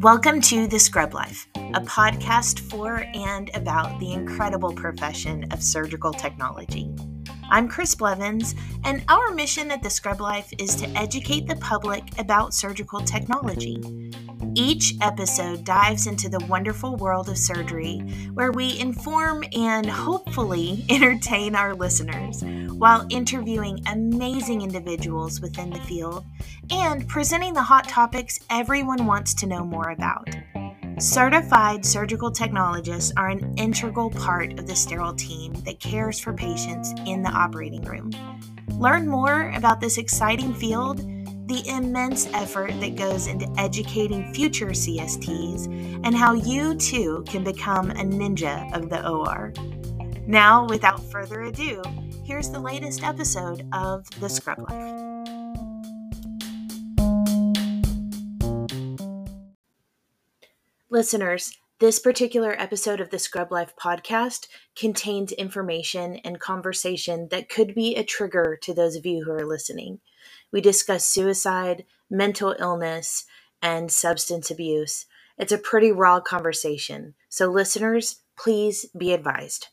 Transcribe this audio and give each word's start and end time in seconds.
Welcome 0.00 0.40
to 0.40 0.66
The 0.66 0.78
Scrub 0.80 1.14
Life, 1.14 1.46
a 1.54 1.80
podcast 1.80 2.58
for 2.58 3.06
and 3.14 3.48
about 3.54 4.00
the 4.00 4.12
incredible 4.12 4.72
profession 4.72 5.46
of 5.52 5.62
surgical 5.62 6.12
technology. 6.12 6.92
I'm 7.48 7.68
Chris 7.68 7.94
Blevins, 7.94 8.56
and 8.82 9.04
our 9.08 9.30
mission 9.30 9.70
at 9.70 9.84
The 9.84 9.90
Scrub 9.90 10.20
Life 10.20 10.52
is 10.58 10.74
to 10.76 10.88
educate 10.98 11.46
the 11.46 11.54
public 11.56 12.18
about 12.18 12.52
surgical 12.52 13.00
technology. 13.00 14.10
Each 14.56 14.94
episode 15.00 15.64
dives 15.64 16.06
into 16.06 16.28
the 16.28 16.44
wonderful 16.46 16.94
world 16.96 17.28
of 17.28 17.36
surgery, 17.36 17.98
where 18.34 18.52
we 18.52 18.78
inform 18.78 19.42
and 19.56 19.84
hopefully 19.84 20.84
entertain 20.90 21.56
our 21.56 21.74
listeners 21.74 22.44
while 22.44 23.06
interviewing 23.10 23.82
amazing 23.86 24.62
individuals 24.62 25.40
within 25.40 25.70
the 25.70 25.80
field 25.80 26.24
and 26.70 27.08
presenting 27.08 27.52
the 27.52 27.62
hot 27.62 27.88
topics 27.88 28.38
everyone 28.48 29.06
wants 29.06 29.34
to 29.34 29.46
know 29.46 29.64
more 29.64 29.90
about. 29.90 30.28
Certified 30.98 31.84
surgical 31.84 32.30
technologists 32.30 33.12
are 33.16 33.30
an 33.30 33.54
integral 33.58 34.10
part 34.10 34.56
of 34.60 34.68
the 34.68 34.76
sterile 34.76 35.14
team 35.14 35.52
that 35.64 35.80
cares 35.80 36.20
for 36.20 36.32
patients 36.32 36.92
in 37.06 37.22
the 37.22 37.30
operating 37.30 37.82
room. 37.82 38.10
Learn 38.78 39.08
more 39.08 39.50
about 39.56 39.80
this 39.80 39.98
exciting 39.98 40.54
field, 40.54 41.04
the 41.46 41.66
immense 41.68 42.26
effort 42.32 42.72
that 42.80 42.96
goes 42.96 43.26
into 43.26 43.52
educating 43.58 44.32
future 44.32 44.68
CSTs, 44.68 45.66
and 46.04 46.16
how 46.16 46.32
you 46.32 46.74
too 46.76 47.22
can 47.28 47.44
become 47.44 47.90
a 47.90 48.04
ninja 48.04 48.74
of 48.74 48.88
the 48.88 49.06
OR. 49.06 49.52
Now, 50.26 50.66
without 50.66 51.04
further 51.10 51.42
ado, 51.42 51.82
here's 52.24 52.48
the 52.48 52.60
latest 52.60 53.02
episode 53.02 53.68
of 53.74 54.08
The 54.20 54.28
Scrub 54.30 54.58
Life. 54.70 55.04
Listeners, 60.88 61.58
this 61.80 61.98
particular 61.98 62.54
episode 62.58 63.00
of 63.00 63.10
the 63.10 63.18
Scrub 63.18 63.52
Life 63.52 63.74
podcast 63.78 64.46
contains 64.76 65.32
information 65.32 66.16
and 66.24 66.40
conversation 66.40 67.28
that 67.30 67.50
could 67.50 67.74
be 67.74 67.96
a 67.96 68.04
trigger 68.04 68.58
to 68.62 68.72
those 68.72 68.96
of 68.96 69.04
you 69.04 69.24
who 69.24 69.32
are 69.32 69.44
listening. 69.44 70.00
We 70.54 70.60
discuss 70.60 71.04
suicide, 71.04 71.84
mental 72.08 72.54
illness, 72.60 73.24
and 73.60 73.90
substance 73.90 74.52
abuse. 74.52 75.04
It's 75.36 75.50
a 75.50 75.58
pretty 75.58 75.90
raw 75.90 76.20
conversation, 76.20 77.14
so 77.28 77.48
listeners, 77.48 78.20
please 78.38 78.86
be 78.96 79.12
advised. 79.12 79.66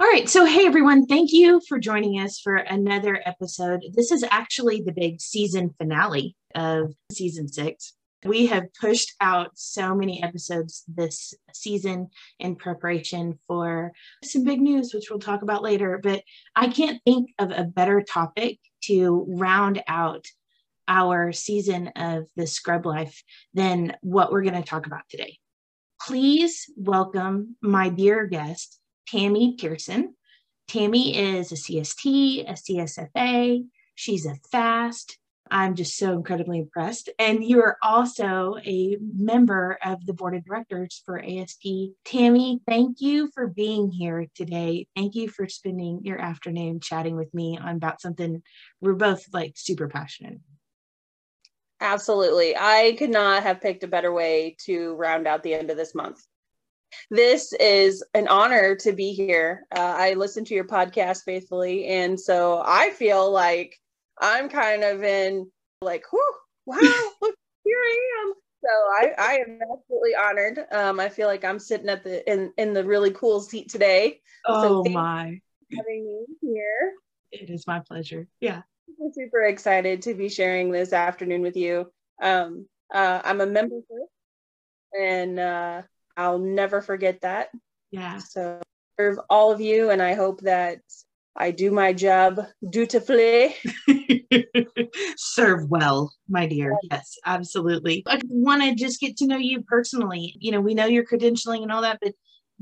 All 0.00 0.06
right. 0.06 0.28
So, 0.28 0.44
hey, 0.44 0.66
everyone. 0.66 1.04
Thank 1.06 1.32
you 1.32 1.60
for 1.68 1.80
joining 1.80 2.20
us 2.20 2.38
for 2.38 2.54
another 2.54 3.20
episode. 3.26 3.82
This 3.92 4.12
is 4.12 4.24
actually 4.30 4.82
the 4.82 4.92
big 4.92 5.20
season 5.20 5.74
finale 5.76 6.36
of 6.54 6.94
season 7.10 7.48
six. 7.48 7.94
We 8.24 8.46
have 8.46 8.74
pushed 8.74 9.14
out 9.20 9.52
so 9.54 9.94
many 9.94 10.22
episodes 10.22 10.84
this 10.88 11.34
season 11.52 12.08
in 12.40 12.56
preparation 12.56 13.38
for 13.46 13.92
some 14.24 14.42
big 14.42 14.60
news, 14.60 14.92
which 14.92 15.08
we'll 15.08 15.20
talk 15.20 15.42
about 15.42 15.62
later. 15.62 16.00
But 16.02 16.22
I 16.56 16.68
can't 16.68 17.00
think 17.04 17.30
of 17.38 17.52
a 17.52 17.64
better 17.64 18.02
topic 18.02 18.58
to 18.84 19.24
round 19.28 19.82
out 19.86 20.26
our 20.88 21.32
season 21.32 21.88
of 21.94 22.26
the 22.34 22.46
Scrub 22.46 22.86
Life 22.86 23.22
than 23.54 23.96
what 24.00 24.32
we're 24.32 24.42
going 24.42 24.60
to 24.60 24.68
talk 24.68 24.86
about 24.86 25.02
today. 25.08 25.38
Please 26.00 26.70
welcome 26.76 27.56
my 27.62 27.88
dear 27.88 28.26
guest, 28.26 28.80
Tammy 29.06 29.56
Pearson. 29.58 30.14
Tammy 30.66 31.16
is 31.16 31.52
a 31.52 31.56
CST, 31.56 32.50
a 32.50 32.54
CSFA. 32.54 33.64
She's 33.94 34.26
a 34.26 34.36
FAST. 34.50 35.18
I'm 35.50 35.74
just 35.74 35.96
so 35.96 36.12
incredibly 36.12 36.58
impressed. 36.58 37.08
And 37.18 37.44
you 37.44 37.60
are 37.62 37.76
also 37.82 38.56
a 38.64 38.96
member 39.00 39.78
of 39.84 40.04
the 40.04 40.12
board 40.12 40.34
of 40.34 40.44
directors 40.44 41.02
for 41.04 41.18
AST. 41.18 41.66
Tammy, 42.04 42.60
thank 42.66 43.00
you 43.00 43.30
for 43.32 43.46
being 43.46 43.90
here 43.90 44.26
today. 44.34 44.86
Thank 44.96 45.14
you 45.14 45.28
for 45.28 45.48
spending 45.48 46.00
your 46.02 46.18
afternoon 46.18 46.80
chatting 46.80 47.16
with 47.16 47.32
me 47.34 47.58
on 47.60 47.76
about 47.76 48.00
something 48.00 48.42
we're 48.80 48.94
both 48.94 49.24
like 49.32 49.52
super 49.56 49.88
passionate. 49.88 50.40
Absolutely. 51.80 52.56
I 52.56 52.96
could 52.98 53.10
not 53.10 53.44
have 53.44 53.60
picked 53.60 53.84
a 53.84 53.88
better 53.88 54.12
way 54.12 54.56
to 54.66 54.94
round 54.94 55.26
out 55.26 55.42
the 55.42 55.54
end 55.54 55.70
of 55.70 55.76
this 55.76 55.94
month 55.94 56.20
this 57.10 57.52
is 57.54 58.04
an 58.14 58.28
honor 58.28 58.74
to 58.76 58.92
be 58.92 59.12
here. 59.12 59.66
Uh, 59.74 59.94
I 59.96 60.14
listen 60.14 60.44
to 60.46 60.54
your 60.54 60.64
podcast 60.64 61.24
faithfully, 61.24 61.86
and 61.86 62.18
so 62.18 62.62
I 62.64 62.90
feel 62.90 63.30
like 63.30 63.78
I'm 64.20 64.48
kind 64.48 64.84
of 64.84 65.02
in 65.02 65.50
like, 65.80 66.04
whoo, 66.12 66.20
wow, 66.66 66.76
look, 67.22 67.34
here 67.64 67.76
I 67.76 68.22
am. 68.22 68.34
So 68.60 68.68
I, 68.68 69.14
I 69.18 69.32
am 69.34 69.60
absolutely 69.62 70.14
honored. 70.16 70.64
Um, 70.72 70.98
I 70.98 71.08
feel 71.08 71.28
like 71.28 71.44
I'm 71.44 71.60
sitting 71.60 71.88
at 71.88 72.02
the 72.02 72.28
in 72.30 72.52
in 72.56 72.72
the 72.72 72.84
really 72.84 73.12
cool 73.12 73.40
seat 73.40 73.70
today. 73.70 74.20
Oh 74.46 74.84
so 74.84 74.90
my, 74.90 75.40
having 75.76 76.04
me 76.04 76.26
here. 76.42 76.92
It 77.30 77.50
is 77.50 77.66
my 77.66 77.80
pleasure. 77.80 78.26
Yeah, 78.40 78.62
I'm 78.88 79.12
super 79.12 79.42
excited 79.42 80.02
to 80.02 80.14
be 80.14 80.28
sharing 80.28 80.72
this 80.72 80.92
afternoon 80.92 81.42
with 81.42 81.56
you. 81.56 81.92
Um, 82.20 82.66
uh, 82.92 83.20
I'm 83.24 83.40
a 83.40 83.46
member 83.46 83.76
and 84.98 85.38
uh, 85.38 85.82
I'll 86.16 86.38
never 86.38 86.80
forget 86.80 87.20
that. 87.22 87.50
Yeah. 87.90 88.18
So 88.18 88.60
serve 88.98 89.18
all 89.30 89.52
of 89.52 89.60
you, 89.60 89.90
and 89.90 90.02
I 90.02 90.14
hope 90.14 90.40
that 90.42 90.80
I 91.36 91.52
do 91.52 91.70
my 91.70 91.92
job 91.92 92.40
dutifully. 92.68 93.54
Serve 95.16 95.68
well, 95.68 96.12
my 96.28 96.46
dear. 96.46 96.76
Yes, 96.90 97.16
absolutely. 97.24 98.02
I 98.06 98.20
want 98.28 98.62
to 98.62 98.74
just 98.74 99.00
get 99.00 99.16
to 99.18 99.26
know 99.26 99.36
you 99.36 99.62
personally. 99.62 100.34
You 100.40 100.52
know, 100.52 100.60
we 100.60 100.74
know 100.74 100.86
your 100.86 101.04
credentialing 101.04 101.62
and 101.62 101.70
all 101.70 101.82
that, 101.82 101.98
but 102.02 102.14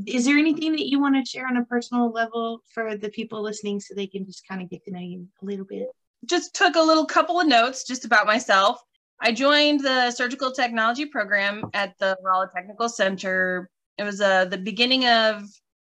is 0.05 0.27
there 0.27 0.37
anything 0.37 0.73
that 0.73 0.89
you 0.89 1.01
want 1.01 1.17
to 1.17 1.29
share 1.29 1.47
on 1.47 1.57
a 1.57 1.65
personal 1.65 2.11
level 2.11 2.61
for 2.75 2.97
the 2.97 3.09
people 3.09 3.43
listening 3.43 3.81
so 3.81 3.95
they 3.95 4.07
can 4.07 4.27
just 4.27 4.47
kind 4.47 4.61
of 4.61 4.69
get 4.69 4.85
to 4.85 4.91
know 4.91 5.01
you 5.01 5.27
a 5.43 5.45
little 5.45 5.65
bit? 5.65 5.89
Just 6.27 6.55
took 6.55 6.77
a 6.77 6.83
little 6.83 7.07
couple 7.07 7.41
of 7.41 7.47
notes 7.47 7.85
just 7.85 8.05
about 8.05 8.27
myself. 8.27 8.81
I 9.21 9.33
joined 9.33 9.81
the 9.81 10.11
surgical 10.11 10.53
technology 10.53 11.07
program 11.07 11.65
at 11.73 11.95
the 11.99 12.19
Rolla 12.23 12.51
Technical 12.55 12.91
Center. 12.91 13.71
It 13.97 14.03
was 14.03 14.21
uh, 14.21 14.45
the 14.45 14.59
beginning 14.59 15.07
of 15.07 15.45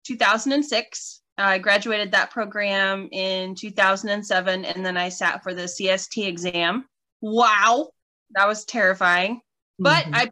2006. 0.05 1.23
I 1.39 1.59
graduated 1.59 2.13
that 2.13 2.31
program 2.31 3.09
in 3.13 3.55
2007, 3.55 4.65
and 4.65 4.87
then 4.87 4.97
I 4.97 5.09
sat 5.09 5.43
for 5.43 5.55
the 5.55 5.63
CST 5.63 6.27
exam. 6.27 6.87
Wow, 7.21 7.91
that 8.35 8.49
was 8.49 8.65
terrifying, 8.65 9.41
but 9.79 10.05
mm-hmm. 10.05 10.15
I. 10.15 10.29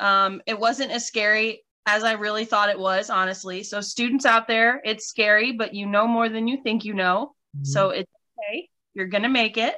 Um, 0.00 0.42
it 0.46 0.58
wasn't 0.58 0.90
as 0.90 1.06
scary 1.06 1.64
as 1.86 2.02
I 2.02 2.12
really 2.12 2.44
thought 2.44 2.70
it 2.70 2.78
was, 2.78 3.10
honestly. 3.10 3.62
So, 3.62 3.80
students 3.80 4.26
out 4.26 4.48
there, 4.48 4.80
it's 4.84 5.06
scary, 5.06 5.52
but 5.52 5.74
you 5.74 5.86
know 5.86 6.06
more 6.06 6.28
than 6.28 6.48
you 6.48 6.62
think 6.62 6.84
you 6.84 6.94
know. 6.94 7.34
Mm-hmm. 7.56 7.64
So, 7.64 7.90
it's 7.90 8.10
okay. 8.38 8.68
You're 8.94 9.06
going 9.06 9.22
to 9.22 9.28
make 9.28 9.58
it. 9.58 9.76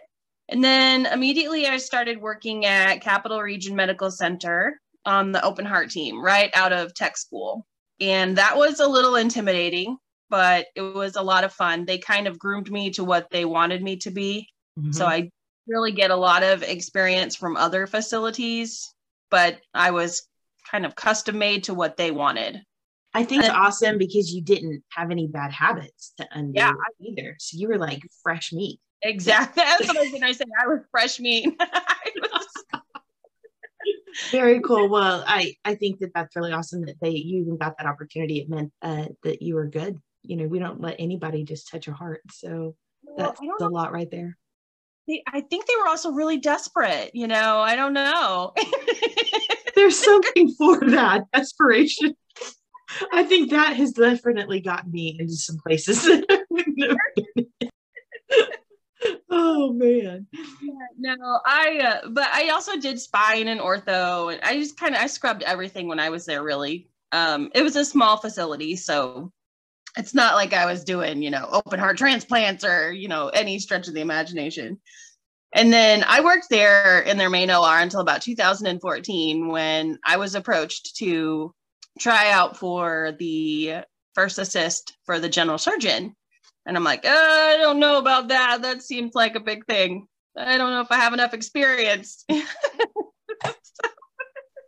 And 0.49 0.62
then 0.62 1.06
immediately 1.06 1.66
I 1.66 1.78
started 1.78 2.21
working 2.21 2.66
at 2.66 3.00
Capital 3.00 3.41
Region 3.41 3.75
Medical 3.75 4.10
Center 4.10 4.81
on 5.06 5.33
the 5.33 5.43
open 5.44 5.65
heart 5.65 5.91
team 5.91 6.22
right 6.22 6.50
out 6.54 6.72
of 6.72 6.94
tech 6.94 7.16
school. 7.16 7.66
And 8.00 8.37
that 8.38 8.56
was 8.56 8.81
a 8.81 8.88
little 8.88 9.16
intimidating, 9.16 9.97
but 10.31 10.67
it 10.75 10.81
was 10.81 11.17
a 11.17 11.23
lot 11.23 11.45
of 11.45 11.53
fun. 11.53 11.85
They 11.85 11.99
kind 11.99 12.27
of 12.27 12.39
groomed 12.39 12.71
me 12.71 12.91
to 12.91 13.05
what 13.05 13.31
they 13.31 13.45
wanted 13.45 13.83
me 13.83 13.97
to 13.99 14.11
be. 14.11 14.49
Mm-hmm. 14.79 14.93
So 14.93 15.07
I 15.07 15.31
really 15.67 15.93
get 15.93 16.11
a 16.11 16.17
lot 16.17 16.43
of 16.43 16.62
experience 16.62 17.37
from 17.37 17.57
other 17.57 17.87
facilities, 17.87 18.93
but 19.31 19.59
I 19.73 19.91
was 19.91 20.27
kind 20.71 20.87
of 20.87 20.95
custom 20.95 21.39
made 21.39 21.65
to 21.65 21.75
what 21.75 21.97
they 21.97 22.10
wanted. 22.10 22.60
I 23.16 23.22
think 23.22 23.45
it's 23.45 23.54
awesome 23.54 23.97
because 23.97 24.34
you 24.34 24.43
didn't 24.43 24.83
have 24.91 25.13
any 25.13 25.28
bad 25.28 25.53
habits 25.53 26.13
to 26.19 26.27
undo 26.33 26.53
yeah. 26.57 26.72
either. 27.01 27.37
So 27.39 27.57
you 27.59 27.69
were 27.69 27.78
like 27.78 28.03
fresh 28.25 28.53
meat. 28.53 28.81
Exactly. 29.03 29.63
That's 29.66 29.87
what 29.87 29.97
I 29.97 30.01
was 30.01 30.10
going 30.10 30.22
to 30.22 30.34
say. 30.34 30.45
I 30.60 30.66
was 30.66 30.81
fresh 30.91 31.21
meat. 31.21 31.54
Very 34.31 34.60
cool. 34.60 34.89
Well, 34.89 35.25
I 35.27 35.54
I 35.65 35.75
think 35.75 36.01
that 36.01 36.13
that's 36.15 36.37
really 36.37 36.53
awesome 36.53 36.84
that 36.87 37.01
they 37.01 37.10
you 37.10 37.43
even 37.43 37.57
got 37.57 37.77
that 37.78 37.87
opportunity. 37.87 38.39
It 38.39 38.48
meant 38.48 38.72
uh, 38.81 39.07
that 39.22 39.43
you 39.43 39.57
were 39.57 39.66
good. 39.66 39.98
You 40.24 40.36
know, 40.36 40.47
we 40.47 40.59
don't 40.59 40.80
let 40.80 40.97
anybody 40.98 41.44
just 41.44 41.68
touch 41.68 41.86
your 41.86 41.97
heart. 41.97 42.22
So 42.30 42.74
that's 43.16 43.41
a 43.60 43.68
lot 43.68 43.92
right 43.92 44.10
there. 44.10 44.36
I 45.28 45.42
think 45.42 45.66
they 45.66 45.76
were 45.80 45.86
also 45.86 46.12
really 46.12 46.38
desperate. 46.38 47.10
You 47.15 47.26
know, 47.26 47.60
I 47.60 47.76
don't 47.76 47.92
know. 47.92 48.54
There's 49.74 49.98
something 49.98 50.50
for 50.53 50.80
that 50.91 51.24
desperation. 51.32 52.15
I 53.12 53.24
think 53.24 53.50
that 53.50 53.76
has 53.76 53.92
definitely 53.92 54.60
gotten 54.60 54.91
me 54.91 55.16
into 55.18 55.34
some 55.34 55.59
places 55.59 56.06
oh 59.30 59.72
man 59.72 60.26
no 60.97 61.41
i 61.44 61.78
uh, 61.80 62.09
but 62.10 62.28
i 62.32 62.48
also 62.50 62.78
did 62.78 63.00
spine 63.00 63.48
and 63.48 63.60
ortho 63.60 64.32
and 64.32 64.41
i 64.42 64.56
just 64.56 64.78
kind 64.78 64.94
of 64.94 65.00
i 65.00 65.06
scrubbed 65.06 65.42
everything 65.42 65.88
when 65.88 65.98
i 66.00 66.09
was 66.09 66.24
there 66.24 66.42
really 66.42 66.88
Um, 67.15 67.50
it 67.54 67.62
was 67.62 67.76
a 67.76 67.84
small 67.84 68.16
facility, 68.16 68.74
so 68.74 69.30
it's 69.97 70.15
not 70.15 70.35
like 70.35 70.53
I 70.53 70.67
was 70.67 70.85
doing, 70.85 71.23
you 71.23 71.31
know, 71.31 71.49
open 71.51 71.79
heart 71.79 71.97
transplants 71.97 72.65
or, 72.65 72.93
you 72.93 73.09
know, 73.09 73.29
any 73.29 73.59
stretch 73.59 73.89
of 73.89 73.95
the 73.95 74.01
imagination. 74.01 74.81
And 75.55 75.73
then 75.73 76.05
I 76.07 76.21
worked 76.21 76.47
there 76.51 77.01
in 77.01 77.17
their 77.17 77.31
main 77.31 77.51
OR 77.51 77.79
until 77.79 78.01
about 78.01 78.23
2014 78.23 79.49
when 79.49 79.99
I 80.05 80.17
was 80.17 80.35
approached 80.35 80.97
to 80.97 81.55
try 82.01 82.33
out 82.33 82.57
for 82.57 83.13
the 83.19 83.85
first 84.15 84.39
assist 84.39 84.97
for 85.05 85.21
the 85.21 85.29
general 85.29 85.59
surgeon. 85.59 86.17
And 86.67 86.77
I'm 86.77 86.83
like, 86.83 87.05
uh, 87.05 87.11
I 87.11 87.57
don't 87.59 87.79
know 87.79 87.99
about 87.99 88.29
that. 88.29 88.63
That 88.63 88.83
seems 88.83 89.15
like 89.15 89.37
a 89.37 89.41
big 89.41 89.65
thing. 89.67 90.09
I 90.37 90.59
don't 90.59 90.71
know 90.71 90.81
if 90.81 90.91
I 90.91 90.97
have 90.97 91.13
enough 91.13 91.35
experience. 91.35 92.25
I 92.31 93.55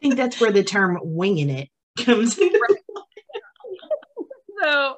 think 0.00 0.14
that's 0.14 0.40
where 0.40 0.52
the 0.52 0.62
term 0.62 0.98
winging 1.02 1.50
it 1.50 1.68
comes 1.98 2.38
in. 2.38 2.52
So 4.62 4.96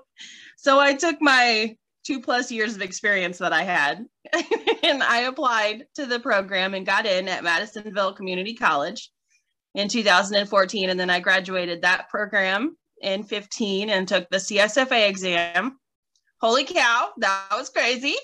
so 0.56 0.78
I 0.78 0.94
took 0.94 1.20
my 1.20 1.76
two 2.04 2.20
plus 2.20 2.50
years 2.50 2.74
of 2.74 2.82
experience 2.82 3.38
that 3.38 3.52
I 3.52 3.62
had 3.62 4.06
and 4.82 5.02
I 5.02 5.22
applied 5.22 5.84
to 5.96 6.06
the 6.06 6.20
program 6.20 6.74
and 6.74 6.86
got 6.86 7.06
in 7.06 7.28
at 7.28 7.44
Madisonville 7.44 8.14
Community 8.14 8.54
College 8.54 9.10
in 9.74 9.88
2014 9.88 10.90
and 10.90 10.98
then 10.98 11.10
I 11.10 11.20
graduated 11.20 11.82
that 11.82 12.08
program 12.08 12.76
in 13.02 13.22
15 13.22 13.90
and 13.90 14.08
took 14.08 14.28
the 14.30 14.38
CSFA 14.38 15.08
exam. 15.08 15.78
Holy 16.40 16.64
cow, 16.64 17.10
that 17.18 17.48
was 17.52 17.68
crazy. 17.68 18.16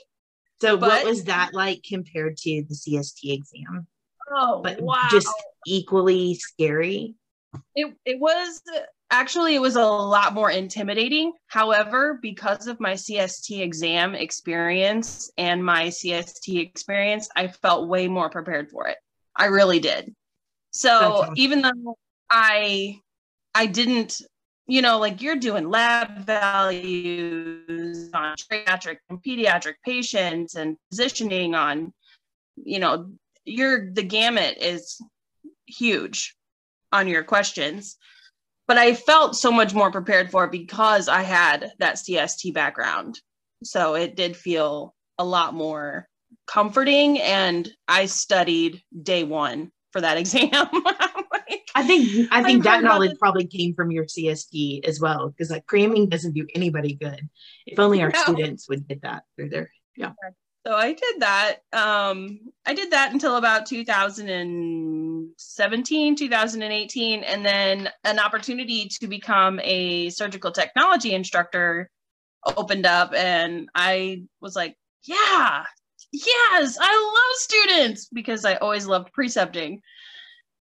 So 0.61 0.77
but, 0.77 0.89
what 0.89 1.05
was 1.05 1.25
that 1.25 1.53
like 1.53 1.85
compared 1.87 2.37
to 2.39 2.65
the 2.69 2.75
CST 2.75 3.33
exam? 3.33 3.87
Oh, 4.35 4.63
but 4.63 4.81
wow. 4.81 5.09
Just 5.11 5.29
equally 5.67 6.35
scary. 6.35 7.15
It 7.77 7.95
it 8.05 8.19
was 8.19 8.63
actually 9.11 9.55
it 9.55 9.61
was 9.61 9.77
a 9.77 9.85
lot 9.85 10.35
more 10.35 10.51
intimidating. 10.51 11.33
However, 11.47 12.19
because 12.21 12.67
of 12.67 12.81
my 12.81 12.95
CST 12.95 13.61
exam 13.61 14.15
experience 14.15 15.31
and 15.39 15.65
my 15.65 15.87
CST 15.87 16.61
experience, 16.61 17.29
I 17.37 17.49
felt 17.49 17.89
way 17.89 18.09
more 18.09 18.31
prepared 18.31 18.71
for 18.71 18.89
it. 18.89 18.97
I 19.37 19.47
really 19.47 19.81
did. 19.81 20.15
So 20.71 20.91
awesome. 20.91 21.35
even 21.37 21.63
though 21.63 21.97
I 22.31 22.99
I 23.55 23.67
didn't, 23.67 24.21
you 24.67 24.83
know, 24.83 24.99
like 24.99 25.23
you're 25.23 25.37
doing 25.37 25.71
lab 25.71 26.19
values 26.27 28.11
on 28.13 28.35
geriatric 28.37 28.97
and 29.09 29.23
pediatric 29.23 29.75
patients 29.85 30.57
and 30.57 30.77
positioning 30.91 31.55
on, 31.55 31.93
you 32.57 32.81
know, 32.81 33.13
your 33.45 33.93
the 33.93 34.03
gamut 34.03 34.59
is 34.59 35.01
huge 35.67 36.35
on 36.93 37.07
your 37.07 37.23
questions 37.23 37.97
but 38.67 38.79
I 38.79 38.95
felt 38.95 39.37
so 39.37 39.51
much 39.51 39.75
more 39.75 39.91
prepared 39.91 40.31
for 40.31 40.45
it 40.45 40.53
because 40.53 41.09
I 41.09 41.23
had 41.23 41.73
that 41.79 41.97
CST 41.97 42.55
background. 42.55 43.21
So 43.63 43.95
it 43.95 44.17
did 44.17 44.37
feel 44.37 44.95
a 45.19 45.25
lot 45.25 45.55
more 45.55 46.09
comforting. 46.47 47.21
And 47.21 47.69
I 47.89 48.07
studied 48.07 48.83
day 49.03 49.25
one 49.25 49.71
for 49.93 50.01
that 50.01 50.17
exam. 50.19 50.51
like, 51.33 51.63
I 51.75 51.83
think 51.83 52.29
I 52.31 52.43
think 52.43 52.65
that 52.65 52.83
knowledge 52.83 53.19
probably 53.19 53.47
came 53.47 53.75
from 53.75 53.91
your 53.91 54.05
CST 54.05 54.85
as 54.87 55.01
well, 55.01 55.29
because 55.29 55.51
like 55.51 55.67
cramming 55.67 56.09
doesn't 56.09 56.35
do 56.35 56.47
anybody 56.55 56.95
good. 56.95 57.29
If 57.67 57.79
only 57.79 58.03
our 58.03 58.11
no. 58.11 58.23
students 58.23 58.69
would 58.69 58.87
get 58.87 59.03
that 59.03 59.25
through 59.37 59.51
their 59.51 59.71
yeah. 59.97 60.13
So 60.67 60.75
I 60.75 60.95
did 60.95 61.21
that. 61.21 61.57
Um, 61.73 62.41
I 62.65 62.75
did 62.75 62.93
that 62.93 63.13
until 63.13 63.37
about 63.37 63.67
2017, 65.37 66.17
2018, 66.17 67.23
and 67.25 67.45
then 67.45 67.91
an 68.05 68.19
opportunity 68.19 68.89
to 69.01 69.07
become 69.07 69.61
a 69.63 70.11
surgical 70.11 70.51
technology 70.51 71.15
instructor 71.15 71.91
opened 72.47 72.87
up, 72.87 73.13
and 73.15 73.69
I 73.75 74.23
was 74.41 74.55
like, 74.55 74.77
"Yeah, 75.05 75.65
yes, 76.13 76.79
I 76.81 76.93
love 76.93 77.41
students 77.41 78.09
because 78.13 78.45
I 78.45 78.57
always 78.57 78.87
loved 78.87 79.13
precepting." 79.13 79.81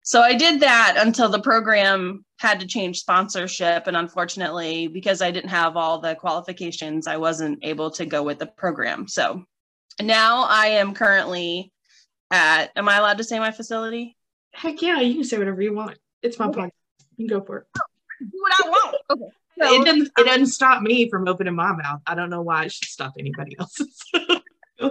So 0.03 0.21
I 0.21 0.33
did 0.33 0.61
that 0.61 0.95
until 0.97 1.29
the 1.29 1.41
program 1.41 2.25
had 2.39 2.59
to 2.59 2.67
change 2.67 2.99
sponsorship, 2.99 3.87
and 3.87 3.95
unfortunately, 3.95 4.87
because 4.87 5.21
I 5.21 5.31
didn't 5.31 5.51
have 5.51 5.77
all 5.77 5.99
the 5.99 6.15
qualifications, 6.15 7.07
I 7.07 7.17
wasn't 7.17 7.59
able 7.63 7.91
to 7.91 8.05
go 8.05 8.23
with 8.23 8.39
the 8.39 8.47
program. 8.47 9.07
So 9.07 9.45
now 10.01 10.45
I 10.49 10.67
am 10.67 10.93
currently 10.93 11.71
at, 12.31 12.71
am 12.75 12.89
I 12.89 12.97
allowed 12.97 13.17
to 13.19 13.23
say 13.23 13.37
my 13.39 13.51
facility? 13.51 14.17
Heck 14.53 14.81
yeah, 14.81 14.99
you 14.99 15.15
can 15.15 15.23
say 15.23 15.37
whatever 15.37 15.61
you 15.61 15.73
want. 15.73 15.97
It's 16.21 16.37
my 16.37 16.47
okay. 16.47 16.61
podcast. 16.61 16.71
You 17.17 17.27
can 17.27 17.39
go 17.39 17.45
for 17.45 17.57
it. 17.59 17.67
Do 18.19 18.29
what 18.33 18.65
I 18.65 18.69
want. 18.69 18.95
Okay. 19.11 19.25
So, 19.61 19.81
it 19.81 19.85
doesn't 19.85 20.11
it 20.17 20.25
doesn't 20.25 20.47
stop 20.47 20.81
me 20.81 21.09
from 21.09 21.27
opening 21.27 21.55
my 21.55 21.73
mouth. 21.73 22.01
I 22.07 22.15
don't 22.15 22.29
know 22.29 22.41
why 22.41 22.65
it 22.65 22.71
should 22.71 22.87
stop 22.87 23.13
anybody 23.19 23.55
else's. 23.59 24.01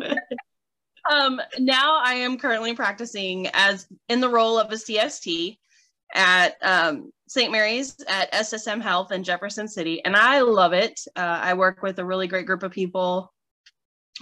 um 1.10 1.40
now 1.58 2.00
I 2.04 2.14
am 2.14 2.38
currently 2.38 2.74
practicing 2.74 3.48
as 3.52 3.86
in 4.08 4.20
the 4.20 4.28
role 4.28 4.58
of 4.58 4.70
a 4.70 4.76
CST 4.76 5.58
at 6.14 6.56
um, 6.62 7.12
St. 7.28 7.50
Mary's 7.50 7.96
at 8.08 8.32
SSM 8.32 8.80
Health 8.82 9.12
in 9.12 9.24
Jefferson 9.24 9.68
City, 9.68 10.04
and 10.04 10.16
I 10.16 10.40
love 10.40 10.72
it. 10.72 11.00
Uh, 11.14 11.38
I 11.40 11.54
work 11.54 11.82
with 11.82 11.98
a 12.00 12.04
really 12.04 12.26
great 12.26 12.46
group 12.46 12.62
of 12.62 12.72
people 12.72 13.32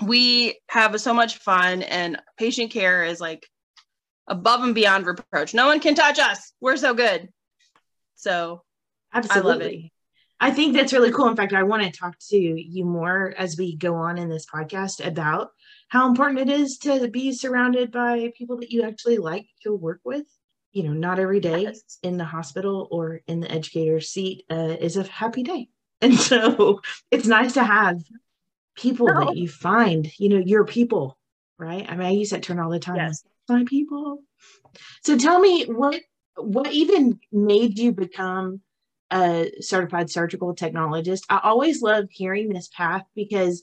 we 0.02 0.58
have 0.69 1.00
so 1.00 1.12
much 1.12 1.38
fun 1.38 1.82
and 1.82 2.20
patient 2.37 2.70
care 2.70 3.05
is 3.05 3.20
like 3.20 3.49
above 4.29 4.63
and 4.63 4.75
beyond 4.75 5.07
reproach. 5.07 5.55
No 5.55 5.67
one 5.67 5.81
can 5.81 5.95
touch 5.95 6.19
us. 6.19 6.53
We're 6.61 6.77
so 6.77 6.95
good. 6.95 7.29
So 8.15 8.63
absolutely. 9.13 9.51
I 9.51 9.53
love 9.53 9.63
it. 9.63 9.91
I 10.41 10.51
think 10.53 10.75
that's 10.75 10.93
really 10.93 11.11
cool. 11.11 11.29
In 11.29 11.37
fact, 11.37 11.53
I 11.53 11.65
want 11.65 11.83
to 11.83 11.91
talk 11.91 12.17
to 12.31 12.37
you 12.37 12.85
more 12.85 13.35
as 13.37 13.57
we 13.57 13.77
go 13.77 13.97
on 13.97 14.19
in 14.19 14.29
this 14.29 14.47
podcast 14.47 15.05
about 15.05 15.51
how 15.89 16.09
important 16.09 16.49
it 16.49 16.61
is 16.61 16.79
to 16.79 17.09
be 17.09 17.33
surrounded 17.33 17.91
by 17.91 18.33
people 18.37 18.59
that 18.59 18.71
you 18.71 18.83
actually 18.83 19.19
like 19.19 19.47
to 19.63 19.75
work 19.75 20.01
with. 20.05 20.27
You 20.73 20.85
know, 20.85 20.93
not 20.93 21.19
every 21.19 21.41
day 21.41 21.63
yes. 21.63 21.99
in 22.03 22.19
the 22.19 22.25
hospital 22.25 22.87
or 22.91 23.23
in 23.27 23.41
the 23.41 23.51
educator's 23.51 24.11
seat 24.11 24.45
uh, 24.51 24.77
is 24.79 24.97
a 24.97 25.05
happy 25.05 25.43
day. 25.43 25.69
And 26.01 26.15
so 26.15 26.81
it's 27.11 27.27
nice 27.27 27.55
to 27.55 27.65
have 27.65 28.01
people 28.77 29.09
no. 29.09 29.25
that 29.25 29.37
you 29.37 29.49
find, 29.49 30.09
you 30.17 30.29
know, 30.29 30.39
your 30.39 30.65
people, 30.65 31.19
right? 31.59 31.85
I 31.89 31.97
mean, 31.97 32.07
I 32.07 32.11
use 32.11 32.31
that 32.31 32.45
term 32.45 32.61
all 32.61 32.71
the 32.71 32.79
time. 32.79 32.95
Yes. 32.95 33.25
My 33.49 33.65
people. 33.67 34.23
So 35.05 35.17
tell 35.17 35.39
me 35.39 35.65
what 35.65 36.00
what 36.37 36.73
even 36.73 37.19
made 37.33 37.79
you 37.79 37.93
become 37.93 38.61
a 39.11 39.51
certified 39.61 40.11
surgical 40.11 40.55
technologist? 40.55 41.22
I 41.31 41.41
always 41.43 41.82
love 41.82 42.06
hearing 42.11 42.51
this 42.51 42.69
path 42.69 43.05
because 43.15 43.63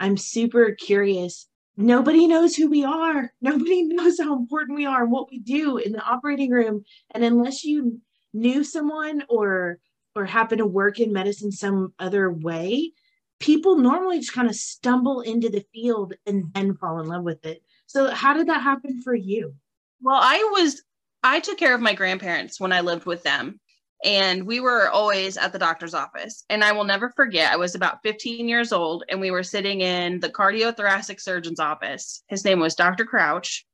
I'm 0.00 0.16
super 0.16 0.72
curious. 0.72 1.46
Nobody 1.76 2.26
knows 2.26 2.56
who 2.56 2.68
we 2.68 2.84
are. 2.84 3.32
Nobody 3.40 3.82
knows 3.84 4.18
how 4.18 4.36
important 4.36 4.76
we 4.76 4.86
are 4.86 5.02
and 5.02 5.12
what 5.12 5.30
we 5.30 5.38
do 5.38 5.76
in 5.76 5.92
the 5.92 6.02
operating 6.02 6.50
room. 6.50 6.84
And 7.12 7.22
unless 7.22 7.64
you 7.64 8.00
knew 8.32 8.64
someone 8.64 9.24
or 9.28 9.78
or 10.16 10.24
happen 10.24 10.58
to 10.58 10.66
work 10.66 10.98
in 10.98 11.12
medicine 11.12 11.52
some 11.52 11.94
other 11.98 12.32
way, 12.32 12.92
people 13.38 13.76
normally 13.76 14.18
just 14.18 14.32
kind 14.32 14.48
of 14.48 14.56
stumble 14.56 15.20
into 15.20 15.48
the 15.48 15.64
field 15.72 16.14
and 16.26 16.52
then 16.52 16.74
fall 16.74 17.00
in 17.00 17.06
love 17.06 17.22
with 17.22 17.44
it. 17.46 17.62
So, 17.90 18.08
how 18.08 18.34
did 18.34 18.46
that 18.46 18.62
happen 18.62 19.02
for 19.02 19.16
you? 19.16 19.52
Well, 20.00 20.20
I 20.22 20.48
was, 20.52 20.80
I 21.24 21.40
took 21.40 21.58
care 21.58 21.74
of 21.74 21.80
my 21.80 21.92
grandparents 21.92 22.60
when 22.60 22.70
I 22.72 22.82
lived 22.82 23.04
with 23.04 23.24
them. 23.24 23.58
And 24.04 24.46
we 24.46 24.60
were 24.60 24.88
always 24.88 25.36
at 25.36 25.52
the 25.52 25.58
doctor's 25.58 25.92
office. 25.92 26.44
And 26.48 26.62
I 26.62 26.70
will 26.70 26.84
never 26.84 27.10
forget, 27.10 27.52
I 27.52 27.56
was 27.56 27.74
about 27.74 27.98
15 28.04 28.48
years 28.48 28.72
old 28.72 29.02
and 29.08 29.20
we 29.20 29.32
were 29.32 29.42
sitting 29.42 29.80
in 29.80 30.20
the 30.20 30.30
cardiothoracic 30.30 31.20
surgeon's 31.20 31.58
office. 31.58 32.22
His 32.28 32.44
name 32.44 32.60
was 32.60 32.76
Dr. 32.76 33.04
Crouch. 33.04 33.66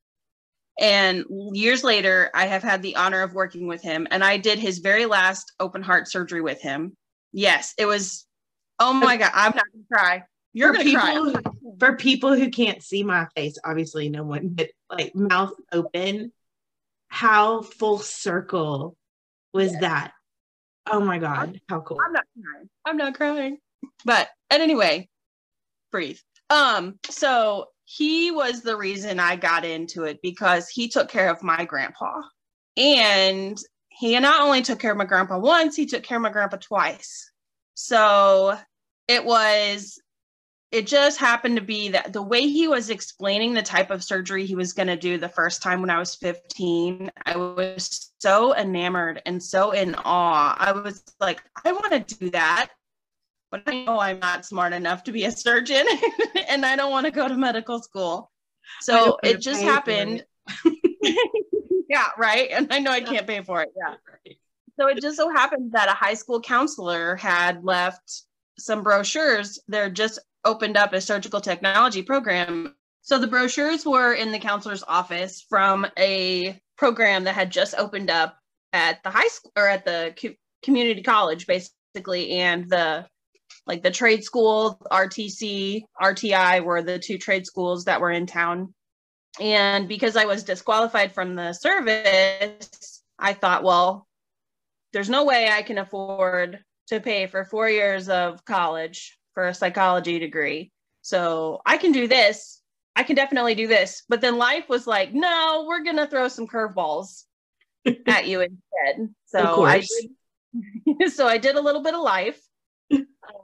And 0.81 1.27
years 1.53 1.85
later, 1.85 2.31
I 2.33 2.47
have 2.47 2.63
had 2.63 2.81
the 2.81 2.97
honor 2.97 3.23
of 3.23 3.35
working 3.35 3.67
with 3.67 3.83
him. 3.83 4.09
And 4.11 4.25
I 4.25 4.39
did 4.39 4.59
his 4.59 4.79
very 4.79 5.05
last 5.05 5.53
open 5.61 5.83
heart 5.83 6.09
surgery 6.09 6.41
with 6.41 6.63
him. 6.63 6.97
Yes, 7.35 7.75
it 7.77 7.85
was 7.85 8.27
Oh 8.79 8.95
my 8.95 9.19
god, 9.19 9.31
I'm 9.35 9.55
not 9.55 9.65
gonna 9.73 9.85
cry. 9.93 10.23
You're 10.55 10.73
gonna 10.73 10.85
people, 10.85 11.33
cry. 11.33 11.53
For 11.79 11.97
people 11.97 12.35
who 12.35 12.51
can't 12.51 12.83
see 12.83 13.03
my 13.03 13.27
face, 13.37 13.59
obviously 13.65 14.09
no 14.09 14.25
one, 14.25 14.49
but 14.55 14.71
like 14.91 15.15
mouth 15.15 15.53
open, 15.73 16.33
how 17.09 17.63
full 17.63 17.99
circle 17.99 18.97
was 19.53 19.73
yes. 19.73 19.81
that? 19.81 20.13
Oh 20.91 21.01
my 21.01 21.19
god, 21.19 21.61
how 21.69 21.81
cool. 21.81 21.99
I'm 22.05 22.13
not 22.13 22.25
crying. 22.41 22.69
I'm 22.85 22.97
not 22.97 23.15
crying. 23.15 23.59
But 24.05 24.29
and 24.51 24.63
anyway, 24.63 25.09
breathe. 25.91 26.19
Um, 26.51 26.99
so 27.11 27.67
he 27.85 28.31
was 28.31 28.63
the 28.63 28.77
reason 28.77 29.19
I 29.19 29.37
got 29.37 29.65
into 29.65 30.05
it 30.05 30.21
because 30.23 30.69
he 30.69 30.89
took 30.89 31.09
care 31.09 31.31
of 31.31 31.43
my 31.43 31.65
grandpa. 31.65 32.23
And 32.77 33.59
he 33.89 34.19
not 34.19 34.43
only 34.43 34.63
took 34.63 34.79
care 34.79 34.91
of 34.91 34.99
my 34.99 35.05
grandpa 35.05 35.39
once, 35.39 35.75
he 35.75 35.87
took 35.87 36.03
care 36.03 36.19
of 36.19 36.23
my 36.23 36.31
grandpa 36.31 36.59
twice. 36.59 37.31
So 37.75 38.59
it 39.09 39.25
was 39.25 40.01
it 40.77 40.87
just 40.87 41.19
happened 41.19 41.57
to 41.57 41.63
be 41.63 41.89
that 41.89 42.13
the 42.13 42.21
way 42.21 42.43
he 42.43 42.69
was 42.69 42.91
explaining 42.91 43.55
the 43.55 43.63
type 43.63 43.91
of 43.91 44.05
surgery 44.05 44.45
he 44.45 44.55
was 44.55 44.75
going 44.75 44.89
to 44.89 44.97
do 44.97 45.17
the 45.17 45.27
first 45.27 45.63
time 45.63 45.81
when 45.81 45.89
I 45.89 45.99
was 45.99 46.15
15, 46.17 47.11
I 47.25 47.37
was 47.39 48.13
so 48.19 48.55
enamored 48.55 49.23
and 49.25 49.43
so 49.43 49.71
in 49.71 49.95
awe. 50.05 50.55
I 50.59 50.73
was 50.73 51.03
like, 51.19 51.43
I 51.65 51.73
want 51.73 51.93
to 51.93 52.17
do 52.17 52.29
that, 52.29 52.69
but 53.51 53.63
I 53.67 53.85
know 53.85 53.99
I'm 53.99 54.19
not 54.19 54.45
smart 54.45 54.75
enough 54.75 55.03
to 55.05 55.13
be 55.13 55.25
a 55.25 55.31
surgeon 55.31 55.87
and 56.49 56.67
I 56.67 56.77
don't 56.77 56.91
want 56.91 57.07
to 57.07 57.11
go 57.11 57.27
to 57.27 57.35
medical 57.35 57.81
school. 57.81 58.31
So 58.83 59.17
it 59.23 59.41
just 59.41 59.63
happened. 59.63 60.25
It. 60.67 61.17
yeah, 61.89 62.09
right. 62.19 62.51
And 62.51 62.71
I 62.71 62.81
know 62.81 62.91
I 62.91 63.01
can't 63.01 63.27
pay 63.27 63.41
for 63.41 63.63
it. 63.63 63.71
Yeah. 63.75 64.35
So 64.79 64.89
it 64.89 65.01
just 65.01 65.17
so 65.17 65.31
happened 65.31 65.73
that 65.73 65.89
a 65.89 65.93
high 65.93 66.13
school 66.13 66.39
counselor 66.39 67.17
had 67.17 67.65
left 67.65 68.25
some 68.59 68.83
brochures. 68.83 69.59
They're 69.69 69.89
just 69.89 70.19
opened 70.47 70.77
up 70.77 70.93
a 70.93 71.01
surgical 71.01 71.41
technology 71.41 72.03
program. 72.03 72.75
So 73.03 73.19
the 73.19 73.27
brochures 73.27 73.85
were 73.85 74.15
in 74.15 74.33
the 74.33 74.39
counselor's 74.39 74.85
office 74.87 75.45
from 75.49 75.87
a 75.99 76.59
program 76.79 77.25
that 77.25 77.35
had 77.35 77.51
just 77.51 77.75
opened 77.77 78.11
up 78.11 78.39
at 78.73 79.03
the 79.03 79.11
high 79.11 79.29
school 79.29 79.53
or 79.57 79.69
at 79.69 79.85
the 79.85 80.15
co- 80.21 80.35
community 80.63 81.03
college, 81.03 81.47
basically, 81.47 82.31
and 82.31 82.69
the 82.71 83.07
like 83.67 83.83
the 83.83 83.91
trade 83.91 84.23
school, 84.23 84.81
RTC, 84.93 85.83
RTI 86.01 86.65
were 86.65 86.83
the 86.83 86.99
two 86.99 87.19
trade 87.19 87.47
schools 87.47 87.85
that 87.85 88.01
were 88.01 88.13
in 88.13 88.27
town. 88.27 88.73
And 89.41 89.89
because 89.89 90.17
I 90.17 90.25
was 90.25 90.45
disqualified 90.45 91.13
from 91.13 91.35
the 91.35 91.53
service, 91.53 93.03
I 93.19 93.33
thought, 93.33 93.65
well, 93.65 94.07
there's 94.93 95.11
no 95.11 95.25
way 95.25 95.51
I 95.51 95.63
can 95.63 95.79
afford 95.79 96.61
to 96.89 97.01
pay 97.01 97.27
for 97.27 97.45
four 97.45 97.69
years 97.69 98.09
of 98.09 98.45
college 98.45 99.16
for 99.37 99.49
a 99.49 99.55
psychology 99.55 100.19
degree. 100.19 100.73
So 101.03 101.61
I 101.67 101.77
can 101.77 101.93
do 101.93 102.09
this. 102.09 102.63
I 102.97 103.03
can 103.03 103.17
definitely 103.17 103.55
do 103.55 103.67
this. 103.67 104.03
But 104.09 104.23
then 104.23 104.39
life 104.39 104.67
was 104.67 104.87
like, 104.87 105.13
no, 105.13 105.67
we're 105.69 105.85
going 105.85 105.99
to 105.99 106.07
throw 106.07 106.29
some 106.29 106.49
curveballs 106.49 107.25
at 108.07 108.27
you 108.27 108.41
instead. 108.41 109.15
So 109.27 109.63
I 109.63 109.81
did, 110.95 111.13
so 111.13 111.29
I 111.29 111.37
did 111.37 111.57
a 111.57 111.61
little 111.61 111.83
bit 111.83 111.95
of 111.95 112.01
life. 112.01 112.41
Uh, 112.91 112.97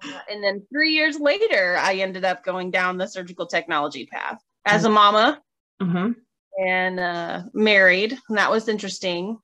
and 0.30 0.42
then 0.42 0.66
three 0.72 0.92
years 0.92 1.20
later, 1.20 1.76
I 1.78 1.96
ended 1.96 2.24
up 2.24 2.42
going 2.42 2.70
down 2.70 2.96
the 2.96 3.06
surgical 3.06 3.44
technology 3.44 4.06
path 4.06 4.40
as 4.64 4.86
a 4.86 4.90
mama 4.90 5.42
mm-hmm. 5.82 6.12
and 6.58 6.98
uh, 6.98 7.42
married. 7.52 8.18
And 8.30 8.38
that 8.38 8.50
was 8.50 8.66
interesting 8.66 9.38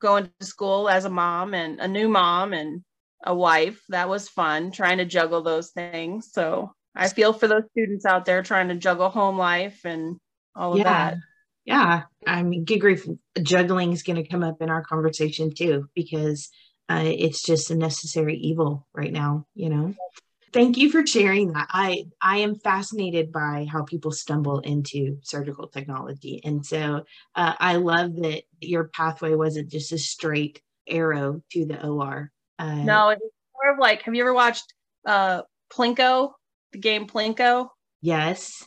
going 0.00 0.28
to 0.40 0.46
school 0.46 0.88
as 0.88 1.04
a 1.04 1.10
mom 1.10 1.54
and 1.54 1.78
a 1.78 1.86
new 1.86 2.08
mom 2.08 2.52
and 2.52 2.82
a 3.22 3.34
wife. 3.34 3.80
That 3.88 4.08
was 4.08 4.28
fun 4.28 4.70
trying 4.72 4.98
to 4.98 5.04
juggle 5.04 5.42
those 5.42 5.70
things. 5.70 6.30
So 6.32 6.72
I 6.94 7.08
feel 7.08 7.32
for 7.32 7.48
those 7.48 7.64
students 7.70 8.04
out 8.04 8.24
there 8.24 8.42
trying 8.42 8.68
to 8.68 8.76
juggle 8.76 9.08
home 9.08 9.38
life 9.38 9.80
and 9.84 10.18
all 10.54 10.72
of 10.72 10.78
yeah. 10.78 10.84
that. 10.84 11.16
Yeah. 11.64 12.02
I 12.26 12.42
mean, 12.42 12.64
good 12.64 12.80
grief, 12.80 13.06
juggling 13.40 13.92
is 13.92 14.02
going 14.02 14.22
to 14.22 14.28
come 14.28 14.42
up 14.42 14.60
in 14.60 14.68
our 14.68 14.82
conversation 14.82 15.54
too, 15.54 15.88
because 15.94 16.50
uh, 16.88 17.04
it's 17.04 17.42
just 17.42 17.70
a 17.70 17.76
necessary 17.76 18.36
evil 18.36 18.86
right 18.92 19.12
now, 19.12 19.46
you 19.54 19.70
know? 19.70 19.94
Thank 20.52 20.76
you 20.76 20.90
for 20.90 21.06
sharing 21.06 21.52
that. 21.52 21.68
I 21.70 22.04
I 22.20 22.38
am 22.38 22.56
fascinated 22.56 23.32
by 23.32 23.66
how 23.70 23.84
people 23.84 24.10
stumble 24.10 24.58
into 24.58 25.18
surgical 25.22 25.66
technology, 25.68 26.42
and 26.44 26.64
so 26.64 27.04
uh, 27.34 27.54
I 27.58 27.76
love 27.76 28.16
that 28.16 28.42
your 28.60 28.88
pathway 28.88 29.34
wasn't 29.34 29.70
just 29.70 29.92
a 29.92 29.98
straight 29.98 30.60
arrow 30.86 31.42
to 31.52 31.64
the 31.64 31.86
OR. 31.86 32.30
Uh, 32.62 32.74
no, 32.76 33.08
it's 33.08 33.20
more 33.54 33.72
of 33.72 33.78
like, 33.80 34.02
have 34.02 34.14
you 34.14 34.22
ever 34.22 34.32
watched 34.32 34.72
uh 35.04 35.42
Plinko, 35.72 36.32
the 36.72 36.78
game 36.78 37.08
Plinko? 37.08 37.68
Yes. 38.00 38.64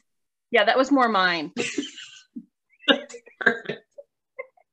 Yeah, 0.52 0.66
that 0.66 0.78
was 0.78 0.92
more 0.92 1.08
mine. 1.08 1.52
That's 2.88 3.16
perfect. 3.40 3.82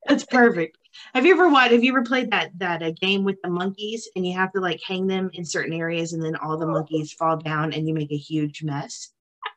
That's 0.07 0.25
perfect. 0.25 0.77
Have 1.15 1.25
you 1.25 1.35
ever 1.35 1.49
watched? 1.49 1.73
Have 1.73 1.85
you 1.85 1.93
ever 1.93 2.03
played 2.03 2.33
that 2.33 2.51
that 2.59 2.83
a 2.83 2.89
uh, 2.89 2.93
game 3.01 3.23
with 3.23 3.37
the 3.43 3.51
monkeys 3.51 4.09
and 4.17 4.27
you 4.27 4.35
have 4.35 4.53
to 4.53 4.61
like 4.61 4.81
hang 4.85 5.07
them 5.07 5.31
in 5.33 5.45
certain 5.45 5.73
areas 5.73 6.13
and 6.13 6.23
then 6.23 6.35
all 6.37 6.59
the 6.59 6.67
monkeys 6.67 7.13
fall 7.13 7.37
down 7.37 7.73
and 7.73 7.87
you 7.87 7.95
make 7.95 8.11
a 8.11 8.17
huge 8.17 8.65
mess? 8.65 9.11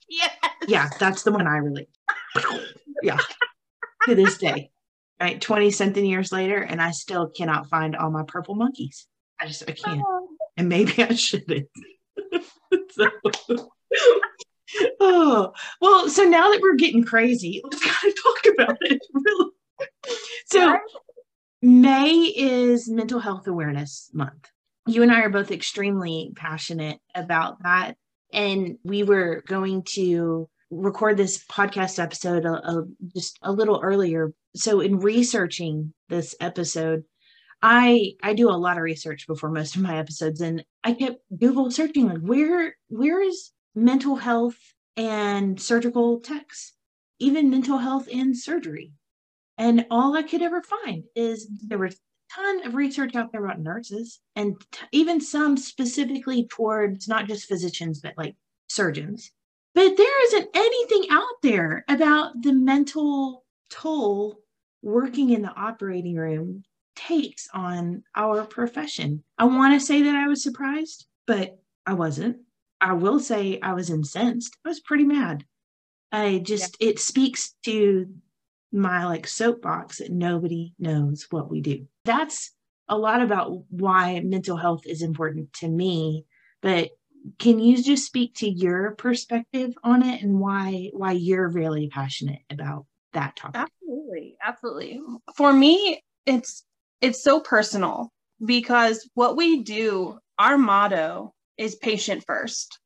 Yeah. 0.07 0.29
Yeah, 0.67 0.89
that's 1.00 1.24
the 1.24 1.31
one 1.31 1.48
I 1.48 1.57
really. 1.57 1.88
yeah. 3.01 3.17
to 4.05 4.13
this 4.15 4.38
day, 4.38 4.69
right? 5.19 5.41
Twenty 5.41 5.72
something 5.72 6.05
years 6.05 6.31
later, 6.31 6.62
and 6.62 6.79
I 6.79 6.91
still 6.91 7.29
cannot 7.29 7.67
find 7.67 7.95
all 7.95 8.12
my 8.12 8.24
purple 8.27 8.53
monkeys. 8.53 9.07
I 9.39 9.48
just 9.48 9.63
I 9.68 9.74
can't, 9.74 10.01
oh. 10.06 10.27
and 10.58 10.70
maybe 10.70 11.04
I 11.04 11.13
shouldn't. 11.13 11.68
so, 12.92 13.10
oh 15.00 15.54
well, 15.82 16.10
so 16.10 16.24
now 16.24 16.51
that 16.51 16.62
we're 16.62 16.75
getting 16.75 17.04
crazy, 17.04 17.62
let's 17.63 17.84
kind 17.84 18.13
of 18.13 18.24
talk 18.24 18.54
about 18.54 18.77
it. 18.82 19.01
Really. 19.13 19.51
So 20.48 20.77
May 21.62 22.13
is 22.36 22.88
Mental 22.89 23.20
Health 23.20 23.48
Awareness 23.48 24.10
Month. 24.13 24.51
You 24.86 25.01
and 25.01 25.12
I 25.12 25.22
are 25.22 25.30
both 25.30 25.51
extremely 25.51 26.32
passionate 26.36 27.00
about 27.15 27.63
that. 27.63 27.96
And 28.32 28.77
we 28.84 29.04
were 29.04 29.44
going 29.48 29.84
to 29.94 30.48
record 30.70 31.18
this 31.18 31.44
podcast 31.46 31.98
episode 31.98 32.46
a, 32.46 32.54
a, 32.54 32.84
just 33.15 33.39
a 33.42 33.51
little 33.51 33.80
earlier. 33.82 34.32
So, 34.56 34.80
in 34.80 35.00
researching 35.00 35.94
this 36.10 36.36
episode, 36.39 37.04
I 37.62 38.14
I 38.24 38.34
do 38.34 38.50
a 38.50 38.54
lot 38.54 38.78
of 38.78 38.84
research 38.84 39.28
before 39.28 39.50
most 39.50 39.76
of 39.76 39.82
my 39.82 39.98
episodes, 39.98 40.42
and 40.42 40.64
I 40.84 40.94
kept 40.94 41.22
Google 41.38 41.72
searching 41.72 42.08
like 42.08 42.20
where 42.20 42.76
where 42.90 43.22
is 43.22 43.52
mental 43.76 44.16
health 44.16 44.58
and 44.98 45.60
surgical 45.62 46.20
techs, 46.22 46.74
even 47.20 47.50
mental 47.50 47.78
health 47.80 48.08
in 48.08 48.36
surgery. 48.36 48.94
And 49.58 49.86
all 49.92 50.16
I 50.16 50.24
could 50.24 50.42
ever 50.42 50.62
find 50.62 51.04
is 51.16 51.48
there 51.68 51.78
was 51.78 51.96
a 51.96 51.98
ton 52.36 52.68
of 52.68 52.76
research 52.76 53.16
out 53.16 53.32
there 53.32 53.46
about 53.46 53.60
nurses 53.62 54.20
and 54.36 54.56
t- 54.72 54.80
even 54.92 55.22
some 55.22 55.58
specifically 55.58 56.48
towards 56.48 57.08
not 57.08 57.28
just 57.28 57.48
physicians, 57.48 58.02
but 58.02 58.18
like 58.18 58.36
surgeons. 58.70 59.32
But 59.74 59.98
there 59.98 60.26
isn't 60.28 60.50
anything 60.54 61.06
out 61.12 61.42
there 61.44 61.86
about 61.90 62.42
the 62.42 62.54
mental 62.54 63.46
toll 63.70 64.40
working 64.82 65.32
in 65.32 65.42
the 65.42 65.54
operating 65.54 66.16
room 66.16 66.64
takes 66.96 67.48
on 67.54 68.04
our 68.16 68.44
profession. 68.46 69.24
I 69.38 69.46
want 69.46 69.80
to 69.80 69.86
say 69.86 70.04
that 70.04 70.16
I 70.16 70.28
was 70.28 70.44
surprised, 70.44 71.06
but 71.28 71.60
I 71.86 71.94
wasn't. 71.94 72.38
I 72.82 72.94
will 72.94 73.20
say 73.20 73.60
I 73.62 73.74
was 73.74 73.90
incensed. 73.90 74.58
I 74.66 74.70
was 74.70 74.80
pretty 74.80 75.06
mad. 75.06 75.46
I 76.12 76.40
just, 76.40 76.78
yeah. 76.80 76.90
it 76.90 77.00
speaks 77.00 77.56
to 77.66 78.08
my 78.72 79.06
like 79.06 79.28
soapbox 79.28 80.00
that 80.00 80.12
nobody 80.12 80.74
knows 80.78 81.28
what 81.30 81.50
we 81.50 81.62
do. 81.62 81.88
That's 82.04 82.52
a 82.88 82.98
lot 82.98 83.22
about 83.22 83.64
why 83.70 84.20
mental 84.20 84.58
health 84.58 84.86
is 84.86 85.02
important 85.02 85.54
to 85.54 85.68
me. 85.68 86.25
But 86.62 86.90
can 87.40 87.60
you 87.60 87.82
just 87.82 88.06
speak 88.06 88.36
to 88.36 88.50
your 88.50 88.92
perspective 88.92 89.74
on 89.84 90.04
it 90.04 90.22
and 90.22 90.40
why 90.40 90.92
why 90.94 91.14
you're 91.14 91.48
really 91.48 91.90
passionate 91.90 92.42
about 92.50 92.86
that 93.14 93.36
topic? 93.36 93.62
Absolutely. 93.62 94.38
Absolutely. 94.44 95.02
For 95.36 95.52
me, 95.52 96.04
it's 96.25 96.64
it's 97.06 97.22
so 97.22 97.40
personal 97.40 98.12
because 98.44 99.08
what 99.14 99.38
we 99.38 99.62
do, 99.62 100.18
our 100.40 100.58
motto 100.58 101.36
is 101.56 101.76
patient 101.76 102.24
first. 102.26 102.80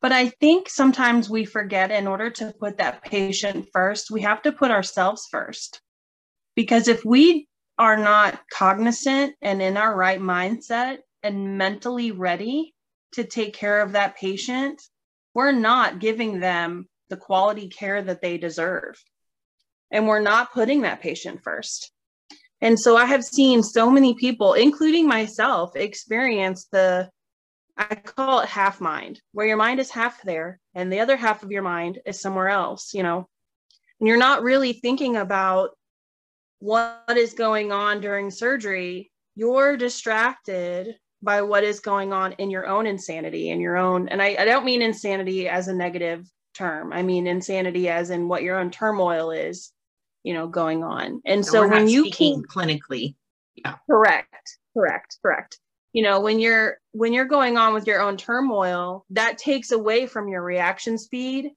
But 0.00 0.12
I 0.12 0.30
think 0.30 0.70
sometimes 0.70 1.28
we 1.28 1.44
forget 1.44 1.90
in 1.90 2.06
order 2.06 2.30
to 2.30 2.54
put 2.58 2.78
that 2.78 3.04
patient 3.04 3.68
first, 3.74 4.10
we 4.10 4.22
have 4.22 4.40
to 4.42 4.52
put 4.52 4.70
ourselves 4.70 5.28
first. 5.30 5.82
Because 6.54 6.88
if 6.88 7.04
we 7.04 7.48
are 7.76 7.98
not 7.98 8.40
cognizant 8.50 9.34
and 9.42 9.60
in 9.60 9.76
our 9.76 9.94
right 9.94 10.20
mindset 10.20 10.98
and 11.22 11.58
mentally 11.58 12.12
ready 12.12 12.74
to 13.12 13.24
take 13.24 13.52
care 13.52 13.82
of 13.82 13.92
that 13.92 14.16
patient, 14.16 14.80
we're 15.34 15.52
not 15.52 15.98
giving 15.98 16.40
them 16.40 16.88
the 17.10 17.18
quality 17.18 17.68
care 17.68 18.00
that 18.00 18.22
they 18.22 18.38
deserve. 18.38 18.98
And 19.90 20.08
we're 20.08 20.20
not 20.20 20.54
putting 20.54 20.82
that 20.82 21.02
patient 21.02 21.42
first. 21.42 21.92
And 22.60 22.78
so 22.78 22.96
I 22.96 23.04
have 23.04 23.24
seen 23.24 23.62
so 23.62 23.90
many 23.90 24.14
people, 24.14 24.54
including 24.54 25.06
myself, 25.06 25.76
experience 25.76 26.66
the 26.72 27.10
I 27.76 27.94
call 27.94 28.40
it 28.40 28.48
half 28.48 28.80
mind, 28.80 29.20
where 29.32 29.46
your 29.46 29.58
mind 29.58 29.80
is 29.80 29.90
half 29.90 30.22
there 30.22 30.60
and 30.74 30.90
the 30.90 31.00
other 31.00 31.16
half 31.16 31.42
of 31.42 31.52
your 31.52 31.62
mind 31.62 32.00
is 32.06 32.18
somewhere 32.18 32.48
else, 32.48 32.94
you 32.94 33.02
know. 33.02 33.28
And 34.00 34.08
you're 34.08 34.16
not 34.16 34.42
really 34.42 34.72
thinking 34.72 35.16
about 35.16 35.70
what 36.58 37.16
is 37.16 37.34
going 37.34 37.72
on 37.72 38.00
during 38.00 38.30
surgery. 38.30 39.12
You're 39.34 39.76
distracted 39.76 40.96
by 41.22 41.42
what 41.42 41.64
is 41.64 41.80
going 41.80 42.14
on 42.14 42.32
in 42.32 42.50
your 42.50 42.66
own 42.66 42.86
insanity 42.86 43.50
and 43.50 43.60
your 43.60 43.76
own, 43.76 44.08
and 44.08 44.22
I, 44.22 44.36
I 44.38 44.44
don't 44.44 44.64
mean 44.64 44.80
insanity 44.80 45.48
as 45.48 45.68
a 45.68 45.74
negative 45.74 46.26
term. 46.54 46.92
I 46.92 47.02
mean 47.02 47.26
insanity 47.26 47.88
as 47.88 48.10
in 48.10 48.28
what 48.28 48.42
your 48.42 48.58
own 48.58 48.70
turmoil 48.70 49.30
is, 49.30 49.72
you 50.26 50.34
know, 50.34 50.46
going 50.48 50.82
on. 50.82 51.22
And 51.24 51.44
so, 51.44 51.52
so 51.52 51.68
when 51.68 51.88
you 51.88 52.10
can 52.10 52.42
clinically, 52.42 53.14
yeah. 53.54 53.76
Correct. 53.88 54.58
Correct. 54.74 55.18
Correct 55.22 55.58
you 55.96 56.02
know 56.02 56.20
when 56.20 56.38
you're 56.38 56.76
when 56.92 57.14
you're 57.14 57.24
going 57.24 57.56
on 57.56 57.72
with 57.72 57.86
your 57.86 58.02
own 58.02 58.18
turmoil 58.18 59.06
that 59.08 59.38
takes 59.38 59.72
away 59.72 60.06
from 60.06 60.28
your 60.28 60.42
reaction 60.42 60.98
speed 60.98 61.50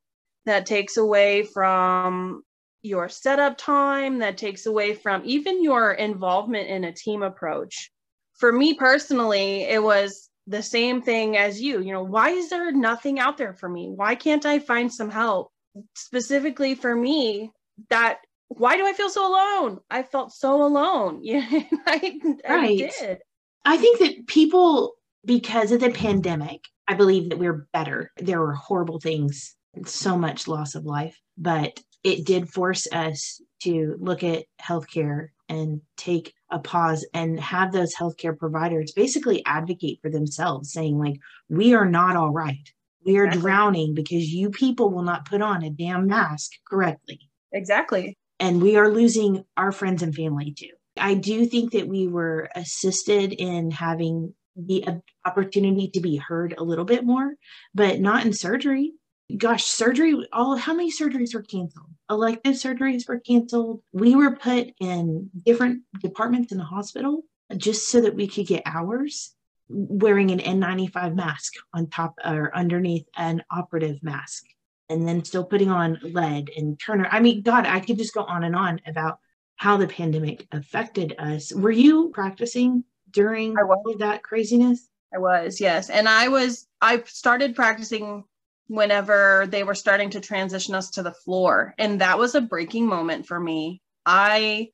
that 0.46 0.66
takes 0.66 0.96
away 0.96 1.44
from 1.44 2.42
your 2.82 3.10
setup 3.10 3.58
time 3.58 4.20
that 4.20 4.38
takes 4.38 4.66
away 4.66 4.94
from 4.94 5.22
even 5.26 5.62
your 5.62 5.92
involvement 5.92 6.70
in 6.70 6.86
a 6.86 6.94
team 6.94 7.22
approach 7.22 7.92
for 8.38 8.50
me 8.50 8.76
personally 8.76 9.64
it 9.64 9.84
was 9.84 10.30
the 10.48 10.64
same 10.64 11.02
thing 11.02 11.36
as 11.36 11.62
you 11.62 11.82
you 11.82 11.92
know 11.92 12.04
why 12.04 12.30
is 12.30 12.50
there 12.50 12.72
nothing 12.72 13.20
out 13.20 13.38
there 13.38 13.54
for 13.54 13.68
me 13.68 13.90
why 13.94 14.16
can't 14.16 14.46
i 14.46 14.58
find 14.58 14.92
some 14.92 15.12
help 15.12 15.52
specifically 15.96 16.76
for 16.76 16.96
me 16.96 17.52
that 17.90 18.20
why 18.50 18.76
do 18.78 18.86
i 18.86 18.94
feel 18.94 19.10
so 19.10 19.28
alone 19.28 19.80
i 19.90 20.04
felt 20.04 20.32
so 20.34 20.64
alone 20.64 21.20
yeah 21.24 21.46
I, 21.88 22.20
I 22.48 22.56
Right. 22.56 22.78
did 22.78 23.20
I 23.66 23.78
think 23.78 24.00
that 24.00 24.26
people, 24.28 24.94
because 25.26 25.72
of 25.72 25.82
the 25.82 25.90
pandemic, 25.92 26.62
I 26.88 26.94
believe 26.94 27.30
that 27.30 27.38
we're 27.38 27.68
better. 27.74 28.12
There 28.18 28.40
were 28.40 28.54
horrible 28.54 29.00
things, 29.00 29.56
so 29.86 30.18
much 30.18 30.48
loss 30.48 30.76
of 30.76 30.86
life, 30.86 31.20
but 31.38 31.80
it 32.04 32.26
did 32.26 32.50
force 32.50 32.88
us 32.92 33.42
to 33.64 33.96
look 34.00 34.24
at 34.24 34.46
healthcare 34.62 35.28
and 35.50 35.82
take 35.98 36.34
a 36.50 36.58
pause 36.60 37.06
and 37.14 37.40
have 37.40 37.72
those 37.74 37.94
healthcare 37.94 38.36
providers 38.38 38.94
basically 38.94 39.46
advocate 39.46 40.00
for 40.02 40.10
themselves, 40.10 40.72
saying, 40.72 40.98
like, 40.98 41.18
we 41.50 41.74
are 41.74 41.86
not 41.86 42.16
all 42.16 42.32
right. 42.32 42.72
We 43.06 43.18
are 43.18 43.26
Exactly. 43.26 43.42
drowning 43.42 43.94
because 43.94 44.34
you 44.34 44.50
people 44.52 44.90
will 44.90 45.04
not 45.04 45.26
put 45.26 45.42
on 45.42 45.64
a 45.64 45.70
damn 45.70 46.08
mask 46.08 46.52
correctly 46.68 47.20
exactly 47.52 48.18
and 48.40 48.62
we 48.62 48.78
are 48.78 48.90
losing 48.90 49.44
our 49.58 49.72
friends 49.72 50.02
and 50.02 50.16
family 50.16 50.54
too. 50.58 50.72
I 50.98 51.14
do 51.14 51.46
think 51.46 51.72
that 51.74 51.88
we 51.88 52.08
were 52.08 52.50
assisted 52.56 53.34
in 53.34 53.72
having 53.72 54.34
the 54.56 54.86
uh, 54.86 54.94
opportunity 55.26 55.90
to 55.94 56.02
be 56.02 56.18
heard 56.18 56.56
a 56.58 56.64
little 56.64 56.86
bit 56.86 57.06
more, 57.06 57.36
but 57.74 58.00
not 58.00 58.26
in 58.26 58.34
surgery. 58.34 58.94
Gosh, 59.36 59.64
surgery, 59.64 60.28
all 60.34 60.56
how 60.58 60.74
many 60.74 60.92
surgeries 60.92 61.34
were 61.34 61.44
canceled? 61.44 61.86
Elective 62.10 62.56
surgeries 62.56 63.08
were 63.08 63.20
canceled. 63.20 63.82
We 63.94 64.16
were 64.16 64.36
put 64.36 64.72
in 64.80 65.30
different 65.46 65.84
departments 66.02 66.52
in 66.52 66.58
the 66.58 66.64
hospital 66.64 67.24
just 67.56 67.90
so 67.90 68.02
that 68.02 68.16
we 68.16 68.28
could 68.28 68.48
get 68.48 68.64
hours 68.66 69.36
wearing 69.70 70.32
an 70.32 70.40
N95 70.40 71.16
mask 71.16 71.54
on 71.74 71.88
top 71.88 72.16
or 72.26 72.56
underneath 72.56 73.06
an 73.16 73.44
operative 73.52 74.02
mask 74.02 74.46
and 74.90 75.08
then 75.08 75.24
still 75.24 75.44
putting 75.44 75.70
on 75.70 76.00
lead 76.02 76.50
and 76.56 76.80
Turner. 76.80 77.08
I 77.12 77.20
mean, 77.20 77.42
God, 77.42 77.66
I 77.66 77.80
could 77.80 77.98
just 77.98 78.14
go 78.14 78.24
on 78.24 78.44
and 78.44 78.56
on 78.56 78.82
about 78.86 79.20
how 79.56 79.78
the 79.78 79.88
pandemic 79.88 80.48
affected 80.52 81.16
us. 81.20 81.54
Were 81.54 81.72
you 81.72 82.10
practicing 82.10 82.84
during 83.12 83.56
all 83.58 83.92
of 83.92 84.00
that 84.00 84.24
craziness? 84.24 84.88
I 85.14 85.20
was, 85.20 85.60
yes. 85.60 85.90
And 85.90 86.08
I 86.08 86.28
was, 86.28 86.68
I 86.82 87.04
started 87.06 87.56
practicing 87.56 88.24
whenever 88.68 89.48
they 89.50 89.64
were 89.64 89.76
starting 89.76 90.12
to 90.12 90.20
transition 90.20 90.76
us 90.76 90.92
to 90.92 91.04
the 91.04 91.12
floor. 91.12 91.74
And 91.78 92.02
that 92.02 92.20
was 92.20 92.36
a 92.36 92.42
breaking 92.42 92.88
moment 92.88 93.26
for 93.26 93.40
me. 93.40 93.82
I 94.06 94.70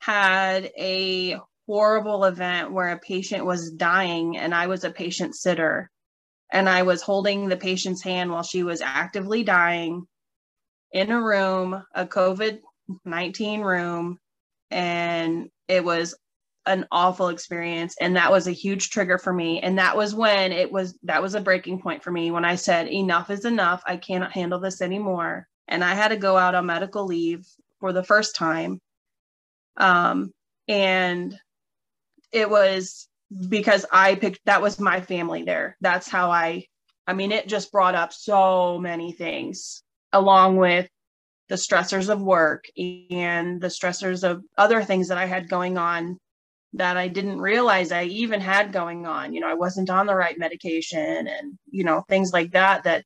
had 0.00 0.70
a 0.78 1.36
horrible 1.66 2.24
event 2.24 2.72
where 2.72 2.90
a 2.90 2.98
patient 2.98 3.44
was 3.44 3.70
dying 3.70 4.36
and 4.36 4.54
I 4.54 4.66
was 4.66 4.84
a 4.84 4.90
patient 4.90 5.34
sitter. 5.34 5.90
And 6.54 6.68
I 6.68 6.84
was 6.84 7.02
holding 7.02 7.48
the 7.48 7.56
patient's 7.56 8.02
hand 8.02 8.30
while 8.30 8.44
she 8.44 8.62
was 8.62 8.80
actively 8.80 9.42
dying 9.42 10.06
in 10.92 11.10
a 11.10 11.20
room, 11.20 11.84
a 11.94 12.06
COVID 12.06 12.60
19 13.04 13.60
room. 13.60 14.18
And 14.70 15.50
it 15.68 15.84
was 15.84 16.14
an 16.66 16.86
awful 16.90 17.28
experience 17.28 17.94
and 18.00 18.16
that 18.16 18.30
was 18.30 18.46
a 18.46 18.52
huge 18.52 18.90
trigger 18.90 19.18
for 19.18 19.32
me 19.32 19.60
and 19.60 19.78
that 19.78 19.96
was 19.96 20.14
when 20.14 20.50
it 20.50 20.70
was 20.72 20.98
that 21.02 21.20
was 21.20 21.34
a 21.34 21.40
breaking 21.40 21.80
point 21.80 22.02
for 22.02 22.10
me 22.10 22.30
when 22.30 22.44
i 22.44 22.54
said 22.54 22.88
enough 22.88 23.28
is 23.28 23.44
enough 23.44 23.82
i 23.86 23.96
cannot 23.96 24.32
handle 24.32 24.58
this 24.58 24.80
anymore 24.80 25.46
and 25.68 25.84
i 25.84 25.92
had 25.94 26.08
to 26.08 26.16
go 26.16 26.36
out 26.38 26.54
on 26.54 26.64
medical 26.64 27.04
leave 27.04 27.46
for 27.80 27.92
the 27.92 28.02
first 28.02 28.34
time 28.34 28.80
um 29.76 30.32
and 30.66 31.36
it 32.32 32.48
was 32.48 33.08
because 33.48 33.84
i 33.92 34.14
picked 34.14 34.40
that 34.44 34.62
was 34.62 34.78
my 34.78 35.00
family 35.00 35.42
there 35.42 35.76
that's 35.80 36.08
how 36.08 36.30
i 36.30 36.64
i 37.06 37.12
mean 37.12 37.32
it 37.32 37.48
just 37.48 37.72
brought 37.72 37.94
up 37.94 38.12
so 38.12 38.78
many 38.78 39.12
things 39.12 39.82
along 40.12 40.56
with 40.56 40.88
the 41.48 41.56
stressors 41.56 42.08
of 42.08 42.22
work 42.22 42.64
and 43.10 43.60
the 43.60 43.68
stressors 43.68 44.28
of 44.28 44.42
other 44.56 44.82
things 44.82 45.08
that 45.08 45.18
i 45.18 45.26
had 45.26 45.48
going 45.48 45.76
on 45.78 46.18
that 46.74 46.96
I 46.96 47.08
didn't 47.08 47.40
realize 47.40 47.92
I 47.92 48.04
even 48.04 48.40
had 48.40 48.72
going 48.72 49.06
on. 49.06 49.32
You 49.32 49.40
know, 49.40 49.48
I 49.48 49.54
wasn't 49.54 49.90
on 49.90 50.06
the 50.06 50.14
right 50.14 50.38
medication 50.38 51.28
and, 51.28 51.56
you 51.70 51.84
know, 51.84 52.04
things 52.08 52.32
like 52.32 52.50
that 52.52 52.84
that 52.84 53.04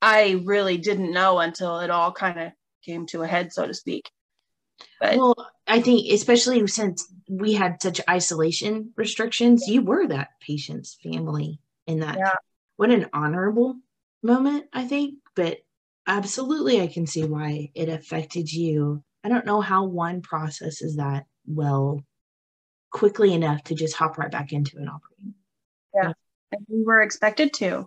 I 0.00 0.42
really 0.44 0.76
didn't 0.76 1.12
know 1.12 1.38
until 1.38 1.80
it 1.80 1.90
all 1.90 2.12
kind 2.12 2.38
of 2.38 2.52
came 2.84 3.06
to 3.06 3.22
a 3.22 3.26
head, 3.26 3.52
so 3.52 3.66
to 3.66 3.74
speak. 3.74 4.10
But 5.00 5.16
Well, 5.16 5.50
I 5.66 5.80
think 5.80 6.12
especially 6.12 6.66
since 6.66 7.10
we 7.32 7.54
had 7.54 7.80
such 7.80 8.00
isolation 8.10 8.92
restrictions, 8.94 9.66
you 9.66 9.80
were 9.80 10.06
that 10.06 10.28
patient's 10.46 10.98
family 11.02 11.60
in 11.86 12.00
that. 12.00 12.18
Yeah. 12.18 12.34
What 12.76 12.90
an 12.90 13.08
honorable 13.14 13.76
moment, 14.22 14.66
I 14.72 14.86
think. 14.86 15.14
But 15.34 15.58
absolutely, 16.06 16.82
I 16.82 16.88
can 16.88 17.06
see 17.06 17.24
why 17.24 17.70
it 17.74 17.88
affected 17.88 18.52
you. 18.52 19.02
I 19.24 19.30
don't 19.30 19.46
know 19.46 19.62
how 19.62 19.84
one 19.84 20.20
processes 20.20 20.96
that 20.96 21.24
well 21.46 22.04
quickly 22.90 23.32
enough 23.32 23.64
to 23.64 23.74
just 23.74 23.96
hop 23.96 24.18
right 24.18 24.30
back 24.30 24.52
into 24.52 24.76
an 24.76 24.88
operating. 24.88 25.34
Yeah. 25.94 26.12
And 26.52 26.66
we 26.68 26.84
were 26.84 27.00
expected 27.00 27.54
to. 27.54 27.86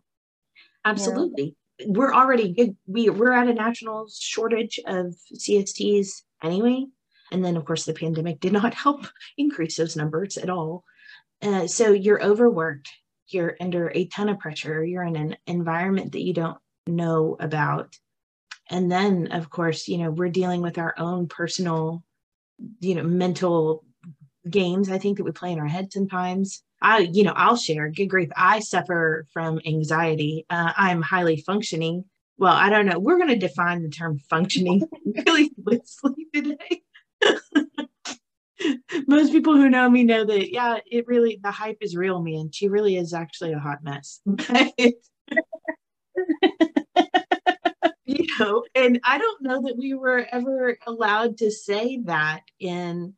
Absolutely. 0.84 1.56
We're 1.86 2.14
already 2.14 2.52
good. 2.54 2.76
We, 2.88 3.12
we're 3.12 3.34
at 3.34 3.48
a 3.48 3.54
national 3.54 4.08
shortage 4.12 4.80
of 4.88 5.16
CSTs 5.36 6.24
anyway. 6.42 6.86
And 7.32 7.44
then, 7.44 7.58
of 7.58 7.66
course, 7.66 7.86
the 7.86 7.94
pandemic 7.94 8.40
did 8.40 8.54
not 8.54 8.74
help 8.86 9.06
increase 9.38 9.78
those 9.78 9.96
numbers 9.96 10.38
at 10.38 10.50
all. 10.50 10.84
Uh, 11.42 11.68
so 11.68 11.92
you're 11.92 12.24
overworked. 12.24 12.90
You're 13.28 13.58
under 13.60 13.92
a 13.94 14.06
ton 14.08 14.30
of 14.30 14.40
pressure. 14.40 14.84
You're 14.84 15.04
in 15.04 15.16
an 15.16 15.38
environment 15.48 16.12
that 16.12 16.24
you 16.24 16.34
don't 16.34 16.58
know 16.88 17.36
about. 17.40 17.96
And 18.70 18.92
then, 18.92 19.32
of 19.32 19.50
course, 19.50 19.88
you 19.88 19.98
know, 19.98 20.12
we're 20.12 20.30
dealing 20.30 20.62
with 20.62 20.78
our 20.78 20.96
own 20.98 21.28
personal, 21.28 22.04
you 22.80 22.96
know, 22.96 23.04
mental 23.04 23.84
games 24.50 24.90
I 24.90 24.98
think 24.98 25.18
that 25.18 25.24
we 25.24 25.32
play 25.32 25.52
in 25.52 25.60
our 25.60 25.68
head 25.68 25.92
sometimes. 25.92 26.64
I, 26.82 27.00
you 27.00 27.24
know, 27.24 27.34
I'll 27.36 27.58
share. 27.58 27.90
Good 27.90 28.08
grief, 28.08 28.30
I 28.36 28.60
suffer 28.60 29.26
from 29.34 29.60
anxiety. 29.66 30.46
Uh, 30.50 30.72
I'm 30.76 31.02
highly 31.02 31.38
functioning. 31.38 32.06
Well, 32.38 32.54
I 32.54 32.70
don't 32.70 32.86
know. 32.86 33.00
We're 33.00 33.18
going 33.18 33.30
to 33.30 33.38
define 33.38 33.82
the 33.82 33.90
term 33.90 34.20
functioning 34.20 34.84
really 35.28 35.52
loosely 35.58 36.28
today. 36.34 36.84
Most 39.08 39.32
people 39.32 39.56
who 39.56 39.70
know 39.70 39.90
me 39.90 40.04
know 40.04 40.26
that, 40.26 40.52
yeah, 40.52 40.80
it 40.90 41.06
really, 41.08 41.40
the 41.44 41.52
hype 41.52 41.78
is 41.82 41.96
real, 41.96 42.22
me 42.22 42.40
and 42.40 42.54
She 42.54 42.68
really 42.68 42.98
is 42.98 43.14
actually 43.14 43.54
a 43.54 43.60
hot 43.60 43.84
mess. 43.84 44.22
you 48.06 48.28
know, 48.40 48.64
and 48.74 49.00
I 49.04 49.18
don't 49.18 49.42
know 49.42 49.62
that 49.62 49.78
we 49.78 49.94
were 49.94 50.26
ever 50.32 50.78
allowed 50.88 51.38
to 51.40 51.52
say 51.52 52.00
that 52.06 52.42
in 52.60 53.14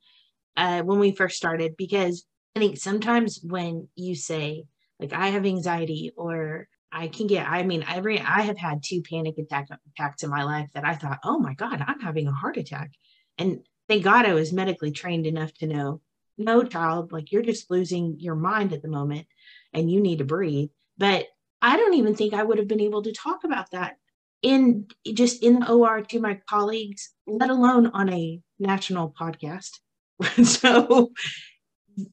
uh, 0.56 0.82
when 0.82 1.00
we 1.00 1.12
first 1.12 1.38
started 1.38 1.78
because 1.78 2.26
I 2.56 2.60
think 2.60 2.78
sometimes 2.78 3.40
when 3.44 3.88
you 3.96 4.16
say 4.16 4.66
like 5.00 5.14
I 5.14 5.28
have 5.28 5.46
anxiety 5.46 6.12
or 6.18 6.68
I 6.92 7.08
can 7.08 7.28
get 7.28 7.48
I 7.48 7.64
mean 7.64 7.86
every 7.88 8.20
I 8.20 8.42
have 8.42 8.58
had 8.58 8.82
two 8.84 9.04
panic 9.04 9.38
attack 9.38 9.68
attacks 9.96 10.24
in 10.24 10.32
my 10.32 10.44
life 10.44 10.70
that 10.74 10.84
I 10.84 10.96
thought 10.96 11.20
oh 11.24 11.38
my 11.38 11.54
god 11.54 11.84
I'm 11.86 12.00
having 12.00 12.28
a 12.28 12.32
heart 12.32 12.58
attack 12.58 12.92
and 13.38 13.60
thank 13.88 14.04
God 14.04 14.26
I 14.26 14.34
was 14.34 14.54
medically 14.54 14.92
trained 14.92 15.26
enough 15.26 15.54
to 15.56 15.68
know 15.68 16.02
no 16.38 16.64
child 16.64 17.12
like 17.12 17.32
you're 17.32 17.42
just 17.42 17.72
losing 17.72 18.16
your 18.20 18.36
mind 18.36 18.74
at 18.74 18.82
the 18.82 18.88
moment 18.88 19.28
and 19.74 19.90
you 19.90 20.02
need 20.02 20.20
to 20.20 20.26
breathe. 20.26 20.70
But 20.98 21.28
I 21.62 21.78
don't 21.78 21.96
even 21.96 22.16
think 22.16 22.34
I 22.34 22.44
would 22.44 22.60
have 22.60 22.68
been 22.68 22.82
able 22.82 23.04
to 23.04 23.12
talk 23.12 23.44
about 23.44 23.72
that 23.72 23.98
in 24.44 24.88
just 25.14 25.44
in 25.44 25.60
the 25.60 25.72
OR 25.72 26.02
to 26.02 26.20
my 26.20 26.40
colleagues 26.48 27.10
let 27.26 27.50
alone 27.50 27.88
on 27.88 28.12
a 28.14 28.40
national 28.60 29.14
podcast. 29.20 29.72
So 30.44 31.12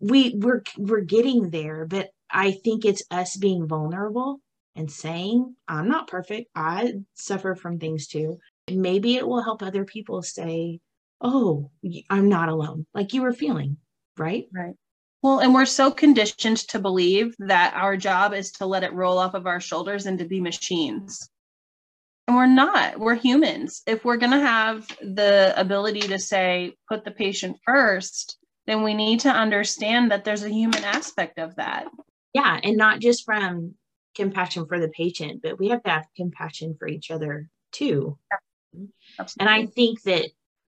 we 0.01 0.35
we're 0.37 0.63
we're 0.79 1.01
getting 1.01 1.51
there 1.51 1.85
but 1.85 2.09
i 2.31 2.53
think 2.53 2.85
it's 2.85 3.03
us 3.11 3.37
being 3.37 3.67
vulnerable 3.67 4.41
and 4.77 4.91
saying 4.91 5.55
i'm 5.69 5.89
not 5.89 6.09
perfect. 6.09 6.51
I 6.55 6.95
suffer 7.15 7.55
from 7.55 7.79
things 7.79 8.09
too. 8.09 8.39
Maybe 8.71 9.17
it 9.17 9.27
will 9.27 9.43
help 9.43 9.63
other 9.63 9.85
people 9.85 10.23
say 10.23 10.81
oh 11.25 11.71
I'm 12.09 12.29
not 12.29 12.49
alone 12.49 12.87
like 12.95 13.13
you 13.13 13.23
were 13.23 13.33
feeling 13.33 13.79
right 14.17 14.47
Right. 14.55 14.75
Well, 15.25 15.39
and 15.39 15.55
we're 15.55 15.65
so 15.65 15.91
conditioned 15.91 16.59
to 16.69 16.79
believe 16.79 17.35
that 17.39 17.73
our 17.75 17.97
job 17.97 18.35
is 18.35 18.53
to 18.53 18.67
let 18.67 18.83
it 18.83 18.93
roll 18.93 19.17
off 19.17 19.33
of 19.33 19.47
our 19.47 19.59
shoulders 19.59 20.05
and 20.05 20.19
to 20.19 20.27
be 20.27 20.39
machines. 20.39 21.31
And 22.29 22.37
we're 22.37 22.45
not. 22.45 23.01
We're 23.01 23.15
humans. 23.15 23.81
If 23.87 24.05
we're 24.05 24.19
going 24.19 24.33
to 24.33 24.41
have 24.41 24.87
the 25.01 25.55
ability 25.57 26.01
to 26.01 26.19
say, 26.19 26.75
put 26.91 27.07
the 27.07 27.11
patient 27.11 27.57
first, 27.65 28.37
then 28.67 28.83
we 28.83 28.93
need 28.93 29.21
to 29.21 29.31
understand 29.31 30.11
that 30.11 30.25
there's 30.25 30.43
a 30.43 30.51
human 30.51 30.85
aspect 30.85 31.39
of 31.39 31.57
that. 31.57 31.87
Yeah. 32.35 32.61
And 32.63 32.77
not 32.77 33.01
just 33.01 33.25
from 33.25 33.77
compassion 34.15 34.67
for 34.67 34.79
the 34.79 34.89
patient, 34.91 35.41
but 35.43 35.59
we 35.59 35.69
have 35.71 35.83
to 35.85 35.91
have 35.91 36.05
compassion 36.15 36.77
for 36.79 36.87
each 36.87 37.11
other 37.11 37.49
too. 37.73 38.19
Absolutely. 39.19 39.41
And 39.41 39.49
I 39.49 39.73
think 39.73 40.03
that 40.03 40.27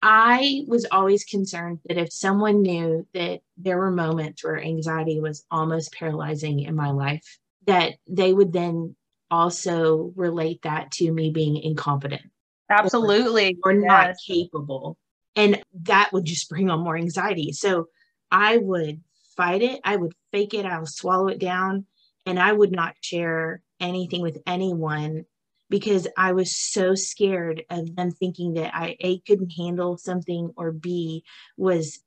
I 0.03 0.65
was 0.67 0.87
always 0.91 1.25
concerned 1.25 1.81
that 1.87 1.99
if 1.99 2.13
someone 2.13 2.63
knew 2.63 3.07
that 3.13 3.41
there 3.59 3.79
were 3.79 3.91
moments 3.91 4.43
where 4.43 4.59
anxiety 4.59 5.21
was 5.21 5.45
almost 5.51 5.93
paralyzing 5.93 6.61
in 6.61 6.75
my 6.75 6.91
life, 6.91 7.39
that 7.67 7.95
they 8.09 8.33
would 8.33 8.53
then 8.53 8.97
also 9.31 10.13
relate 10.17 10.63
that 10.63 10.91
to 10.93 11.13
me 11.13 11.31
being 11.31 11.57
incompetent. 11.57 12.23
Absolutely. 12.71 13.59
Or 13.63 13.75
not 13.75 14.15
capable. 14.27 14.97
And 15.37 15.63
that 15.83 16.13
would 16.13 16.25
just 16.25 16.49
bring 16.49 16.71
on 16.71 16.81
more 16.81 16.97
anxiety. 16.97 17.53
So 17.53 17.89
I 18.31 18.57
would 18.57 19.01
fight 19.37 19.63
it, 19.63 19.81
I 19.85 19.97
would 19.97 20.13
fake 20.33 20.55
it, 20.55 20.67
I 20.67 20.79
would 20.79 20.89
swallow 20.89 21.29
it 21.29 21.39
down, 21.39 21.87
and 22.27 22.39
I 22.39 22.53
would 22.53 22.73
not 22.73 22.95
share 23.01 23.63
anything 23.81 24.23
with 24.23 24.39
anyone 24.47 25.25
because 25.71 26.07
I 26.19 26.33
was 26.33 26.55
so 26.55 26.95
scared 26.95 27.65
of 27.71 27.97
them 27.97 28.11
thinking 28.11 28.55
that 28.55 28.75
I 28.75 28.97
A 29.01 29.21
couldn't 29.21 29.51
handle 29.51 29.97
something 29.97 30.53
or 30.57 30.73
B 30.73 31.25
was 31.57 32.01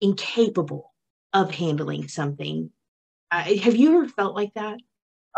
incapable 0.00 0.94
of 1.32 1.50
handling 1.50 2.08
something. 2.08 2.70
Uh, 3.30 3.42
have 3.42 3.76
you 3.76 3.96
ever 3.96 4.08
felt 4.08 4.34
like 4.34 4.54
that? 4.54 4.78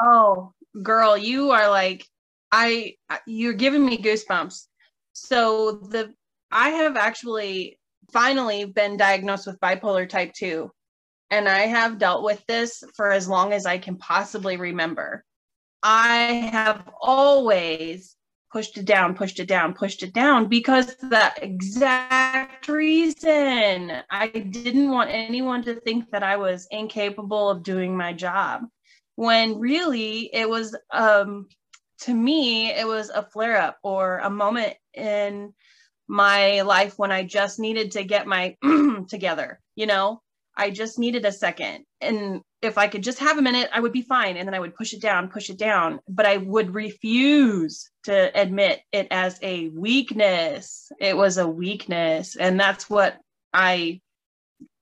Oh, 0.01 0.53
girl, 0.83 1.17
you 1.17 1.51
are 1.51 1.69
like 1.71 2.07
I 2.53 2.97
you're 3.27 3.55
giving 3.55 3.85
me 3.85 3.99
goosebumps. 3.99 4.67
So 5.15 5.73
the 5.73 6.13
I 6.53 6.69
have 6.71 6.97
actually 6.97 7.79
finally 8.13 8.67
been 8.67 8.97
diagnosed 8.97 9.47
with 9.47 9.59
bipolar 9.61 10.09
type 10.09 10.33
2 10.35 10.71
and 11.31 11.49
I 11.49 11.61
have 11.61 11.99
dealt 11.99 12.23
with 12.23 12.45
this 12.47 12.85
for 12.95 13.11
as 13.11 13.29
long 13.29 13.53
as 13.53 13.67
I 13.67 13.79
can 13.79 13.97
possibly 13.97 14.57
remember. 14.57 15.25
I 15.83 16.49
have 16.53 16.89
always 17.01 18.17
pushed 18.53 18.79
it 18.79 18.85
down, 18.87 19.15
pushed 19.15 19.39
it 19.41 19.47
down, 19.49 19.75
pushed 19.75 20.03
it 20.03 20.13
down 20.15 20.47
because 20.49 20.97
the 20.97 21.33
exact 21.41 22.69
reason. 22.69 23.93
I 24.11 24.29
didn't 24.29 24.91
want 24.91 25.11
anyone 25.11 25.63
to 25.65 25.75
think 25.81 26.11
that 26.11 26.23
I 26.23 26.37
was 26.37 26.67
incapable 26.71 27.51
of 27.51 27.63
doing 27.63 27.97
my 27.97 28.13
job 28.13 28.63
when 29.17 29.59
really 29.59 30.31
it 30.35 30.49
was 30.49 30.77
um 30.93 31.49
to 31.99 32.15
me 32.15 32.71
it 32.71 32.87
was 32.87 33.09
a 33.11 33.23
flare 33.23 33.57
up 33.57 33.79
or 33.83 34.19
a 34.19 34.31
moment 34.31 34.75
in 34.95 35.53
my 36.09 36.61
life 36.63 36.99
when 36.99 37.11
I 37.11 37.25
just 37.25 37.59
needed 37.59 37.93
to 37.93 38.05
get 38.05 38.27
my 38.27 38.57
together, 39.09 39.61
you 39.75 39.87
know? 39.87 40.23
I 40.57 40.71
just 40.71 40.99
needed 40.99 41.25
a 41.25 41.33
second. 41.33 41.85
And 42.01 42.41
if 42.63 42.79
I 42.79 42.89
could 42.89 43.03
just 43.03 43.19
have 43.19 43.39
a 43.39 43.43
minute, 43.43 43.69
I 43.73 43.81
would 43.81 43.93
be 43.93 44.03
fine. 44.03 44.37
And 44.37 44.49
then 44.49 44.55
I 44.55 44.61
would 44.61 44.75
push 44.75 44.95
it 44.95 45.03
down, 45.03 45.29
push 45.29 45.51
it 45.51 45.59
down. 45.59 46.01
But 46.09 46.27
I 46.27 46.39
would 46.39 46.75
refuse 46.75 47.91
to 48.05 48.31
admit 48.39 48.81
it 48.93 49.09
as 49.11 49.39
a 49.43 49.69
weakness. 49.69 50.91
It 50.99 51.17
was 51.17 51.37
a 51.39 51.47
weakness. 51.47 52.37
And 52.37 52.59
that's 52.59 52.89
what 52.89 53.19
I 53.53 54.01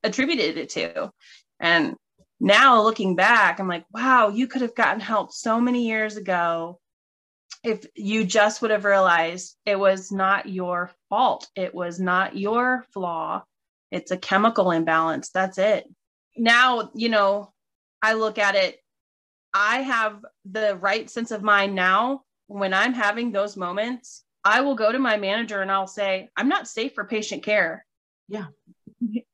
attributed 0.02 0.58
it 0.58 0.68
to. 0.70 1.10
And 1.58 1.96
now 2.40 2.82
looking 2.82 3.16
back, 3.16 3.58
I'm 3.58 3.68
like, 3.68 3.84
wow, 3.92 4.28
you 4.28 4.46
could 4.46 4.62
have 4.62 4.74
gotten 4.74 5.00
help 5.00 5.32
so 5.32 5.60
many 5.60 5.88
years 5.88 6.16
ago 6.16 6.78
if 7.64 7.86
you 7.96 8.24
just 8.24 8.60
would 8.60 8.70
have 8.70 8.84
realized 8.84 9.56
it 9.64 9.78
was 9.78 10.12
not 10.12 10.48
your 10.48 10.90
fault. 11.08 11.48
It 11.56 11.74
was 11.74 11.98
not 11.98 12.36
your 12.36 12.84
flaw 12.92 13.42
it's 13.94 14.10
a 14.10 14.16
chemical 14.16 14.72
imbalance. 14.72 15.30
That's 15.30 15.56
it. 15.56 15.88
Now, 16.36 16.90
you 16.94 17.08
know, 17.08 17.52
I 18.02 18.14
look 18.14 18.38
at 18.38 18.56
it, 18.56 18.78
I 19.54 19.82
have 19.82 20.24
the 20.44 20.76
right 20.76 21.08
sense 21.08 21.30
of 21.30 21.42
mind 21.42 21.74
now. 21.74 22.22
When 22.48 22.74
I'm 22.74 22.92
having 22.92 23.30
those 23.30 23.56
moments, 23.56 24.24
I 24.44 24.62
will 24.62 24.74
go 24.74 24.90
to 24.90 24.98
my 24.98 25.16
manager 25.16 25.62
and 25.62 25.70
I'll 25.70 25.86
say, 25.86 26.28
I'm 26.36 26.48
not 26.48 26.68
safe 26.68 26.94
for 26.94 27.04
patient 27.04 27.44
care. 27.44 27.86
Yeah. 28.28 28.46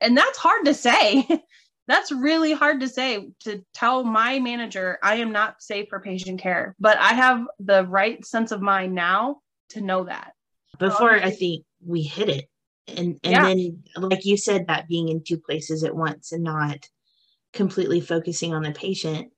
And 0.01 0.17
that's 0.17 0.39
hard 0.39 0.67
to 0.67 0.75
say. 0.75 1.27
that's 1.89 2.13
really 2.13 2.53
hard 2.53 2.81
to 2.81 2.89
say 2.89 3.31
to 3.41 3.65
tell 3.73 4.05
my 4.05 4.39
manager 4.39 4.99
I 5.03 5.17
am 5.17 5.33
not 5.33 5.63
safe 5.63 5.89
for 5.89 6.01
patient 6.01 6.41
care. 6.41 6.77
But 6.79 6.99
I 6.99 7.15
have 7.15 7.47
the 7.59 7.85
right 7.85 8.25
sense 8.25 8.53
of 8.53 8.61
mind 8.61 8.95
now 8.95 9.39
to 9.71 9.81
know 9.81 10.05
that. 10.05 10.35
Before 10.79 11.13
I 11.13 11.23
um, 11.23 11.33
think 11.33 11.65
we 11.85 12.03
hit 12.03 12.29
it, 12.29 12.50
and 12.99 13.19
and 13.25 13.33
yeah. 13.33 13.45
then 13.45 13.83
like 13.97 14.25
you 14.25 14.37
said 14.37 14.67
that 14.67 14.89
being 14.89 15.09
in 15.09 15.23
two 15.23 15.39
places 15.39 15.85
at 15.85 15.95
once 15.95 16.33
and 16.33 16.45
not 16.45 16.89
completely 17.53 18.01
focusing 18.01 18.55
on 18.55 18.63
the 18.63 18.73
patient 18.73 19.31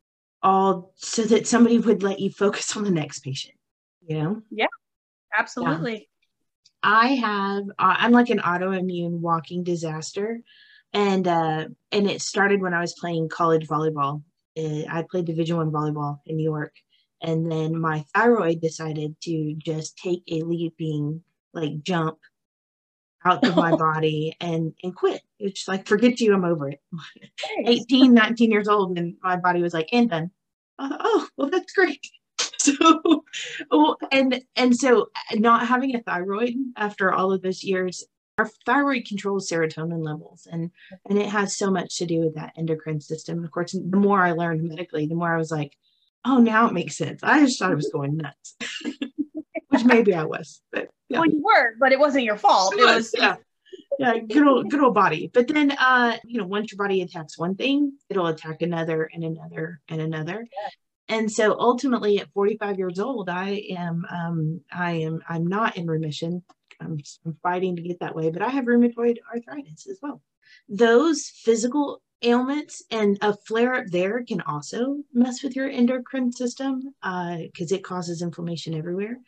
all 0.43 0.93
so 0.97 1.23
that 1.23 1.47
somebody 1.47 1.79
would 1.79 2.03
let 2.03 2.21
you 2.21 2.31
focus 2.31 2.77
on 2.77 2.85
the 2.85 2.91
next 2.91 3.21
patient 3.21 3.55
you 4.07 4.19
know 4.19 4.43
yeah 4.51 4.67
absolutely 5.37 5.93
yeah. 5.95 5.99
i 6.83 7.07
have 7.09 7.65
uh, 7.79 7.97
i'm 7.99 8.13
like 8.13 8.31
an 8.31 8.41
autoimmune 8.41 9.21
walking 9.21 9.63
disaster 9.63 10.41
and 10.93 11.27
uh 11.27 11.65
and 11.93 12.11
it 12.11 12.21
started 12.21 12.61
when 12.61 12.75
i 12.75 12.81
was 12.81 12.95
playing 12.95 13.29
college 13.29 13.67
volleyball 13.67 14.23
uh, 14.59 14.83
i 14.91 15.05
played 15.11 15.25
division 15.25 15.57
one 15.57 15.71
volleyball 15.71 16.19
in 16.27 16.37
new 16.37 16.45
york 16.45 16.75
and 17.23 17.51
then 17.51 17.79
my 17.79 18.05
thyroid 18.15 18.61
decided 18.61 19.15
to 19.23 19.55
just 19.55 19.97
take 19.97 20.23
a 20.29 20.43
leaping 20.43 21.23
like 21.55 21.83
jump 21.83 22.19
out 23.25 23.45
of 23.45 23.57
my 23.57 23.75
body 23.77 24.37
and 24.41 24.75
and 24.83 24.95
quit. 24.95 25.23
It's 25.39 25.69
like 25.69 25.87
forget 25.87 26.21
you, 26.21 26.35
I'm 26.35 26.45
over 26.45 26.69
it. 26.69 26.81
Nice. 26.93 27.85
18, 27.91 28.15
19 28.15 28.51
years 28.51 28.69
old, 28.69 28.99
and 28.99 29.17
my 29.23 29.37
body 29.37 29.63
was 29.63 29.75
like, 29.75 29.89
and 29.93 30.11
then 30.11 30.31
uh, 30.79 30.97
oh 31.01 31.29
well 31.37 31.51
that's 31.51 31.73
great. 31.73 32.05
So 32.59 33.25
and 34.13 34.41
and 34.55 34.77
so 34.77 35.09
not 35.35 35.67
having 35.67 35.97
a 35.97 36.03
thyroid 36.03 36.55
after 36.77 37.13
all 37.13 37.33
of 37.33 37.43
those 37.43 37.65
years, 37.65 38.05
our 38.39 38.49
thyroid 38.65 39.05
controls 39.05 39.51
serotonin 39.51 40.05
levels 40.05 40.47
and 40.51 40.71
and 41.09 41.19
it 41.19 41.29
has 41.29 41.57
so 41.57 41.73
much 41.73 41.99
to 41.99 42.07
do 42.07 42.21
with 42.21 42.37
that 42.37 42.53
endocrine 42.57 43.01
system. 43.01 43.43
Of 43.43 43.51
course, 43.51 43.73
the 43.73 43.97
more 43.97 44.21
I 44.21 44.33
learned 44.33 44.63
medically, 44.63 45.07
the 45.07 45.17
more 45.17 45.35
I 45.35 45.39
was 45.39 45.51
like, 45.51 45.77
oh 46.25 46.39
now 46.39 46.69
it 46.69 46.73
makes 46.73 46.97
sense. 46.97 47.21
I 47.25 47.41
just 47.41 47.59
thought 47.59 47.73
I 47.73 47.75
was 47.75 47.91
going 47.93 48.17
nuts. 48.17 48.57
Which 49.73 49.85
maybe 49.85 50.15
I 50.15 50.25
was, 50.25 50.61
but 50.71 50.89
yeah. 51.09 51.21
Well, 51.21 51.31
you 51.31 51.43
were, 51.43 51.75
but 51.79 51.93
it 51.93 51.99
wasn't 51.99 52.25
your 52.25 52.37
fault. 52.37 52.75
It, 52.75 52.85
was, 52.85 53.15
yeah. 53.17 53.37
Yeah, 53.99 54.19
good 54.19 54.47
old 54.47 54.71
good 54.71 54.83
old 54.83 54.95
body. 54.95 55.31
But 55.33 55.49
then 55.49 55.73
uh, 55.73 56.17
you 56.25 56.39
know, 56.39 56.47
once 56.47 56.73
your 56.73 56.79
body 56.79 57.03
attacks 57.03 57.39
one 57.39 57.55
thing, 57.55 57.93
it'll 58.09 58.27
attack 58.27 58.63
another 58.63 59.09
and 59.13 59.25
another 59.25 59.81
and 59.89 60.01
another. 60.01 60.47
Yeah. 60.51 61.17
And 61.17 61.31
so 61.31 61.59
ultimately 61.59 62.19
at 62.21 62.33
45 62.33 62.79
years 62.79 62.99
old, 62.99 63.29
I 63.29 63.65
am 63.77 64.05
um 64.11 64.61
I 64.73 64.93
am 64.93 65.21
I'm 65.29 65.47
not 65.47 65.77
in 65.77 65.87
remission. 65.87 66.43
I'm, 66.81 66.99
I'm 67.25 67.37
fighting 67.43 67.77
to 67.77 67.83
get 67.83 68.01
that 68.01 68.17
way, 68.17 68.31
but 68.31 68.43
I 68.43 68.49
have 68.49 68.65
rheumatoid 68.65 69.19
arthritis 69.33 69.87
as 69.87 69.99
well. 70.03 70.23
Those 70.69 71.29
physical 71.29 72.03
ailments 72.23 72.83
and 72.91 73.19
a 73.21 73.37
flare 73.37 73.75
up 73.75 73.87
there 73.89 74.25
can 74.25 74.41
also 74.41 74.99
mess 75.13 75.43
with 75.43 75.55
your 75.55 75.69
endocrine 75.69 76.33
system 76.33 76.95
because 77.03 77.73
uh, 77.73 77.75
it 77.75 77.85
causes 77.85 78.23
inflammation 78.23 78.75
everywhere 78.75 79.19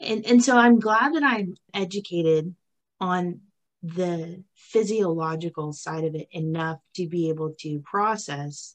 and 0.00 0.24
and 0.26 0.42
so 0.42 0.56
i'm 0.56 0.78
glad 0.78 1.14
that 1.14 1.22
i'm 1.22 1.54
educated 1.74 2.54
on 3.00 3.40
the 3.82 4.42
physiological 4.54 5.72
side 5.72 6.04
of 6.04 6.14
it 6.14 6.28
enough 6.32 6.80
to 6.94 7.06
be 7.06 7.28
able 7.28 7.54
to 7.60 7.80
process 7.80 8.74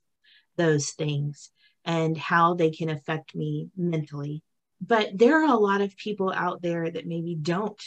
those 0.56 0.92
things 0.92 1.52
and 1.86 2.18
how 2.18 2.54
they 2.54 2.70
can 2.70 2.90
affect 2.90 3.36
me 3.36 3.70
mentally. 3.76 4.42
But 4.80 5.10
there 5.14 5.44
are 5.44 5.54
a 5.54 5.60
lot 5.60 5.82
of 5.82 5.98
people 5.98 6.32
out 6.32 6.62
there 6.62 6.90
that 6.90 7.06
maybe 7.06 7.36
don't 7.36 7.82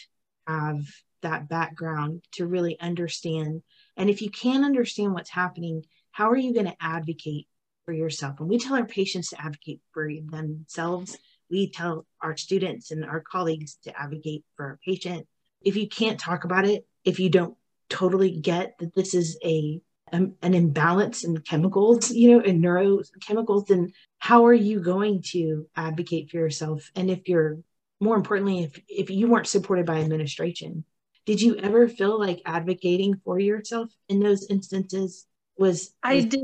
have 0.47 0.83
that 1.23 1.49
background 1.49 2.23
to 2.33 2.47
really 2.47 2.79
understand. 2.79 3.63
And 3.97 4.11
if 4.11 4.21
you 4.21 4.31
can't 4.31 4.65
understand 4.65 5.15
what's 5.15 5.31
happening 5.31 5.85
how 6.17 6.31
are 6.31 6.37
you 6.37 6.55
going 6.55 6.65
to 6.65 6.77
advocate 6.81 7.47
for 7.85 7.93
yourself? 7.93 8.41
And 8.41 8.49
we 8.49 8.59
tell 8.59 8.75
our 8.75 8.87
patients 8.87 9.29
to 9.29 9.41
advocate 9.41 9.83
for 9.93 10.11
themselves 10.31 11.19
we 11.51 11.71
tell 11.71 12.07
our 12.21 12.37
students 12.37 12.91
and 12.91 13.05
our 13.05 13.21
colleagues 13.21 13.79
to 13.85 13.99
advocate 13.99 14.45
for 14.57 14.67
our 14.67 14.79
patient. 14.85 15.27
If 15.63 15.77
you 15.77 15.89
can't 15.89 16.19
talk 16.19 16.45
about 16.45 16.67
it, 16.67 16.87
if 17.05 17.21
you 17.21 17.31
don't 17.31 17.57
totally 17.89 18.31
get 18.31 18.79
that 18.79 18.95
this 18.95 19.15
is 19.15 19.39
a 19.45 19.81
um, 20.13 20.35
an 20.41 20.55
imbalance 20.55 21.25
in 21.25 21.37
chemicals, 21.39 22.13
you 22.13 22.31
know, 22.31 22.41
in 22.41 22.63
neurochemicals, 22.63 23.67
then 23.67 23.93
how 24.19 24.47
are 24.47 24.55
you 24.55 24.81
going 24.81 25.23
to 25.33 25.67
advocate 25.75 26.31
for 26.31 26.37
yourself? 26.37 26.91
And 26.95 27.11
if 27.11 27.29
you're 27.29 27.59
more 27.99 28.15
importantly, 28.15 28.63
if 28.65 28.81
if 28.89 29.11
you 29.11 29.29
weren't 29.29 29.49
supported 29.49 29.87
by 29.87 30.01
administration, 30.01 30.85
did 31.25 31.41
you 31.41 31.57
ever 31.57 31.89
feel 31.89 32.19
like 32.21 32.41
advocating 32.47 33.21
for 33.25 33.39
yourself 33.39 33.91
in 34.09 34.21
those 34.21 34.47
instances 34.49 35.27
was, 35.59 35.73
was 35.73 35.93
I 36.03 36.21
did. 36.21 36.43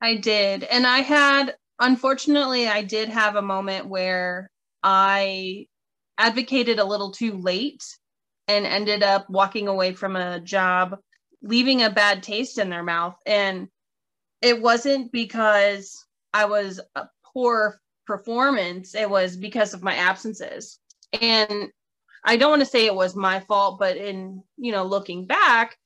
I 0.00 0.16
did. 0.16 0.64
And 0.64 0.86
I 0.86 0.98
had 1.00 1.56
unfortunately, 1.80 2.68
I 2.68 2.82
did 2.82 3.08
have 3.08 3.36
a 3.36 3.42
moment 3.42 3.86
where 3.86 4.50
I 4.82 5.66
advocated 6.18 6.78
a 6.78 6.84
little 6.84 7.10
too 7.10 7.32
late 7.32 7.84
and 8.48 8.64
ended 8.64 9.02
up 9.02 9.28
walking 9.28 9.68
away 9.68 9.92
from 9.92 10.16
a 10.16 10.40
job 10.40 10.98
leaving 11.42 11.82
a 11.82 11.90
bad 11.90 12.22
taste 12.22 12.58
in 12.58 12.70
their 12.70 12.82
mouth. 12.82 13.16
And 13.26 13.68
it 14.42 14.60
wasn't 14.60 15.12
because 15.12 16.04
I 16.32 16.46
was 16.46 16.80
a 16.94 17.06
poor 17.32 17.80
performance, 18.06 18.94
it 18.94 19.08
was 19.08 19.36
because 19.36 19.74
of 19.74 19.82
my 19.82 19.94
absences. 19.94 20.78
And 21.20 21.70
I 22.24 22.36
don't 22.36 22.50
want 22.50 22.60
to 22.60 22.66
say 22.66 22.86
it 22.86 22.94
was 22.94 23.14
my 23.16 23.40
fault, 23.40 23.78
but 23.78 23.96
in, 23.96 24.42
you 24.56 24.72
know, 24.72 24.84
looking 24.84 25.26
back, 25.26 25.76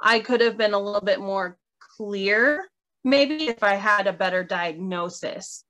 I 0.00 0.20
could 0.20 0.40
have 0.40 0.56
been 0.56 0.74
a 0.74 0.78
little 0.78 1.00
bit 1.00 1.20
more 1.20 1.58
clear 1.96 2.68
maybe 3.08 3.48
if 3.48 3.62
I 3.62 3.74
had 3.74 4.06
a 4.06 4.12
better 4.12 4.44
diagnosis. 4.44 5.64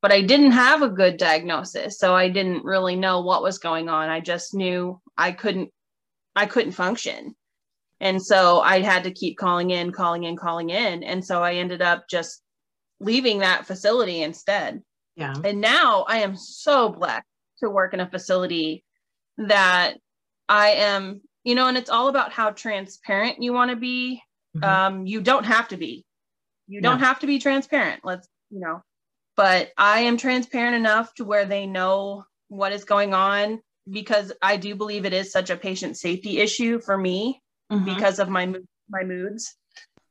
But 0.00 0.12
I 0.12 0.22
didn't 0.22 0.52
have 0.52 0.82
a 0.82 0.88
good 0.88 1.16
diagnosis, 1.16 1.98
so 1.98 2.14
I 2.14 2.28
didn't 2.28 2.64
really 2.64 2.94
know 2.94 3.20
what 3.20 3.42
was 3.42 3.58
going 3.58 3.88
on. 3.88 4.08
I 4.08 4.20
just 4.20 4.54
knew 4.54 5.00
I 5.16 5.32
couldn't 5.32 5.70
I 6.36 6.46
couldn't 6.46 6.72
function. 6.72 7.34
And 8.00 8.22
so 8.22 8.60
I 8.60 8.80
had 8.80 9.02
to 9.04 9.10
keep 9.10 9.36
calling 9.38 9.70
in, 9.70 9.90
calling 9.90 10.22
in, 10.22 10.36
calling 10.36 10.70
in. 10.70 11.02
And 11.02 11.24
so 11.24 11.42
I 11.42 11.54
ended 11.54 11.82
up 11.82 12.08
just 12.08 12.42
leaving 13.00 13.40
that 13.40 13.66
facility 13.66 14.22
instead. 14.22 14.82
Yeah. 15.16 15.34
And 15.44 15.60
now 15.60 16.04
I 16.08 16.18
am 16.18 16.36
so 16.36 16.90
blessed 16.90 17.26
to 17.58 17.68
work 17.68 17.92
in 17.94 17.98
a 17.98 18.08
facility 18.08 18.84
that 19.36 19.94
I 20.48 20.70
am, 20.70 21.22
you 21.42 21.56
know, 21.56 21.66
and 21.66 21.76
it's 21.76 21.90
all 21.90 22.06
about 22.06 22.32
how 22.32 22.50
transparent 22.50 23.42
you 23.42 23.52
want 23.52 23.70
to 23.70 23.76
be. 23.76 24.22
Mm-hmm. 24.56 24.64
Um, 24.64 25.06
you 25.06 25.20
don't 25.20 25.44
have 25.44 25.66
to 25.68 25.76
be. 25.76 26.04
You 26.68 26.80
don't 26.80 27.00
have 27.00 27.20
to 27.20 27.26
be 27.26 27.38
transparent. 27.38 28.04
Let's, 28.04 28.28
you 28.50 28.60
know, 28.60 28.82
but 29.36 29.70
I 29.76 30.00
am 30.00 30.16
transparent 30.16 30.76
enough 30.76 31.14
to 31.14 31.24
where 31.24 31.46
they 31.46 31.66
know 31.66 32.24
what 32.48 32.72
is 32.72 32.84
going 32.84 33.14
on 33.14 33.60
because 33.90 34.32
I 34.42 34.56
do 34.56 34.74
believe 34.74 35.04
it 35.04 35.12
is 35.12 35.32
such 35.32 35.50
a 35.50 35.56
patient 35.56 35.96
safety 35.96 36.38
issue 36.38 36.78
for 36.78 36.96
me 36.96 37.42
mm-hmm. 37.72 37.84
because 37.84 38.18
of 38.18 38.28
my 38.28 38.52
my 38.90 39.04
moods 39.04 39.56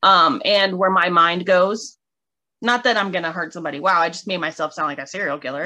um, 0.04 0.42
and 0.46 0.78
where 0.78 0.90
my 0.90 1.10
mind 1.10 1.46
goes. 1.46 1.98
Not 2.62 2.86
that 2.86 2.98
I'm 2.98 3.12
gonna 3.12 3.32
hurt 3.32 3.54
somebody. 3.54 3.80
Wow, 3.80 4.02
I 4.02 4.10
just 4.10 4.28
made 4.28 4.38
myself 4.38 4.74
sound 4.74 4.88
like 4.88 5.00
a 5.00 5.08
serial 5.08 5.38
killer. 5.38 5.66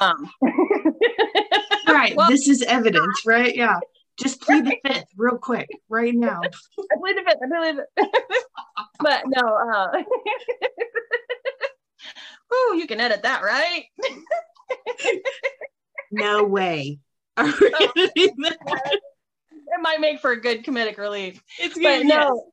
Um. 0.00 0.30
right. 1.88 2.14
Well, 2.14 2.28
this 2.28 2.46
is 2.46 2.62
evidence, 2.62 3.22
right? 3.26 3.56
Yeah. 3.56 3.78
Just 4.18 4.40
plead 4.40 4.64
the 4.64 4.76
fifth 4.84 5.06
real 5.16 5.38
quick 5.38 5.68
right 5.88 6.14
now. 6.14 6.40
I 6.78 6.96
plead 6.98 7.16
the 7.16 7.22
fifth. 7.22 7.38
I 7.42 7.48
believe 7.48 7.78
it. 7.78 7.86
but 9.00 9.22
no. 9.26 9.40
Uh, 9.40 10.02
oh, 12.52 12.74
you 12.76 12.86
can 12.86 13.00
edit 13.00 13.22
that, 13.22 13.42
right? 13.42 13.84
no 16.10 16.44
way. 16.44 16.98
it 17.36 18.34
might 19.80 20.00
make 20.00 20.20
for 20.20 20.32
a 20.32 20.40
good 20.40 20.64
comedic 20.64 20.98
relief. 20.98 21.40
It's 21.60 21.74
good. 21.74 22.06
But 22.06 22.06
no. 22.06 22.50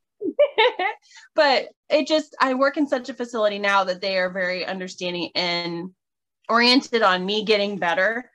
but 1.36 1.69
it 1.89 2.08
just 2.08 2.36
I 2.39 2.54
work 2.54 2.78
in 2.78 2.88
such 2.88 3.10
a 3.10 3.13
facility 3.13 3.58
now 3.58 3.86
that 3.86 4.01
they 4.01 4.17
are 4.17 4.30
very 4.30 4.65
understanding 4.65 5.32
and 5.34 5.91
oriented 6.47 7.01
on 7.01 7.25
me 7.25 7.43
getting 7.43 7.78
better 7.78 8.30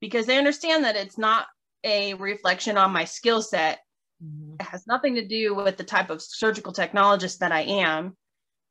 because 0.00 0.26
they 0.26 0.36
understand 0.36 0.84
that 0.84 0.96
it's 0.96 1.16
not 1.16 1.46
a 1.84 2.14
reflection 2.14 2.76
on 2.76 2.92
my 2.92 3.04
skill 3.04 3.42
set. 3.42 3.80
Mm-hmm. 4.24 4.54
It 4.60 4.66
has 4.66 4.86
nothing 4.86 5.14
to 5.16 5.26
do 5.26 5.54
with 5.54 5.76
the 5.76 5.84
type 5.84 6.10
of 6.10 6.22
surgical 6.22 6.72
technologist 6.72 7.38
that 7.38 7.52
I 7.52 7.60
am. 7.60 8.16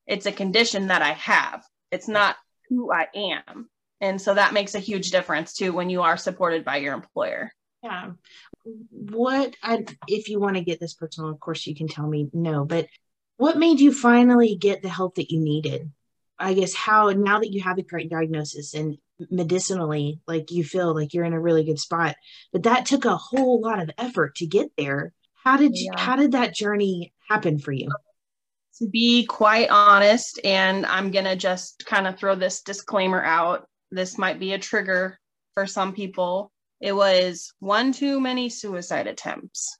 It's 0.08 0.26
a 0.26 0.32
condition 0.32 0.88
that 0.88 1.02
I 1.02 1.13
have. 1.13 1.63
It's 1.91 2.08
not 2.08 2.36
who 2.69 2.91
I 2.91 3.08
am. 3.15 3.69
And 4.02 4.19
so 4.19 4.34
that 4.34 4.54
makes 4.54 4.76
a 4.76 4.80
huge 4.80 5.12
difference 5.12 5.54
too 5.54 5.71
when 5.71 5.89
you 5.89 6.02
are 6.02 6.17
supported 6.17 6.65
by 6.65 6.78
your 6.78 6.93
employer. 6.93 7.52
Yeah. 7.82 8.12
What 8.89 9.56
I 9.62 9.86
if 10.08 10.30
you 10.30 10.39
want 10.39 10.56
to 10.58 10.63
get 10.63 10.80
this 10.80 10.93
personal, 10.93 11.30
of 11.30 11.39
course 11.39 11.67
you 11.67 11.76
can 11.76 11.88
tell 11.88 12.08
me 12.08 12.30
no, 12.34 12.65
but 12.65 12.88
what 13.38 13.58
made 13.58 13.80
you 13.80 13.93
finally 13.93 14.56
get 14.56 14.82
the 14.82 14.89
help 14.89 15.15
that 15.15 15.32
you 15.32 15.39
needed? 15.39 15.91
I 16.39 16.53
guess 16.53 16.73
how 16.73 17.09
now 17.09 17.39
that 17.39 17.51
you 17.51 17.61
have 17.61 17.77
the 17.77 17.83
correct 17.83 18.09
diagnosis 18.09 18.73
and 18.73 18.97
medicinally, 19.29 20.19
like 20.27 20.51
you 20.51 20.63
feel 20.63 20.93
like 20.95 21.13
you're 21.13 21.25
in 21.25 21.33
a 21.33 21.39
really 21.39 21.63
good 21.63 21.79
spot, 21.79 22.15
but 22.51 22.63
that 22.63 22.85
took 22.85 23.05
a 23.05 23.15
whole 23.15 23.61
lot 23.61 23.81
of 23.81 23.91
effort 23.97 24.35
to 24.35 24.45
get 24.45 24.71
there. 24.77 25.13
How 25.43 25.57
did 25.57 25.75
you, 25.75 25.91
how 25.95 26.15
did 26.15 26.31
that 26.31 26.55
journey 26.55 27.13
happen 27.29 27.59
for 27.59 27.71
you? 27.71 27.89
To 28.79 28.89
be 28.89 29.25
quite 29.25 29.69
honest, 29.69 30.39
and 30.43 30.85
I'm 30.85 31.11
gonna 31.11 31.35
just 31.35 31.85
kind 31.85 32.07
of 32.07 32.17
throw 32.17 32.35
this 32.35 32.61
disclaimer 32.61 33.23
out. 33.23 33.67
This 33.91 34.17
might 34.17 34.39
be 34.39 34.53
a 34.53 34.59
trigger 34.59 35.19
for 35.53 35.67
some 35.67 35.93
people. 35.93 36.51
It 36.81 36.93
was 36.93 37.53
one 37.59 37.91
too 37.93 38.19
many 38.19 38.49
suicide 38.49 39.05
attempts. 39.07 39.77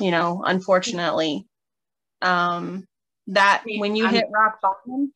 You 0.00 0.12
know, 0.12 0.42
unfortunately. 0.46 1.46
Um, 2.20 2.86
that 3.32 3.64
when 3.66 3.96
you 3.96 4.06
I'm, 4.06 4.14
hit 4.14 4.26
rock 4.32 4.60
bottom, 4.60 5.12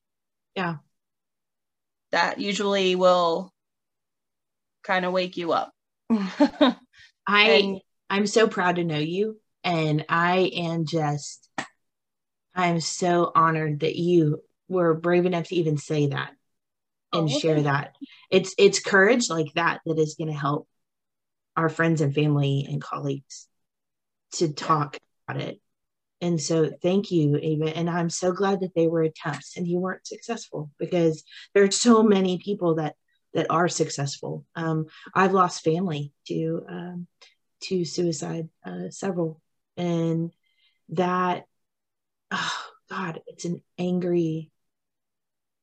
yeah, 0.54 0.76
that 2.12 2.40
usually 2.40 2.94
will 2.94 3.52
kind 4.82 5.04
of 5.04 5.12
wake 5.12 5.36
you 5.36 5.52
up. 5.52 5.72
I 6.10 6.78
and, 7.26 7.80
I'm 8.08 8.26
so 8.26 8.48
proud 8.48 8.76
to 8.76 8.84
know 8.84 8.98
you 8.98 9.40
and 9.64 10.04
I 10.08 10.50
am 10.54 10.86
just 10.86 11.48
I'm 12.54 12.80
so 12.80 13.30
honored 13.34 13.80
that 13.80 13.96
you 13.96 14.42
were 14.68 14.94
brave 14.94 15.26
enough 15.26 15.48
to 15.48 15.56
even 15.56 15.76
say 15.76 16.06
that 16.08 16.32
oh, 17.12 17.20
and 17.20 17.30
oh, 17.30 17.38
share 17.38 17.62
that. 17.62 17.94
It's 18.30 18.54
it's 18.58 18.80
courage 18.80 19.28
like 19.28 19.52
that 19.54 19.80
that 19.84 19.98
is 19.98 20.14
going 20.14 20.30
to 20.30 20.38
help 20.38 20.68
our 21.56 21.68
friends 21.68 22.00
and 22.00 22.14
family 22.14 22.66
and 22.68 22.80
colleagues 22.80 23.48
to 24.32 24.52
talk 24.52 24.98
about 25.28 25.42
it 25.42 25.60
and 26.20 26.40
so 26.40 26.70
thank 26.82 27.10
you, 27.10 27.38
Ava. 27.40 27.76
And 27.76 27.90
I'm 27.90 28.08
so 28.08 28.32
glad 28.32 28.60
that 28.60 28.74
they 28.74 28.86
were 28.86 29.02
attempts 29.02 29.56
and 29.56 29.68
you 29.68 29.78
weren't 29.78 30.06
successful 30.06 30.70
because 30.78 31.24
there 31.54 31.64
are 31.64 31.70
so 31.70 32.02
many 32.02 32.38
people 32.38 32.76
that 32.76 32.94
that 33.34 33.46
are 33.50 33.68
successful. 33.68 34.46
Um, 34.54 34.86
I've 35.14 35.34
lost 35.34 35.62
family 35.62 36.12
to 36.28 36.64
um, 36.68 37.06
to 37.64 37.84
suicide, 37.84 38.48
uh, 38.64 38.88
several, 38.90 39.42
and 39.76 40.32
that 40.90 41.44
oh 42.30 42.64
God, 42.88 43.20
it's 43.26 43.44
an 43.44 43.62
angry. 43.78 44.50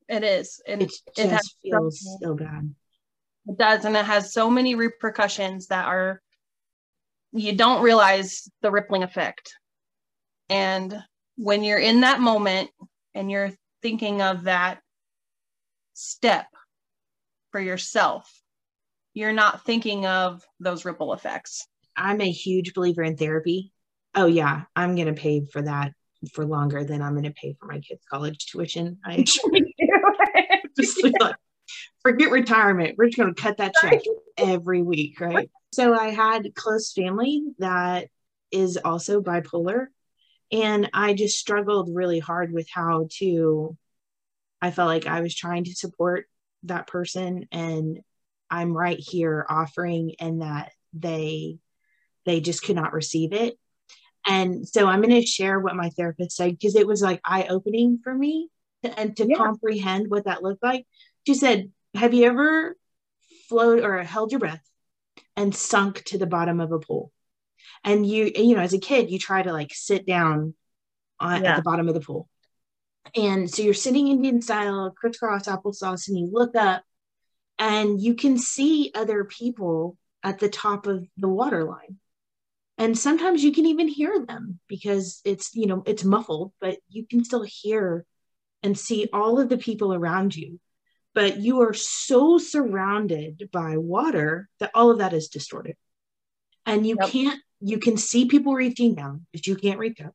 It 0.08 0.22
is, 0.22 0.62
and 0.68 0.82
it 0.82 0.92
just 1.16 1.56
it 1.64 1.70
feels 1.70 2.00
so, 2.00 2.28
so 2.28 2.34
bad. 2.34 2.74
It 3.46 3.58
does, 3.58 3.84
and 3.84 3.96
it 3.96 4.04
has 4.04 4.32
so 4.32 4.48
many 4.48 4.76
repercussions 4.76 5.66
that 5.66 5.86
are 5.86 6.22
you 7.32 7.56
don't 7.56 7.82
realize 7.82 8.48
the 8.62 8.70
rippling 8.70 9.02
effect 9.02 9.52
and 10.48 11.02
when 11.36 11.64
you're 11.64 11.78
in 11.78 12.00
that 12.00 12.20
moment 12.20 12.70
and 13.14 13.30
you're 13.30 13.52
thinking 13.82 14.22
of 14.22 14.44
that 14.44 14.80
step 15.94 16.46
for 17.52 17.60
yourself, 17.60 18.30
you're 19.14 19.32
not 19.32 19.64
thinking 19.64 20.06
of 20.06 20.44
those 20.60 20.84
ripple 20.84 21.12
effects. 21.12 21.66
I'm 21.96 22.20
a 22.20 22.30
huge 22.30 22.74
believer 22.74 23.02
in 23.02 23.16
therapy. 23.16 23.72
Oh, 24.14 24.26
yeah, 24.26 24.62
I'm 24.74 24.94
going 24.96 25.06
to 25.06 25.20
pay 25.20 25.44
for 25.44 25.62
that 25.62 25.92
for 26.32 26.44
longer 26.44 26.84
than 26.84 27.02
I'm 27.02 27.12
going 27.12 27.24
to 27.24 27.32
pay 27.32 27.56
for 27.58 27.66
my 27.66 27.80
kids' 27.80 28.04
college 28.10 28.46
tuition. 28.46 28.98
I 29.04 29.16
just 30.78 31.02
like, 31.02 31.36
forget 32.02 32.30
retirement. 32.30 32.96
We're 32.96 33.06
just 33.06 33.18
going 33.18 33.34
to 33.34 33.40
cut 33.40 33.58
that 33.58 33.74
check 33.80 34.00
every 34.36 34.82
week, 34.82 35.20
right? 35.20 35.50
So 35.72 35.94
I 35.94 36.10
had 36.10 36.54
close 36.54 36.92
family 36.92 37.42
that 37.58 38.08
is 38.50 38.76
also 38.76 39.20
bipolar 39.20 39.86
and 40.54 40.88
I 40.94 41.14
just 41.14 41.36
struggled 41.36 41.90
really 41.92 42.20
hard 42.20 42.52
with 42.52 42.68
how 42.72 43.08
to, 43.18 43.76
I 44.62 44.70
felt 44.70 44.86
like 44.86 45.06
I 45.06 45.20
was 45.20 45.34
trying 45.34 45.64
to 45.64 45.74
support 45.74 46.26
that 46.62 46.86
person 46.86 47.48
and 47.50 47.98
I'm 48.48 48.72
right 48.72 48.98
here 48.98 49.44
offering 49.48 50.14
and 50.20 50.42
that 50.42 50.70
they, 50.92 51.58
they 52.24 52.40
just 52.40 52.62
could 52.62 52.76
not 52.76 52.92
receive 52.92 53.32
it. 53.32 53.58
And 54.28 54.66
so 54.66 54.86
I'm 54.86 55.02
going 55.02 55.20
to 55.20 55.26
share 55.26 55.58
what 55.58 55.74
my 55.74 55.90
therapist 55.90 56.36
said 56.36 56.52
because 56.52 56.76
it 56.76 56.86
was 56.86 57.02
like 57.02 57.20
eye 57.24 57.48
opening 57.50 57.98
for 58.04 58.14
me 58.14 58.48
to, 58.84 58.96
and 58.96 59.16
to 59.16 59.26
yeah. 59.28 59.36
comprehend 59.36 60.08
what 60.08 60.26
that 60.26 60.44
looked 60.44 60.62
like. 60.62 60.86
She 61.26 61.34
said, 61.34 61.72
Have 61.96 62.14
you 62.14 62.26
ever 62.26 62.76
floated 63.48 63.84
or 63.84 64.04
held 64.04 64.30
your 64.30 64.38
breath 64.38 64.62
and 65.36 65.52
sunk 65.52 66.04
to 66.04 66.18
the 66.18 66.26
bottom 66.26 66.60
of 66.60 66.70
a 66.70 66.78
pool? 66.78 67.10
And 67.84 68.06
you 68.06 68.32
you 68.34 68.56
know 68.56 68.62
as 68.62 68.72
a 68.72 68.78
kid 68.78 69.10
you 69.10 69.18
try 69.18 69.42
to 69.42 69.52
like 69.52 69.72
sit 69.72 70.06
down 70.06 70.54
on, 71.20 71.42
yeah. 71.42 71.52
at 71.52 71.56
the 71.56 71.62
bottom 71.62 71.88
of 71.88 71.94
the 71.94 72.00
pool 72.00 72.28
and 73.14 73.48
so 73.50 73.62
you're 73.62 73.74
sitting 73.74 74.08
indian 74.08 74.40
style 74.42 74.92
crisscross 74.96 75.46
applesauce 75.46 76.08
and 76.08 76.18
you 76.18 76.28
look 76.32 76.56
up 76.56 76.82
and 77.58 78.00
you 78.00 78.14
can 78.14 78.38
see 78.38 78.90
other 78.94 79.24
people 79.24 79.96
at 80.22 80.38
the 80.38 80.48
top 80.48 80.86
of 80.86 81.06
the 81.16 81.28
water 81.28 81.64
line 81.64 81.98
and 82.78 82.98
sometimes 82.98 83.44
you 83.44 83.52
can 83.52 83.66
even 83.66 83.86
hear 83.86 84.24
them 84.26 84.58
because 84.68 85.20
it's 85.24 85.54
you 85.54 85.66
know 85.66 85.82
it's 85.86 86.04
muffled 86.04 86.52
but 86.60 86.78
you 86.88 87.06
can 87.06 87.24
still 87.24 87.44
hear 87.44 88.04
and 88.62 88.78
see 88.78 89.08
all 89.12 89.38
of 89.38 89.48
the 89.48 89.58
people 89.58 89.92
around 89.92 90.34
you 90.34 90.58
but 91.14 91.36
you 91.36 91.60
are 91.60 91.74
so 91.74 92.38
surrounded 92.38 93.48
by 93.52 93.76
water 93.76 94.48
that 94.58 94.72
all 94.74 94.90
of 94.90 94.98
that 94.98 95.12
is 95.12 95.28
distorted 95.28 95.76
and 96.66 96.86
you 96.86 96.96
yep. 96.98 97.10
can't 97.10 97.40
you 97.60 97.78
can 97.78 97.96
see 97.96 98.26
people 98.26 98.54
reaching 98.54 98.94
down, 98.94 99.26
but 99.32 99.46
you 99.46 99.56
can't 99.56 99.78
reach 99.78 100.00
up. 100.00 100.14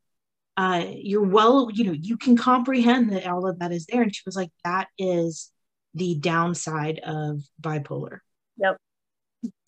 Uh, 0.58 0.86
you're 0.90 1.24
well, 1.24 1.70
you 1.74 1.86
know, 1.86 1.94
you 1.94 2.18
can 2.18 2.36
comprehend 2.36 3.12
that 3.12 3.26
all 3.26 3.48
of 3.48 3.60
that 3.60 3.72
is 3.72 3.86
there. 3.86 4.02
And 4.02 4.14
she 4.14 4.22
was 4.26 4.36
like, 4.36 4.52
that 4.64 4.88
is 4.98 5.52
the 5.94 6.16
downside 6.16 7.00
of 7.00 7.42
bipolar. 7.62 8.20
Yep. 8.58 8.78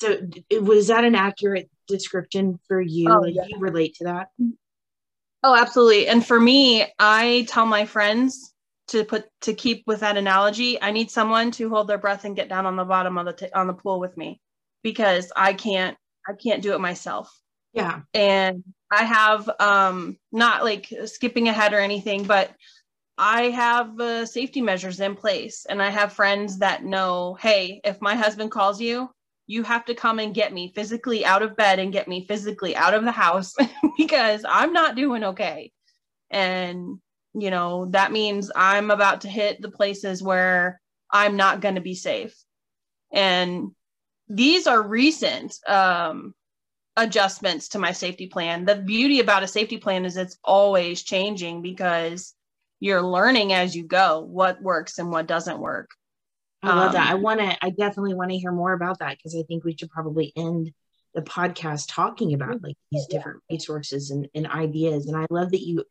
So 0.01 0.17
was 0.60 0.88
that 0.88 1.05
an 1.05 1.15
accurate 1.15 1.69
description 1.88 2.60
for 2.67 2.81
you? 2.81 3.10
Oh, 3.10 3.19
like 3.19 3.36
yeah. 3.36 3.45
you 3.47 3.57
relate 3.60 3.95
to 3.95 4.05
that? 4.05 4.29
Oh, 5.43 5.55
absolutely. 5.55 6.07
And 6.07 6.25
for 6.25 6.39
me, 6.39 6.86
I 6.99 7.45
tell 7.49 7.65
my 7.65 7.86
friends 7.86 8.53
to 8.89 9.05
put 9.05 9.25
to 9.41 9.53
keep 9.53 9.84
with 9.88 10.01
that 10.01 10.17
analogy. 10.17 10.81
I 10.81 10.91
need 10.91 11.10
someone 11.10 11.51
to 11.51 11.69
hold 11.69 11.88
their 11.88 11.97
breath 11.97 12.25
and 12.25 12.36
get 12.36 12.49
down 12.49 12.65
on 12.65 12.75
the 12.75 12.84
bottom 12.84 13.17
of 13.17 13.25
the 13.25 13.34
t- 13.34 13.51
on 13.53 13.67
the 13.67 13.73
pool 13.73 13.99
with 13.99 14.17
me 14.17 14.41
because 14.84 15.31
I 15.36 15.53
can't 15.53 15.97
I 16.27 16.34
can't 16.34 16.62
do 16.62 16.73
it 16.73 16.81
myself. 16.81 17.34
Yeah. 17.73 18.01
And 18.13 18.63
I 18.91 19.03
have 19.03 19.49
um 19.60 20.17
not 20.31 20.63
like 20.63 20.93
skipping 21.05 21.47
ahead 21.47 21.73
or 21.73 21.79
anything, 21.79 22.23
but 22.23 22.51
I 23.17 23.43
have 23.51 23.99
uh, 23.99 24.25
safety 24.25 24.62
measures 24.62 24.99
in 24.99 25.15
place 25.15 25.65
and 25.69 25.81
I 25.81 25.89
have 25.89 26.13
friends 26.13 26.60
that 26.60 26.84
know, 26.84 27.38
hey, 27.39 27.79
if 27.84 28.01
my 28.01 28.15
husband 28.15 28.51
calls 28.51 28.81
you, 28.81 29.10
you 29.47 29.63
have 29.63 29.86
to 29.86 29.93
come 29.93 30.17
and 30.19 30.34
get 30.34 30.53
me 30.53 30.71
physically 30.73 31.25
out 31.25 31.43
of 31.43 31.55
bed 31.55 31.77
and 31.77 31.93
get 31.93 32.07
me 32.07 32.25
physically 32.25 32.75
out 32.75 32.93
of 32.93 33.03
the 33.03 33.12
house 33.12 33.53
because 33.97 34.43
I'm 34.47 34.73
not 34.73 34.95
doing 34.95 35.23
okay. 35.25 35.71
And, 36.31 36.99
you 37.34 37.51
know, 37.51 37.88
that 37.91 38.12
means 38.12 38.49
I'm 38.55 38.89
about 38.91 39.21
to 39.21 39.27
hit 39.29 39.62
the 39.62 39.69
places 39.71 40.23
where 40.23 40.81
I'm 41.12 41.36
not 41.36 41.62
going 41.62 41.75
to 41.75 41.81
be 41.81 41.95
safe. 41.95 42.34
And 43.12 43.71
these 44.29 44.67
are 44.67 44.81
recent 44.81 45.53
um, 45.67 46.34
adjustments 46.97 47.69
to 47.69 47.80
my 47.80 47.91
safety 47.91 48.27
plan. 48.27 48.65
The 48.65 48.75
beauty 48.75 49.19
about 49.19 49.43
a 49.43 49.47
safety 49.47 49.77
plan 49.77 50.06
is 50.06 50.17
it's 50.17 50.38
always 50.43 51.04
changing 51.04 51.62
because 51.62 52.34
you're 52.80 53.01
learning 53.01 53.54
as 53.54 53.75
you 53.75 53.86
go 53.86 54.21
what 54.21 54.62
works 54.62 54.97
and 54.99 55.10
what 55.10 55.27
doesn't 55.27 55.60
work. 55.60 55.89
I 56.63 56.75
love 56.75 56.91
that. 56.93 57.08
Um, 57.08 57.12
I 57.12 57.15
want 57.15 57.39
to, 57.39 57.58
I 57.65 57.69
definitely 57.69 58.13
want 58.13 58.32
to 58.32 58.38
hear 58.38 58.51
more 58.51 58.73
about 58.73 58.99
that 58.99 59.17
because 59.17 59.36
I 59.36 59.43
think 59.43 59.63
we 59.63 59.75
should 59.75 59.89
probably 59.89 60.32
end 60.36 60.71
the 61.13 61.21
podcast 61.21 61.86
talking 61.89 62.34
about 62.34 62.62
like 62.62 62.77
these 62.91 63.08
Yeah. 63.10 63.17
different 63.17 63.41
resources 63.49 64.12
and, 64.12 64.27
and 64.36 64.47
ideas. 64.47 65.08
And 65.08 65.17
I 65.17 65.25
love 65.30 65.51
that 65.51 65.62
you, 65.62 65.84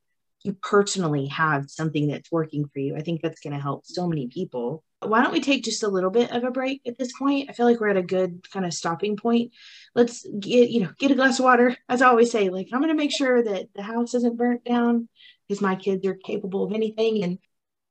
you 0.43 0.55
personally 0.63 1.27
have 1.27 1.71
something 1.71 2.09
that's 2.09 2.31
working 2.31 2.67
for 2.73 2.79
you. 2.79 2.97
I 2.97 3.01
think 3.01 3.21
that's 3.21 3.41
going 3.41 3.53
to 3.53 3.61
help 3.61 3.85
so 3.85 4.07
many 4.07 4.29
people. 4.29 4.83
Why 5.03 5.23
don't 5.23 5.33
we 5.33 5.41
take 5.41 5.65
just 5.65 5.83
a 5.83 5.89
little 5.89 6.11
bit 6.11 6.31
of 6.31 6.45
a 6.45 6.51
break 6.51 6.83
at 6.87 6.99
this 6.99 7.13
point? 7.17 7.49
I 7.49 7.55
feel 7.55 7.67
like 7.67 7.81
we're 7.81 7.89
at 7.89 7.97
a 7.97 8.03
good 8.03 8.47
kind 8.53 8.67
of 8.67 8.75
stopping 8.75 9.17
point. 9.17 9.53
Let's 9.95 10.27
get, 10.39 10.71
you 10.71 10.83
know, 10.83 10.91
get 10.99 11.11
a 11.11 11.15
glass 11.15 11.39
of 11.39 11.47
water. 11.47 11.77
As 11.89 12.03
I 12.03 12.09
always 12.09 12.31
say, 12.31 12.51
like, 12.51 12.69
I'm 12.73 12.81
going 12.81 12.91
to 12.91 13.03
make 13.03 13.13
sure 13.13 13.43
that 13.43 13.69
the 13.75 13.83
house 13.83 14.15
isn't 14.15 14.37
burnt 14.37 14.65
down 14.65 15.09
because 15.49 15.63
my 15.63 15.75
kids 15.75 16.07
are 16.07 16.15
capable 16.15 16.65
of 16.65 16.73
anything. 16.73 17.25
And 17.25 17.39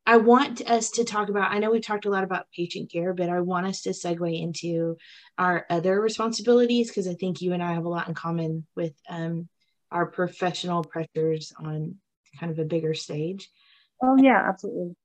I 0.05 0.17
want 0.17 0.61
us 0.69 0.91
to 0.91 1.03
talk 1.03 1.29
about, 1.29 1.51
I 1.51 1.59
know 1.59 1.71
we've 1.71 1.81
talked 1.81 2.05
a 2.05 2.11
lot 2.11 2.23
about 2.23 2.47
patient 2.55 2.91
care, 2.91 3.13
but 3.13 3.29
I 3.29 3.41
want 3.41 3.65
us 3.65 3.81
to 3.81 3.89
segue 3.89 4.41
into 4.41 4.97
our 5.37 5.65
other 5.69 5.99
responsibilities 5.99 6.89
because 6.89 7.07
I 7.07 7.15
think 7.15 7.41
you 7.41 7.53
and 7.53 7.63
I 7.63 7.73
have 7.73 7.85
a 7.85 7.89
lot 7.89 8.07
in 8.07 8.13
common 8.13 8.65
with 8.75 8.93
um, 9.09 9.49
our 9.91 10.05
professional 10.05 10.83
pressures 10.83 11.53
on 11.59 11.95
kind 12.39 12.51
of 12.51 12.59
a 12.59 12.65
bigger 12.65 12.93
stage. 12.93 13.49
Oh, 14.01 14.15
yeah, 14.17 14.45
absolutely. 14.47 14.95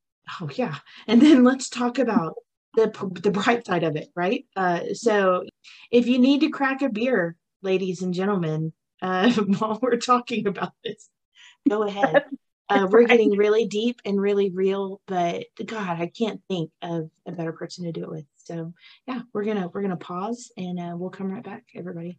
Oh, 0.40 0.48
yeah. 0.54 0.76
And 1.06 1.20
then 1.20 1.44
let's 1.44 1.68
talk 1.68 1.98
about 1.98 2.34
the, 2.74 2.92
the 3.22 3.30
bright 3.30 3.66
side 3.66 3.84
of 3.84 3.96
it, 3.96 4.08
right? 4.14 4.46
Uh, 4.56 4.80
so 4.94 5.44
if 5.90 6.06
you 6.06 6.18
need 6.18 6.40
to 6.40 6.50
crack 6.50 6.82
a 6.82 6.88
beer, 6.88 7.36
ladies 7.62 8.02
and 8.02 8.14
gentlemen, 8.14 8.72
uh, 9.02 9.30
while 9.58 9.78
we're 9.80 9.96
talking 9.96 10.46
about 10.46 10.72
this, 10.84 11.08
go 11.68 11.82
ahead. 11.82 12.24
Uh, 12.70 12.86
we're 12.90 13.04
getting 13.04 13.36
really 13.36 13.66
deep 13.66 14.00
and 14.06 14.18
really 14.18 14.48
real, 14.48 14.98
but 15.06 15.44
God, 15.66 16.00
I 16.00 16.06
can't 16.06 16.40
think 16.48 16.70
of 16.80 17.10
a 17.26 17.32
better 17.32 17.52
person 17.52 17.84
to 17.84 17.92
do 17.92 18.04
it 18.04 18.10
with. 18.10 18.24
So 18.36 18.72
yeah, 19.06 19.20
we're 19.34 19.44
gonna 19.44 19.68
we're 19.68 19.82
gonna 19.82 19.98
pause 19.98 20.50
and 20.56 20.80
uh, 20.80 20.94
we'll 20.96 21.10
come 21.10 21.30
right 21.30 21.44
back, 21.44 21.64
everybody. 21.74 22.18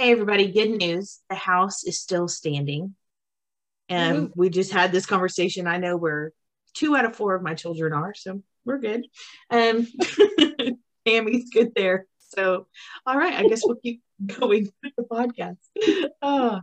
Hey 0.00 0.12
everybody, 0.12 0.52
good 0.52 0.70
news. 0.70 1.18
The 1.28 1.34
house 1.34 1.82
is 1.82 1.98
still 1.98 2.28
standing. 2.28 2.94
And 3.88 4.30
we 4.36 4.48
just 4.48 4.70
had 4.70 4.92
this 4.92 5.06
conversation. 5.06 5.66
I 5.66 5.78
know 5.78 5.96
we're 5.96 6.30
two 6.72 6.94
out 6.94 7.04
of 7.04 7.16
four 7.16 7.34
of 7.34 7.42
my 7.42 7.54
children 7.54 7.92
are, 7.92 8.14
so 8.14 8.40
we're 8.64 8.78
good. 8.78 9.08
Um 9.50 9.88
Tammy's 11.04 11.50
good 11.50 11.72
there. 11.74 12.06
So 12.18 12.68
all 13.06 13.18
right, 13.18 13.32
I 13.32 13.48
guess 13.48 13.62
we'll 13.64 13.74
keep 13.82 14.00
going 14.38 14.68
with 14.84 14.92
the 14.96 15.02
podcast. 15.02 16.12
Uh, 16.22 16.60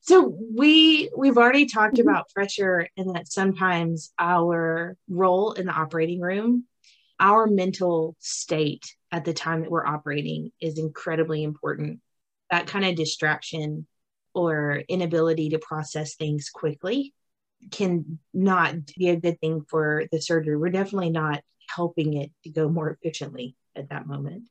so 0.00 0.34
we 0.56 1.10
we've 1.14 1.36
already 1.36 1.66
talked 1.66 1.98
about 1.98 2.30
pressure 2.30 2.88
and 2.96 3.14
that 3.14 3.30
sometimes 3.30 4.14
our 4.18 4.96
role 5.10 5.52
in 5.52 5.66
the 5.66 5.72
operating 5.72 6.22
room, 6.22 6.64
our 7.20 7.46
mental 7.46 8.16
state 8.18 8.96
at 9.12 9.26
the 9.26 9.34
time 9.34 9.60
that 9.60 9.70
we're 9.70 9.86
operating 9.86 10.52
is 10.58 10.78
incredibly 10.78 11.42
important. 11.42 12.00
That 12.50 12.66
kind 12.66 12.84
of 12.84 12.96
distraction 12.96 13.86
or 14.34 14.82
inability 14.88 15.50
to 15.50 15.58
process 15.58 16.14
things 16.14 16.50
quickly 16.50 17.12
can 17.70 18.18
not 18.32 18.74
be 18.96 19.08
a 19.08 19.16
good 19.16 19.40
thing 19.40 19.64
for 19.68 20.04
the 20.12 20.20
surgery. 20.20 20.56
We're 20.56 20.70
definitely 20.70 21.10
not 21.10 21.42
helping 21.74 22.14
it 22.14 22.30
to 22.44 22.50
go 22.50 22.68
more 22.68 22.90
efficiently 22.90 23.56
at 23.76 23.90
that 23.90 24.06
moment. 24.06 24.44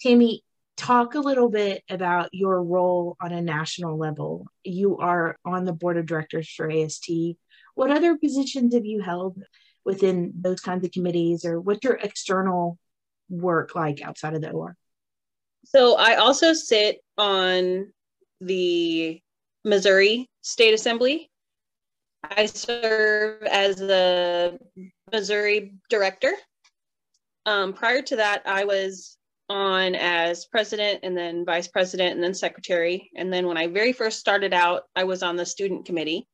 Tammy, 0.00 0.42
talk 0.76 1.14
a 1.14 1.20
little 1.20 1.48
bit 1.48 1.82
about 1.88 2.28
your 2.32 2.62
role 2.62 3.16
on 3.20 3.32
a 3.32 3.40
national 3.40 3.96
level. 3.96 4.46
You 4.64 4.98
are 4.98 5.36
on 5.44 5.64
the 5.64 5.72
board 5.72 5.96
of 5.96 6.06
directors 6.06 6.50
for 6.50 6.70
AST. 6.70 7.10
What 7.74 7.90
other 7.90 8.16
positions 8.18 8.74
have 8.74 8.84
you 8.84 9.00
held 9.00 9.40
within 9.84 10.32
those 10.40 10.60
kinds 10.60 10.84
of 10.84 10.92
committees, 10.92 11.44
or 11.44 11.60
what's 11.60 11.84
your 11.84 11.94
external 11.94 12.78
work 13.28 13.74
like 13.74 14.02
outside 14.02 14.34
of 14.34 14.40
the 14.40 14.50
OR? 14.50 14.76
So 15.64 15.96
I 15.96 16.16
also 16.16 16.52
sit 16.52 16.98
on 17.16 17.92
the 18.40 19.20
Missouri 19.64 20.28
State 20.42 20.74
Assembly. 20.74 21.30
I 22.22 22.46
serve 22.46 23.42
as 23.42 23.76
the 23.76 24.58
Missouri 25.12 25.74
director. 25.88 26.32
Um, 27.46 27.72
prior 27.72 28.02
to 28.02 28.16
that, 28.16 28.42
I 28.46 28.64
was 28.64 29.16
on 29.50 29.94
as 29.94 30.46
president 30.46 31.00
and 31.02 31.16
then 31.16 31.44
vice 31.44 31.68
president 31.68 32.14
and 32.14 32.22
then 32.22 32.34
secretary. 32.34 33.10
And 33.16 33.32
then 33.32 33.46
when 33.46 33.58
I 33.58 33.66
very 33.66 33.92
first 33.92 34.18
started 34.18 34.54
out, 34.54 34.84
I 34.96 35.04
was 35.04 35.22
on 35.22 35.36
the 35.36 35.44
student 35.44 35.84
committee. 35.84 36.26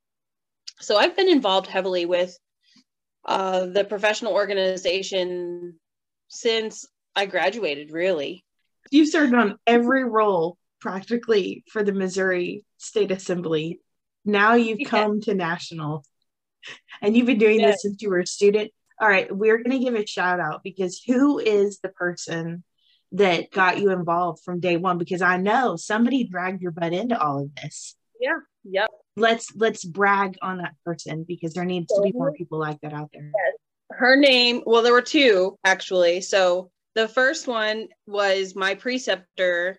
So 0.80 0.96
I've 0.96 1.16
been 1.16 1.28
involved 1.28 1.66
heavily 1.66 2.06
with 2.06 2.36
uh, 3.26 3.66
the 3.66 3.84
professional 3.84 4.32
organization 4.32 5.74
since 6.28 6.86
I 7.16 7.26
graduated, 7.26 7.90
really. 7.90 8.44
You 8.90 9.06
served 9.06 9.34
on 9.34 9.58
every 9.66 10.04
role 10.04 10.56
practically 10.80 11.64
for 11.70 11.82
the 11.82 11.92
Missouri 11.92 12.64
State 12.78 13.10
Assembly. 13.10 13.80
Now 14.24 14.54
you've 14.54 14.80
Yeah. 14.80 14.88
come 14.88 15.20
to 15.22 15.34
national 15.34 16.04
and 17.02 17.16
you've 17.16 17.26
been 17.26 17.38
doing 17.38 17.60
Yeah. 17.60 17.68
this 17.72 17.82
since 17.82 18.00
you 18.02 18.10
were 18.10 18.20
a 18.20 18.26
student. 18.26 18.72
All 19.00 19.08
right, 19.08 19.34
we're 19.34 19.58
going 19.58 19.70
to 19.70 19.78
give 19.78 19.94
a 19.94 20.06
shout 20.06 20.40
out 20.40 20.62
because 20.62 21.02
who 21.06 21.38
is 21.38 21.78
the 21.80 21.88
person 21.88 22.64
that 23.12 23.50
got 23.50 23.78
you 23.78 23.90
involved 23.90 24.42
from 24.44 24.60
day 24.60 24.76
one? 24.76 24.98
Because 24.98 25.22
I 25.22 25.36
know 25.38 25.76
somebody 25.76 26.24
dragged 26.24 26.60
your 26.62 26.70
butt 26.70 26.92
into 26.92 27.18
all 27.18 27.42
of 27.44 27.54
this. 27.56 27.96
Yeah. 28.20 28.38
Yep. 28.64 28.90
Let's 29.16 29.54
let's 29.56 29.84
brag 29.84 30.36
on 30.42 30.58
that 30.58 30.74
person 30.84 31.24
because 31.26 31.54
there 31.54 31.64
needs 31.64 31.92
to 31.94 32.02
be 32.02 32.12
more 32.12 32.30
mhm. 32.30 32.36
people 32.36 32.58
like 32.58 32.78
that 32.82 32.92
out 32.92 33.10
there. 33.12 33.32
her 33.90 34.16
name 34.16 34.62
well 34.66 34.82
there 34.82 34.92
were 34.92 35.02
two 35.02 35.58
actually 35.64 36.20
so 36.20 36.70
the 36.94 37.08
first 37.08 37.46
one 37.46 37.88
was 38.06 38.54
my 38.54 38.74
preceptor 38.74 39.78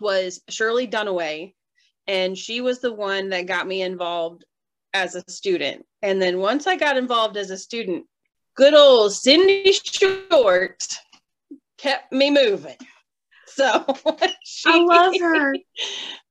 was 0.00 0.40
shirley 0.48 0.86
dunaway 0.86 1.52
and 2.06 2.36
she 2.36 2.60
was 2.60 2.80
the 2.80 2.92
one 2.92 3.28
that 3.30 3.46
got 3.46 3.66
me 3.66 3.82
involved 3.82 4.44
as 4.94 5.14
a 5.14 5.22
student 5.28 5.84
and 6.02 6.20
then 6.20 6.38
once 6.38 6.66
i 6.66 6.76
got 6.76 6.96
involved 6.96 7.36
as 7.36 7.50
a 7.50 7.58
student 7.58 8.04
good 8.56 8.74
old 8.74 9.12
cindy 9.12 9.72
short 9.72 10.82
kept 11.78 12.12
me 12.12 12.30
moving 12.30 12.76
so 13.46 13.84
she, 14.44 14.68
I 14.70 14.78
love 14.78 15.14
her. 15.20 15.54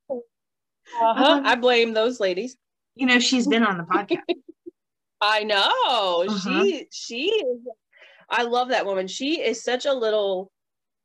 uh-huh, 0.09 1.41
i 1.45 1.55
blame 1.55 1.93
those 1.93 2.19
ladies 2.19 2.55
You 2.95 3.05
know, 3.05 3.19
she's 3.19 3.47
been 3.47 3.63
on 3.63 3.77
the 3.77 3.83
podcast. 3.83 4.23
I 5.21 5.43
know. 5.43 6.25
Uh-huh. 6.27 6.63
She 6.63 6.87
she 6.91 7.21
is 7.27 7.61
I 8.29 8.43
love 8.43 8.69
that 8.69 8.85
woman. 8.85 9.07
She 9.07 9.41
is 9.41 9.63
such 9.63 9.85
a 9.85 9.93
little 9.93 10.51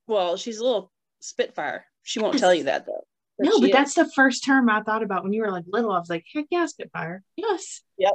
well, 0.06 0.36
she's 0.36 0.58
a 0.58 0.64
little 0.64 0.92
spitfire. 1.20 1.86
She 2.02 2.20
won't 2.20 2.38
tell 2.38 2.54
you 2.54 2.64
that 2.64 2.86
though. 2.86 3.04
No, 3.38 3.58
but 3.58 3.70
is. 3.70 3.72
that's 3.72 3.94
the 3.94 4.10
first 4.14 4.44
term 4.44 4.70
I 4.70 4.82
thought 4.82 5.02
about 5.02 5.24
when 5.24 5.32
you 5.32 5.42
were 5.42 5.50
like 5.50 5.64
little. 5.66 5.90
I 5.90 5.98
was 5.98 6.10
like, 6.10 6.24
heck 6.32 6.46
yeah, 6.50 6.66
Spitfire. 6.66 7.22
Yes. 7.36 7.82
Yep. 7.98 8.12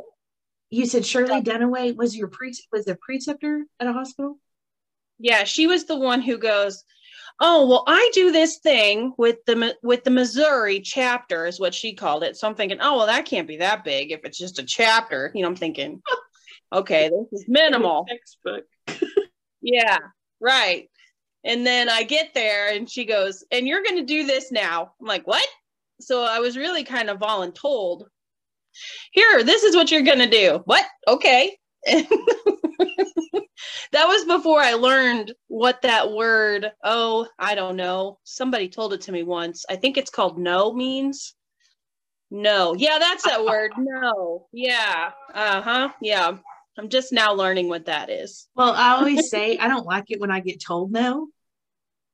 You 0.70 0.86
said 0.86 1.06
Shirley 1.06 1.42
Dunaway 1.42 1.96
was 1.96 2.16
your 2.16 2.28
pre 2.28 2.54
was 2.72 2.86
the 2.86 2.96
preceptor 2.96 3.66
at 3.80 3.88
a 3.88 3.94
hospital? 3.94 4.40
Yeah, 5.18 5.44
she 5.44 5.68
was 5.68 5.86
the 5.86 5.98
one 5.98 6.22
who 6.22 6.38
goes, 6.38 6.84
"Oh, 7.40 7.68
well, 7.68 7.84
I 7.88 8.12
do 8.14 8.32
this 8.32 8.60
thing 8.60 9.14
with 9.18 9.38
the 9.46 9.76
with 9.82 10.04
the 10.04 10.12
Missouri 10.12 10.80
chapter," 10.80 11.48
is 11.48 11.60
what 11.60 11.74
she 11.74 11.96
called 11.96 12.24
it. 12.24 12.38
So 12.38 12.48
I'm 12.48 12.56
thinking, 12.56 12.78
"Oh, 12.82 12.98
well, 12.98 13.08
that 13.08 13.26
can't 13.26 13.48
be 13.48 13.58
that 13.58 13.84
big 13.84 14.12
if 14.12 14.22
it's 14.24 14.38
just 14.38 14.60
a 14.60 14.64
chapter." 14.64 15.32
You 15.34 15.42
know, 15.42 15.50
I'm 15.50 15.56
thinking, 15.56 16.02
"Okay, 16.74 17.10
this 17.10 17.42
is 17.42 17.46
minimal." 17.50 18.06
Textbook. 18.08 18.66
Yeah, 19.72 19.98
right. 20.40 20.90
And 21.44 21.66
then 21.66 21.90
I 21.90 22.04
get 22.04 22.34
there, 22.34 22.74
and 22.74 22.90
she 22.90 23.06
goes, 23.06 23.44
"And 23.52 23.68
you're 23.68 23.84
going 23.84 23.98
to 23.98 24.04
do 24.04 24.26
this 24.26 24.52
now." 24.52 24.94
I'm 25.00 25.08
like, 25.08 25.26
"What?" 25.28 25.48
So 26.02 26.24
I 26.24 26.40
was 26.40 26.58
really 26.58 26.84
kind 26.84 27.10
of 27.10 27.20
voluntold. 27.20 28.06
Here, 29.12 29.44
this 29.44 29.64
is 29.64 29.76
what 29.76 29.92
you're 29.92 30.02
going 30.02 30.20
to 30.20 30.30
do. 30.30 30.62
What? 30.66 30.86
Okay. 31.08 31.58
that 33.92 34.06
was 34.08 34.26
before 34.26 34.62
I 34.62 34.74
learned 34.74 35.34
what 35.48 35.82
that 35.82 36.12
word, 36.12 36.72
oh, 36.84 37.28
I 37.38 37.56
don't 37.56 37.76
know. 37.76 38.20
Somebody 38.24 38.70
told 38.70 38.94
it 38.94 39.02
to 39.02 39.12
me 39.12 39.24
once. 39.24 39.66
I 39.70 39.76
think 39.76 39.98
it's 39.98 40.10
called 40.10 40.38
no 40.38 40.74
means. 40.74 41.36
No. 42.32 42.76
Yeah, 42.76 43.00
that's 43.00 43.24
that 43.24 43.44
word. 43.46 43.72
No. 43.78 44.48
Yeah. 44.52 45.12
Uh 45.34 45.62
huh. 45.62 45.90
Yeah. 46.02 46.38
I'm 46.80 46.88
just 46.88 47.12
now 47.12 47.34
learning 47.34 47.68
what 47.68 47.88
that 47.88 48.10
is. 48.10 48.48
Well, 48.56 48.72
I 48.72 48.92
always 48.92 49.30
say 49.30 49.58
I 49.58 49.68
don't 49.68 49.86
like 49.86 50.06
it 50.08 50.22
when 50.22 50.32
I 50.32 50.40
get 50.40 50.64
told 50.64 50.94
no. 50.94 51.28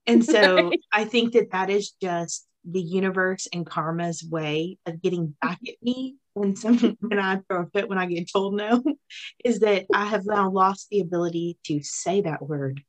And 0.08 0.26
so 0.26 0.70
right. 0.70 0.80
I 0.92 1.06
think 1.06 1.34
that 1.34 1.52
that 1.52 1.70
is 1.70 1.92
just 2.02 2.48
the 2.64 2.82
universe 2.82 3.48
and 3.54 3.64
karma's 3.64 4.24
way 4.24 4.80
of 4.88 5.04
getting 5.04 5.36
back 5.40 5.60
at 5.68 5.76
me 5.84 6.16
when 6.34 6.56
some 6.56 6.78
when 7.00 7.20
I 7.20 7.42
throw 7.48 7.62
a 7.62 7.66
fit 7.68 7.88
when 7.88 8.00
I 8.00 8.08
get 8.08 8.32
told 8.32 8.56
no, 8.56 8.84
is 9.46 9.60
that 9.60 9.86
I 9.94 10.06
have 10.06 10.26
now 10.26 10.50
lost 10.50 10.88
the 10.90 11.02
ability 11.02 11.60
to 11.66 11.84
say 11.84 12.22
that 12.22 12.42
word 12.42 12.82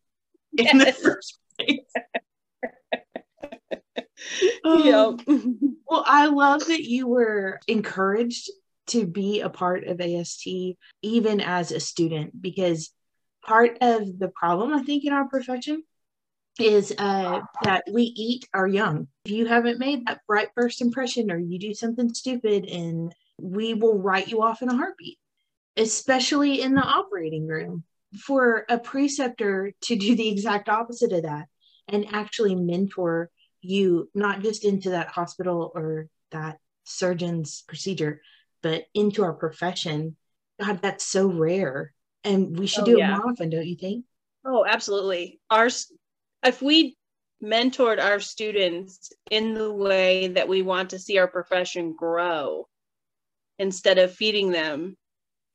yes. 0.52 0.72
in 0.72 0.78
the 0.78 0.92
first 0.92 1.38
place. 1.58 1.80
um, 4.64 4.82
yep. 4.82 5.20
well, 5.86 6.04
I 6.06 6.28
love 6.28 6.66
that 6.68 6.84
you 6.84 7.06
were 7.06 7.60
encouraged 7.68 8.50
to 8.89 9.07
be 9.07 9.41
a 9.41 9.49
part 9.49 9.84
of 9.84 10.01
AST 10.01 10.47
even 11.03 11.41
as 11.41 11.72
a 11.72 11.80
student 11.80 12.41
because 12.41 12.93
part 13.45 13.78
of 13.80 14.18
the 14.18 14.28
problem 14.28 14.72
I 14.72 14.82
think 14.82 15.05
in 15.05 15.12
our 15.12 15.28
profession 15.28 15.82
is 16.59 16.95
uh, 16.99 17.41
that 17.64 17.84
we 17.93 18.03
eat 18.03 18.49
our 18.55 18.66
young. 18.66 19.09
If 19.24 19.32
you 19.32 19.47
haven't 19.47 19.78
made 19.78 20.07
that 20.07 20.20
bright 20.26 20.49
first 20.55 20.80
impression 20.80 21.30
or 21.30 21.39
you 21.39 21.59
do 21.59 21.74
something 21.74 22.12
stupid 22.14 22.64
and 22.66 23.14
we 23.41 23.74
will 23.74 23.99
write 23.99 24.28
you 24.28 24.43
off 24.43 24.62
in 24.62 24.70
a 24.70 24.76
heartbeat, 24.76 25.18
especially 25.76 26.62
in 26.62 26.74
the 26.74 26.82
operating 26.82 27.47
room. 27.47 27.84
For 28.20 28.64
a 28.70 28.78
preceptor 28.78 29.72
to 29.82 29.97
do 29.97 30.14
the 30.14 30.28
exact 30.28 30.68
opposite 30.68 31.12
of 31.12 31.24
that 31.24 31.49
and 31.89 32.14
actually 32.14 32.55
mentor 32.55 33.30
you, 33.61 34.09
not 34.14 34.41
just 34.41 34.64
into 34.64 34.91
that 34.91 35.09
hospital 35.09 35.70
or 35.74 36.09
that 36.30 36.59
surgeon's 36.84 37.62
procedure, 37.66 38.22
but 38.66 38.86
into 38.94 39.22
our 39.22 39.32
profession, 39.32 40.16
God, 40.60 40.82
that's 40.82 41.06
so 41.06 41.28
rare. 41.28 41.92
And 42.24 42.58
we 42.58 42.66
should 42.66 42.82
oh, 42.82 42.86
do 42.86 42.98
yeah. 42.98 43.14
it 43.14 43.18
more 43.18 43.30
often, 43.30 43.48
don't 43.48 43.64
you 43.64 43.76
think? 43.76 44.04
Oh, 44.44 44.66
absolutely. 44.68 45.38
Our 45.48 45.68
if 46.44 46.60
we 46.60 46.96
mentored 47.40 48.02
our 48.02 48.18
students 48.18 49.12
in 49.30 49.54
the 49.54 49.72
way 49.72 50.28
that 50.28 50.48
we 50.48 50.62
want 50.62 50.90
to 50.90 50.98
see 50.98 51.18
our 51.18 51.28
profession 51.28 51.94
grow, 51.96 52.66
instead 53.60 53.98
of 53.98 54.12
feeding 54.12 54.50
them 54.50 54.96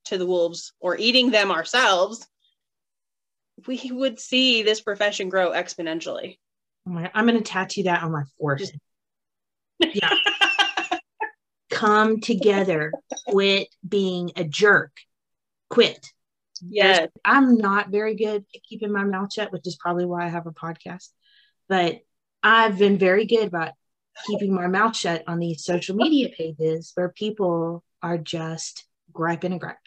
to 0.05 0.17
the 0.17 0.25
wolves 0.25 0.71
or 0.79 0.95
eating 0.97 1.31
them 1.31 1.51
ourselves, 1.51 2.25
we 3.67 3.91
would 3.91 4.21
see 4.21 4.63
this 4.63 4.79
profession 4.79 5.27
grow 5.27 5.51
exponentially. 5.51 6.37
Oh 6.87 6.91
my, 6.91 7.11
I'm 7.13 7.27
going 7.27 7.37
to 7.37 7.43
tattoo 7.43 7.83
that 7.83 8.03
on 8.03 8.13
my 8.13 8.23
forehead. 8.39 8.71
yeah. 9.79 10.13
Come 11.81 12.21
together. 12.21 12.93
Quit 13.27 13.67
being 13.87 14.31
a 14.35 14.43
jerk. 14.43 14.91
Quit. 15.67 16.11
Yes. 16.61 17.09
I'm 17.25 17.57
not 17.57 17.89
very 17.89 18.15
good 18.15 18.45
at 18.53 18.63
keeping 18.63 18.91
my 18.91 19.03
mouth 19.03 19.33
shut, 19.33 19.51
which 19.51 19.65
is 19.65 19.77
probably 19.77 20.05
why 20.05 20.25
I 20.25 20.29
have 20.29 20.45
a 20.45 20.51
podcast. 20.51 21.09
But 21.67 22.01
I've 22.43 22.77
been 22.77 22.99
very 22.99 23.25
good 23.25 23.47
about 23.47 23.71
keeping 24.27 24.53
my 24.53 24.67
mouth 24.67 24.95
shut 24.95 25.23
on 25.25 25.39
these 25.39 25.63
social 25.63 25.95
media 25.95 26.29
pages 26.29 26.91
where 26.93 27.09
people 27.09 27.83
are 28.03 28.19
just 28.19 28.85
griping 29.11 29.53
and 29.53 29.59
griping 29.59 29.77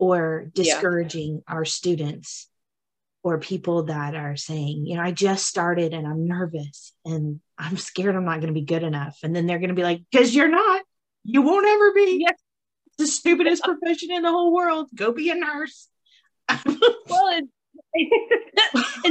or 0.00 0.50
discouraging 0.54 1.34
yeah. 1.46 1.54
our 1.54 1.64
students 1.64 2.48
or 3.22 3.38
people 3.38 3.84
that 3.84 4.16
are 4.16 4.34
saying, 4.34 4.86
you 4.86 4.96
know, 4.96 5.02
I 5.02 5.12
just 5.12 5.46
started 5.46 5.94
and 5.94 6.04
I'm 6.04 6.26
nervous 6.26 6.92
and 7.04 7.38
I'm 7.56 7.76
scared 7.76 8.16
I'm 8.16 8.24
not 8.24 8.40
going 8.40 8.52
to 8.52 8.60
be 8.60 8.66
good 8.66 8.82
enough. 8.82 9.18
And 9.22 9.36
then 9.36 9.46
they're 9.46 9.60
going 9.60 9.68
to 9.68 9.74
be 9.76 9.84
like, 9.84 10.02
because 10.10 10.34
you're 10.34 10.48
not, 10.48 10.82
you 11.24 11.42
won't 11.42 11.66
ever 11.66 11.92
be. 11.92 12.18
Yes. 12.20 12.38
the 12.98 13.06
stupidest 13.06 13.64
profession 13.64 14.12
in 14.12 14.22
the 14.22 14.30
whole 14.30 14.54
world. 14.54 14.88
Go 14.94 15.12
be 15.12 15.30
a 15.30 15.34
nurse. 15.34 15.88
well, 16.48 17.28
and 17.28 17.48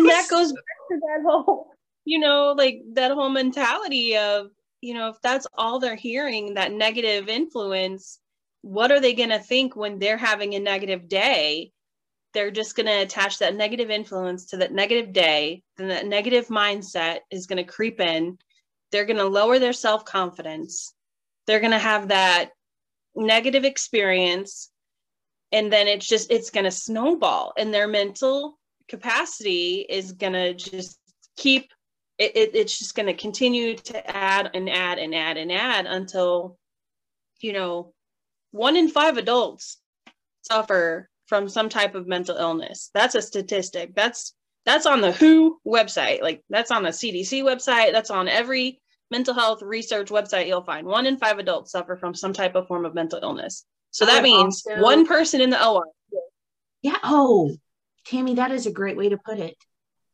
that 0.10 0.28
goes 0.30 0.52
back 0.52 0.64
to 0.92 1.00
that 1.00 1.24
whole, 1.26 1.72
you 2.06 2.20
know, 2.20 2.54
like 2.58 2.82
that 2.94 3.12
whole 3.12 3.30
mentality 3.30 4.18
of, 4.18 4.48
you 4.82 4.94
know, 4.94 5.10
if 5.10 5.16
that's 5.22 5.48
all 5.58 5.80
they're 5.80 5.96
hearing, 5.96 6.54
that 6.54 6.72
negative 6.72 7.30
influence, 7.30 8.20
what 8.62 8.92
are 8.92 9.00
they 9.00 9.14
going 9.14 9.30
to 9.30 9.40
think 9.40 9.76
when 9.76 10.00
they're 10.00 10.18
having 10.18 10.54
a 10.54 10.60
negative 10.60 11.08
day? 11.08 11.72
They're 12.34 12.52
just 12.52 12.76
going 12.76 12.88
to 12.88 13.02
attach 13.02 13.40
that 13.40 13.56
negative 13.56 13.90
influence 13.90 14.48
to 14.48 14.58
that 14.58 14.72
negative 14.72 15.14
day. 15.14 15.64
Then 15.78 15.90
that 15.90 16.08
negative 16.08 16.48
mindset 16.48 17.20
is 17.32 17.46
going 17.46 17.64
to 17.64 17.72
creep 17.72 18.00
in. 18.00 18.38
They're 18.92 19.06
going 19.06 19.18
to 19.18 19.26
lower 19.26 19.60
their 19.60 19.74
self 19.74 20.06
confidence. 20.06 20.93
They're 21.48 21.60
going 21.60 21.72
to 21.72 21.80
have 21.80 22.10
that 22.10 22.52
negative 23.16 23.66
experience. 23.66 24.70
And 25.52 25.72
then 25.72 25.88
it's 25.88 26.08
just, 26.08 26.32
it's 26.32 26.50
going 26.50 26.64
to 26.64 26.72
snowball 26.72 27.54
and 27.58 27.74
their 27.74 27.88
mental 27.88 28.58
capacity 28.88 29.86
is 29.88 30.12
going 30.14 30.34
to 30.34 30.54
just 30.54 31.00
keep 31.38 31.72
it, 32.20 32.36
it, 32.36 32.56
it's 32.56 32.78
just 32.78 32.96
going 32.96 33.08
to 33.08 33.14
continue 33.14 33.76
to 33.76 34.16
add 34.16 34.52
and 34.54 34.70
add 34.70 35.00
and 35.00 35.16
add 35.16 35.38
and 35.38 35.52
add 35.52 35.86
until 35.86 36.58
you 37.42 37.54
know 37.54 37.94
one 38.52 38.76
in 38.76 38.88
five 38.88 39.18
adults 39.18 39.80
suffer 40.44 41.10
from 41.26 41.50
some 41.50 41.70
type 41.70 41.96
of 41.96 42.08
mental 42.08 42.38
illness. 42.38 42.92
That's 42.94 43.16
a 43.16 43.22
statistic. 43.22 43.96
That's 43.96 44.36
that's 44.66 44.86
on 44.86 45.02
the 45.02 45.12
WHO 45.12 45.60
website. 45.66 46.22
Like 46.22 46.44
that's 46.50 46.72
on 46.72 46.84
the 46.84 46.90
CDC 46.90 47.44
website. 47.44 47.92
That's 47.92 48.12
on 48.12 48.28
every 48.28 48.80
mental 49.12 49.34
health 49.34 49.62
research 49.62 50.10
website 50.10 50.48
you'll 50.48 50.64
find. 50.64 50.88
One 50.88 51.06
in 51.06 51.18
five 51.18 51.40
adults 51.40 51.72
suffer 51.72 51.96
from 51.96 52.16
some 52.16 52.34
type 52.34 52.56
of 52.56 52.68
form 52.68 52.86
of 52.86 52.96
mental 52.96 53.20
illness. 53.22 53.66
So 53.92 54.06
that 54.06 54.24
means 54.24 54.64
also, 54.68 54.82
one 54.82 55.06
person 55.06 55.40
in 55.40 55.52
the 55.52 55.66
OR. 55.66 55.86
Yeah. 56.82 56.98
Oh, 57.04 57.56
Tammy, 58.06 58.36
that 58.36 58.52
is 58.52 58.66
a 58.66 58.72
great 58.72 58.98
way 58.98 59.10
to 59.10 59.18
put 59.18 59.40
it. 59.40 59.56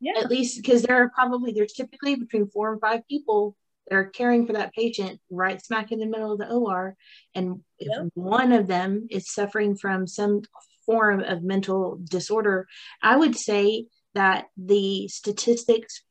Yeah. 0.02 0.14
At 0.20 0.30
least 0.30 0.62
because 0.62 0.84
there 0.84 1.02
are 1.02 1.10
probably 1.10 1.54
there's 1.54 1.74
typically 1.74 2.16
between 2.16 2.50
four 2.50 2.72
and 2.72 2.82
five 2.82 3.08
people 3.10 3.56
that 3.88 3.96
are 3.96 4.06
caring 4.06 4.46
for 4.46 4.54
that 4.54 4.74
patient 4.74 5.20
right 5.30 5.64
smack 5.64 5.92
in 5.92 6.00
the 6.00 6.06
middle 6.06 6.32
of 6.32 6.40
the 6.40 6.50
OR. 6.50 6.96
And 7.36 7.62
if 7.80 7.88
yep. 7.90 8.08
one 8.14 8.52
of 8.52 8.68
them 8.68 9.08
is 9.10 9.32
suffering 9.32 9.76
from 9.76 10.08
some 10.08 10.42
form 10.86 11.22
of 11.22 11.44
mental 11.44 12.00
disorder, 12.04 12.68
I 13.02 13.16
would 13.16 13.36
say 13.38 13.86
that 14.14 14.48
the 14.58 15.08
statistics, 15.08 16.04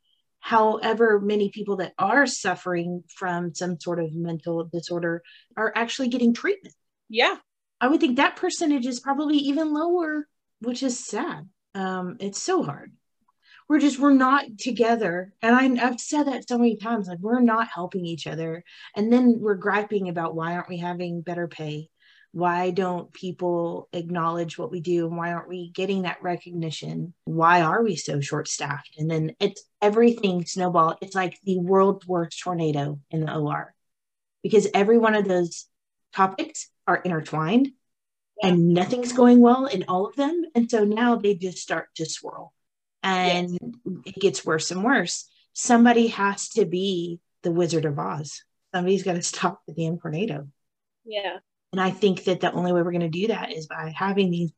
however 0.49 1.21
many 1.21 1.51
people 1.51 1.77
that 1.77 1.93
are 1.99 2.27
suffering 2.27 3.05
from 3.15 3.55
some 3.55 3.79
sort 3.79 4.01
of 4.01 4.15
mental 4.15 4.65
disorder, 4.65 5.23
are 5.59 5.73
actually 5.77 6.09
getting 6.09 6.33
treatment. 6.33 6.75
Yeah. 7.11 7.37
I 7.83 7.89
would 7.89 8.01
think 8.01 8.17
that 8.17 8.37
percentage 8.37 8.87
is 8.87 8.99
probably 8.99 9.37
even 9.37 9.75
lower, 9.75 10.27
which 10.61 10.83
is 10.83 10.99
sad. 10.99 11.47
Um, 11.75 12.17
it's 12.19 12.43
so 12.43 12.63
hard 12.63 12.93
we're 13.69 13.79
just 13.79 13.99
we're 13.99 14.15
not 14.15 14.47
together 14.59 15.35
and 15.43 15.55
I, 15.55 15.87
i've 15.87 16.01
said 16.01 16.25
that 16.25 16.49
so 16.49 16.57
many 16.57 16.77
times 16.77 17.07
like 17.07 17.19
we're 17.21 17.41
not 17.41 17.69
helping 17.69 18.07
each 18.07 18.27
other 18.27 18.65
and 18.97 19.13
then 19.13 19.37
we're 19.41 19.57
griping 19.57 20.09
about 20.09 20.35
why 20.35 20.55
aren't 20.55 20.71
we 20.71 20.79
having 20.79 21.21
better 21.21 21.47
pay 21.47 21.91
why 22.33 22.71
don't 22.71 23.13
people 23.13 23.89
acknowledge 23.93 24.59
what 24.59 24.71
we 24.71 24.81
do 24.81 25.07
and 25.07 25.17
why 25.17 25.33
aren't 25.33 25.49
we 25.49 25.71
getting 25.71 26.03
that 26.03 26.23
recognition 26.23 27.15
why 27.25 27.63
are 27.63 27.83
we 27.83 27.97
so 27.97 28.21
short 28.21 28.49
staffed 28.49 28.95
and 28.99 29.11
then 29.11 29.35
it's 29.41 29.63
everything 29.81 30.45
snowball 30.45 30.97
it's 31.01 31.15
like 31.15 31.39
the 31.45 31.59
world's 31.59 32.07
worst 32.07 32.41
tornado 32.41 32.99
in 33.11 33.21
the 33.25 33.35
or 33.35 33.75
because 34.43 34.69
every 34.75 34.99
one 34.99 35.15
of 35.15 35.27
those 35.27 35.67
topics 36.15 36.69
are 36.87 36.97
intertwined 36.97 37.71
and 38.43 38.69
nothing's 38.69 39.13
going 39.13 39.41
well 39.41 39.67
in 39.67 39.85
all 39.89 40.07
of 40.07 40.15
them 40.17 40.45
and 40.55 40.71
so 40.71 40.85
now 40.85 41.17
they 41.17 41.35
just 41.35 41.59
start 41.59 41.89
to 41.97 42.07
swirl 42.07 42.53
and 43.03 43.51
yes. 43.53 43.61
it 44.07 44.15
gets 44.21 44.45
worse 44.45 44.71
and 44.71 44.85
worse. 44.85 45.29
Somebody 45.53 46.09
has 46.09 46.49
to 46.51 46.65
be 46.65 47.21
the 47.43 47.51
Wizard 47.51 47.85
of 47.85 47.99
Oz. 47.99 48.43
Somebody's 48.75 49.03
got 49.03 49.15
to 49.15 49.23
stop 49.23 49.63
the 49.67 49.75
damn 49.75 49.99
tornado. 49.99 50.49
Yeah. 51.05 51.39
And 51.73 51.81
I 51.81 51.91
think 51.91 52.25
that 52.25 52.41
the 52.41 52.53
only 52.53 52.73
way 52.73 52.83
we're 52.83 52.93
going 52.93 53.01
to 53.01 53.09
do 53.09 53.29
that 53.29 53.53
is 53.53 53.67
by 53.67 53.93
having 53.95 54.31
these 54.31 54.53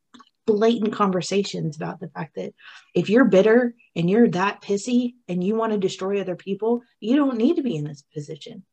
blatant 0.47 0.93
conversations 0.93 1.77
about 1.77 2.01
the 2.01 2.09
fact 2.09 2.37
that 2.37 2.53
if 2.95 3.09
you're 3.09 3.25
bitter 3.25 3.75
and 3.95 4.09
you're 4.09 4.29
that 4.29 4.63
pissy 4.63 5.15
and 5.29 5.43
you 5.43 5.55
want 5.55 5.73
to 5.73 5.79
destroy 5.79 6.21
other 6.21 6.37
people, 6.37 6.83
you 7.01 7.17
don't 7.17 7.37
need 7.37 7.57
to 7.57 7.63
be 7.63 7.77
in 7.77 7.85
this 7.85 8.05
position. 8.15 8.65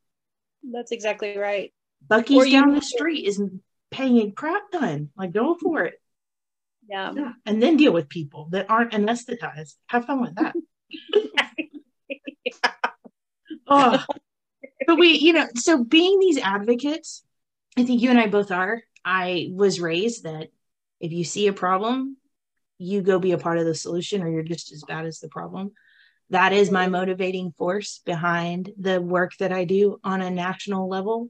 That's 0.71 0.91
exactly 0.91 1.37
right. 1.37 1.73
Buc-ee's 2.07 2.51
down 2.51 2.73
the 2.73 2.81
street 2.81 3.25
is 3.25 3.41
paying 3.91 4.17
a 4.19 4.31
crap 4.31 4.71
ton. 4.71 5.09
Like, 5.17 5.33
go 5.33 5.55
for 5.55 5.83
it. 5.83 5.95
Yeah. 6.89 7.11
yeah. 7.15 7.33
And 7.45 7.61
then 7.61 7.77
deal 7.77 7.91
with 7.91 8.09
people 8.09 8.47
that 8.51 8.69
aren't 8.69 8.93
anesthetized. 8.93 9.75
Have 9.87 10.05
fun 10.05 10.21
with 10.21 10.35
that. 10.35 10.55
yeah. 11.13 11.49
Oh. 13.69 14.01
But 14.85 14.97
we, 14.97 15.17
you 15.17 15.33
know, 15.33 15.45
so 15.55 15.83
being 15.83 16.19
these 16.19 16.37
advocates, 16.37 17.25
I 17.77 17.83
think 17.83 18.01
you 18.01 18.09
and 18.09 18.19
I 18.19 18.27
both 18.27 18.51
are. 18.51 18.81
I 19.05 19.49
was 19.53 19.79
raised 19.79 20.23
that 20.23 20.49
if 20.99 21.11
you 21.11 21.23
see 21.23 21.45
a 21.45 21.53
problem, 21.53 22.17
you 22.79 23.01
go 23.01 23.19
be 23.19 23.33
a 23.33 23.37
part 23.37 23.59
of 23.59 23.65
the 23.65 23.75
solution 23.75 24.23
or 24.23 24.29
you're 24.29 24.41
just 24.41 24.71
as 24.71 24.83
bad 24.87 25.05
as 25.05 25.19
the 25.19 25.29
problem. 25.29 25.71
That 26.31 26.53
is 26.53 26.71
my 26.71 26.87
motivating 26.87 27.51
force 27.51 28.01
behind 28.03 28.71
the 28.79 28.99
work 28.99 29.33
that 29.39 29.53
I 29.53 29.63
do 29.65 29.99
on 30.03 30.21
a 30.21 30.31
national 30.31 30.89
level. 30.89 31.29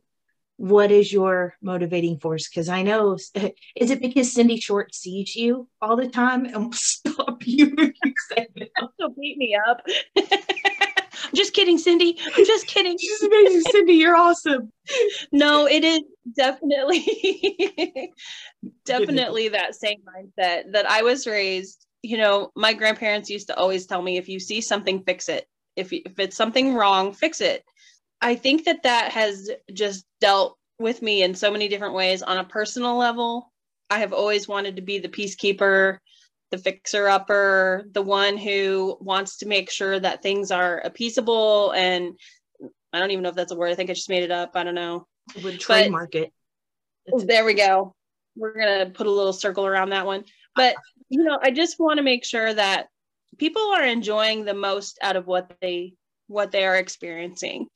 What 0.55 0.89
is 0.89 1.11
your 1.11 1.55
motivating 1.61 2.19
force? 2.19 2.49
Because 2.49 2.69
I 2.69 2.81
know, 2.81 3.17
is 3.75 3.91
it 3.91 4.01
because 4.01 4.31
Cindy 4.31 4.59
Short 4.59 4.95
sees 4.95 5.35
you 5.35 5.67
all 5.81 5.97
the 5.97 6.07
time 6.07 6.45
and 6.45 6.55
will 6.65 6.71
stop 6.71 7.45
you 7.45 7.75
if 7.77 7.93
you 8.03 8.13
say 8.31 8.47
no? 8.55 8.89
She'll 8.97 9.09
beat 9.09 9.37
me 9.37 9.57
up. 9.67 9.85
I'm 11.27 11.35
just 11.35 11.53
kidding, 11.53 11.77
Cindy. 11.77 12.17
I'm 12.35 12.45
just 12.45 12.67
kidding. 12.67 12.97
She's 12.97 13.21
amazing, 13.21 13.61
Cindy. 13.71 13.93
You're 13.93 14.15
awesome. 14.15 14.71
No, 15.31 15.67
it 15.67 15.83
is 15.83 16.01
definitely, 16.35 18.13
definitely 18.85 19.49
that 19.49 19.75
same 19.75 19.99
mindset 20.01 20.71
that 20.71 20.89
I 20.89 21.01
was 21.01 21.27
raised. 21.27 21.85
You 22.01 22.17
know, 22.17 22.51
my 22.55 22.73
grandparents 22.73 23.29
used 23.29 23.47
to 23.47 23.57
always 23.57 23.85
tell 23.85 24.01
me, 24.01 24.17
if 24.17 24.29
you 24.29 24.39
see 24.39 24.61
something, 24.61 25.03
fix 25.03 25.27
it. 25.27 25.45
If 25.75 25.91
if 25.91 26.17
it's 26.17 26.37
something 26.37 26.73
wrong, 26.73 27.13
fix 27.13 27.41
it. 27.41 27.63
I 28.21 28.35
think 28.35 28.63
that 28.65 28.83
that 28.83 29.11
has 29.11 29.51
just 29.73 30.05
dealt 30.21 30.57
with 30.79 31.01
me 31.01 31.23
in 31.23 31.35
so 31.35 31.51
many 31.51 31.67
different 31.67 31.93
ways 31.93 32.21
on 32.23 32.37
a 32.37 32.43
personal 32.43 32.97
level. 32.97 33.51
I 33.89 33.99
have 33.99 34.13
always 34.13 34.47
wanted 34.47 34.77
to 34.77 34.81
be 34.81 34.99
the 34.99 35.09
peacekeeper 35.09 35.97
the 36.51 36.57
fixer 36.57 37.07
upper, 37.07 37.85
the 37.91 38.01
one 38.01 38.37
who 38.37 38.97
wants 39.01 39.37
to 39.37 39.47
make 39.47 39.69
sure 39.69 39.99
that 39.99 40.21
things 40.21 40.51
are 40.51 40.81
appeasable 40.85 41.75
and 41.75 42.17
I 42.93 42.99
don't 42.99 43.11
even 43.11 43.23
know 43.23 43.29
if 43.29 43.35
that's 43.35 43.51
a 43.51 43.55
word. 43.55 43.71
I 43.71 43.75
think 43.75 43.89
I 43.89 43.93
just 43.93 44.09
made 44.09 44.23
it 44.23 44.31
up. 44.31 44.51
I 44.55 44.63
don't 44.63 44.75
know. 44.75 45.07
Would 45.43 45.59
trademark 45.59 46.15
it. 46.15 46.31
Oh, 47.11 47.19
there 47.19 47.45
we 47.45 47.53
go. 47.53 47.93
We're 48.35 48.57
gonna 48.57 48.89
put 48.89 49.07
a 49.07 49.11
little 49.11 49.33
circle 49.33 49.65
around 49.65 49.89
that 49.89 50.05
one. 50.05 50.23
But 50.55 50.75
you 51.09 51.23
know, 51.23 51.37
I 51.41 51.51
just 51.51 51.79
want 51.79 51.97
to 51.97 52.03
make 52.03 52.25
sure 52.25 52.53
that 52.53 52.87
people 53.37 53.61
are 53.75 53.83
enjoying 53.83 54.45
the 54.45 54.53
most 54.53 54.97
out 55.01 55.15
of 55.15 55.27
what 55.27 55.53
they 55.61 55.93
what 56.27 56.51
they 56.51 56.65
are 56.65 56.75
experiencing. 56.75 57.67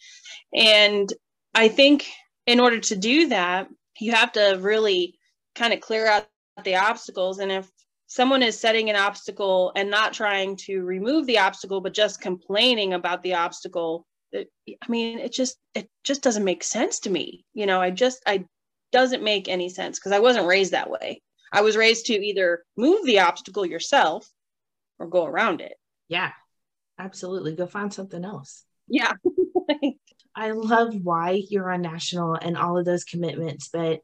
And 0.53 1.11
I 1.53 1.67
think 1.67 2.07
in 2.45 2.59
order 2.59 2.79
to 2.79 2.95
do 2.95 3.29
that, 3.29 3.67
you 3.99 4.11
have 4.13 4.31
to 4.33 4.57
really 4.59 5.17
kind 5.55 5.73
of 5.73 5.81
clear 5.81 6.07
out 6.07 6.27
the 6.63 6.75
obstacles. 6.75 7.39
And 7.39 7.51
if 7.51 7.69
someone 8.11 8.43
is 8.43 8.59
setting 8.59 8.89
an 8.89 8.97
obstacle 8.97 9.71
and 9.77 9.89
not 9.89 10.11
trying 10.11 10.57
to 10.57 10.81
remove 10.81 11.25
the 11.27 11.39
obstacle 11.39 11.79
but 11.79 11.93
just 11.93 12.19
complaining 12.19 12.93
about 12.93 13.23
the 13.23 13.33
obstacle 13.33 14.05
it, 14.33 14.49
i 14.67 14.91
mean 14.91 15.17
it 15.17 15.31
just 15.31 15.55
it 15.75 15.89
just 16.03 16.21
doesn't 16.21 16.43
make 16.43 16.61
sense 16.61 16.99
to 16.99 17.09
me. 17.09 17.45
You 17.53 17.65
know 17.65 17.79
i 17.81 17.89
just 17.89 18.21
i 18.27 18.43
doesn't 18.91 19.23
make 19.23 19.47
any 19.47 19.69
sense 19.69 19.97
because 19.97 20.11
i 20.11 20.19
wasn't 20.19 20.45
raised 20.45 20.73
that 20.73 20.89
way. 20.89 21.21
I 21.53 21.61
was 21.61 21.77
raised 21.77 22.07
to 22.07 22.13
either 22.13 22.63
move 22.77 23.05
the 23.05 23.19
obstacle 23.19 23.65
yourself 23.65 24.29
or 24.99 25.07
go 25.07 25.25
around 25.25 25.61
it. 25.61 25.73
Yeah 26.09 26.31
absolutely. 26.99 27.55
Go 27.55 27.65
find 27.65 27.91
something 27.91 28.23
else. 28.23 28.63
Yeah. 28.87 29.13
I 30.35 30.51
love 30.51 30.93
why 31.01 31.41
you're 31.49 31.71
on 31.71 31.81
national 31.81 32.35
and 32.35 32.57
all 32.57 32.77
of 32.77 32.85
those 32.85 33.05
commitments 33.05 33.69
but 33.71 34.01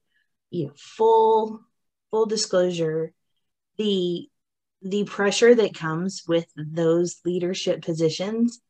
you 0.50 0.68
know 0.68 0.74
full 0.78 1.62
full 2.10 2.26
disclosure 2.26 3.14
the 3.78 4.30
the 4.82 5.04
pressure 5.06 5.56
that 5.56 5.76
comes 5.76 6.24
with 6.28 6.46
those 6.56 7.18
leadership 7.26 7.82
positions 7.82 8.62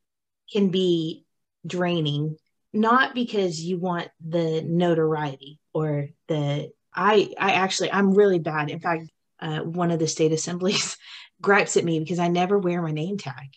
can 0.52 0.70
be 0.70 1.26
draining 1.66 2.38
not 2.74 3.16
because 3.16 3.60
you 3.60 3.78
want 3.78 4.10
the 4.26 4.62
notoriety 4.62 5.60
or 5.74 6.10
the 6.28 6.72
i 6.94 7.34
i 7.40 7.54
actually 7.54 7.92
i'm 7.92 8.14
really 8.14 8.40
bad. 8.40 8.70
In 8.70 8.80
fact 8.80 9.10
uh, 9.40 9.60
one 9.60 9.92
of 9.92 10.00
the 10.00 10.08
state 10.08 10.32
assemblies 10.32 10.98
gripes 11.42 11.78
at 11.78 11.86
me 11.86 12.00
because 12.00 12.20
i 12.20 12.28
never 12.28 12.58
wear 12.58 12.82
my 12.82 12.92
name 12.92 13.18
tag 13.18 13.50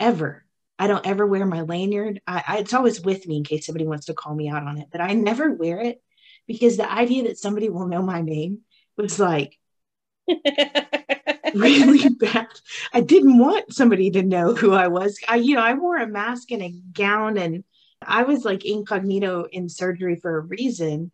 ever. 0.00 0.44
I 0.80 0.86
don't 0.86 1.06
ever 1.06 1.26
wear 1.26 1.44
my 1.44 1.62
lanyard. 1.62 2.20
I, 2.24 2.44
I, 2.46 2.58
it's 2.58 2.72
always 2.72 3.00
with 3.00 3.26
me 3.26 3.38
in 3.38 3.44
case 3.44 3.66
somebody 3.66 3.84
wants 3.84 4.06
to 4.06 4.14
call 4.14 4.34
me 4.34 4.48
out 4.48 4.62
on 4.62 4.78
it 4.78 4.88
but 4.90 5.00
i 5.00 5.12
never 5.12 5.52
wear 5.52 5.80
it 5.80 6.02
because 6.46 6.76
the 6.76 6.90
idea 6.90 7.24
that 7.24 7.38
somebody 7.38 7.68
will 7.68 7.88
know 7.88 8.02
my 8.02 8.22
name 8.22 8.60
was 8.96 9.18
like 9.18 9.58
really 11.54 12.08
bad. 12.10 12.48
I 12.92 13.00
didn't 13.00 13.38
want 13.38 13.72
somebody 13.72 14.10
to 14.10 14.22
know 14.22 14.54
who 14.54 14.72
I 14.72 14.88
was. 14.88 15.18
I, 15.28 15.36
you 15.36 15.54
know, 15.54 15.62
I 15.62 15.74
wore 15.74 15.96
a 15.96 16.06
mask 16.06 16.50
and 16.50 16.62
a 16.62 16.74
gown 16.92 17.38
and 17.38 17.64
I 18.02 18.22
was 18.22 18.44
like 18.44 18.64
incognito 18.64 19.46
in 19.50 19.68
surgery 19.68 20.16
for 20.16 20.38
a 20.38 20.40
reason. 20.40 21.10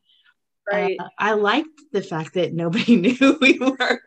Right. 0.70 0.96
Uh, 0.98 1.08
I 1.18 1.32
liked 1.32 1.80
the 1.92 2.02
fact 2.02 2.34
that 2.34 2.54
nobody 2.54 2.96
knew 3.00 3.14
who 3.14 3.38
we 3.40 3.58
were. 3.58 4.00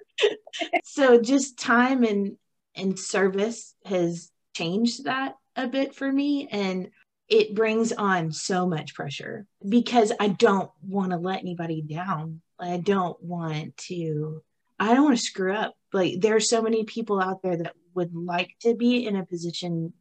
so 0.83 1.21
just 1.21 1.59
time 1.59 2.03
and 2.03 2.37
and 2.75 2.97
service 2.97 3.75
has 3.85 4.31
changed 4.55 5.05
that 5.05 5.35
a 5.55 5.67
bit 5.67 5.95
for 5.95 6.11
me 6.11 6.47
and 6.51 6.89
it 7.27 7.55
brings 7.55 7.91
on 7.91 8.31
so 8.31 8.67
much 8.67 8.93
pressure 8.93 9.45
because 9.67 10.13
I 10.19 10.29
don't 10.29 10.71
want 10.81 11.11
to 11.11 11.17
let 11.17 11.39
anybody 11.39 11.81
down. 11.81 12.41
I 12.59 12.77
don't 12.77 13.21
want 13.21 13.75
to 13.77 14.41
I 14.79 14.93
don't 14.93 15.05
want 15.05 15.17
to 15.17 15.23
screw 15.23 15.53
up. 15.53 15.73
Like 15.93 16.19
there 16.19 16.35
are 16.35 16.41
so 16.41 16.61
many 16.61 16.83
people 16.83 17.21
out 17.21 17.41
there 17.41 17.57
that 17.57 17.73
would 17.95 18.13
like 18.13 18.51
to 18.61 18.75
be 18.75 19.05
in 19.05 19.15
a 19.15 19.25
position 19.25 19.93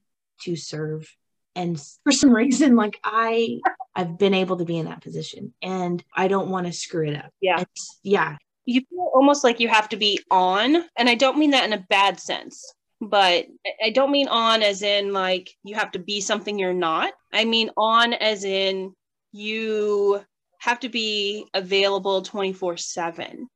to 0.43 0.57
serve. 0.57 1.09
And 1.55 1.81
for 2.05 2.12
some 2.12 2.35
reason, 2.35 2.77
like 2.77 2.99
I 3.03 3.61
I've 3.95 4.18
been 4.18 4.35
able 4.35 4.59
to 4.59 4.64
be 4.64 4.77
in 4.77 4.87
that 4.87 5.03
position 5.03 5.55
and 5.62 6.03
I 6.14 6.29
don't 6.29 6.51
want 6.51 6.66
to 6.66 6.72
screw 6.72 7.09
it 7.09 7.16
up. 7.16 7.31
Yeah. 7.41 7.61
It's, 7.61 7.99
yeah. 8.03 8.37
You 8.66 8.83
feel 8.91 9.11
almost 9.14 9.45
like 9.45 9.61
you 9.61 9.68
have 9.68 9.89
to 9.91 9.97
be 9.97 10.20
on. 10.31 10.85
And 10.99 11.09
I 11.09 11.14
don't 11.14 11.39
mean 11.39 11.53
that 11.53 11.64
in 11.64 11.72
a 11.72 11.87
bad 11.89 12.20
sense 12.20 12.74
but 13.01 13.47
I 13.85 13.91
don't 13.91 14.11
mean 14.11 14.29
on 14.29 14.62
as 14.62 14.83
in 14.83 15.12
like 15.12 15.51
you 15.62 15.74
have 15.74 15.93
to 15.93 15.99
be 15.99 16.20
something 16.20 16.59
you're 16.59 16.72
not. 16.72 17.12
I 17.33 17.45
mean 17.45 17.70
on 17.77 18.14
as 18.14 18.45
in 18.45 18.95
you 19.33 20.22
have 20.59 20.81
to 20.81 20.89
be 20.89 21.47
available 21.55 22.22
24 22.22 22.77
7. 22.77 23.49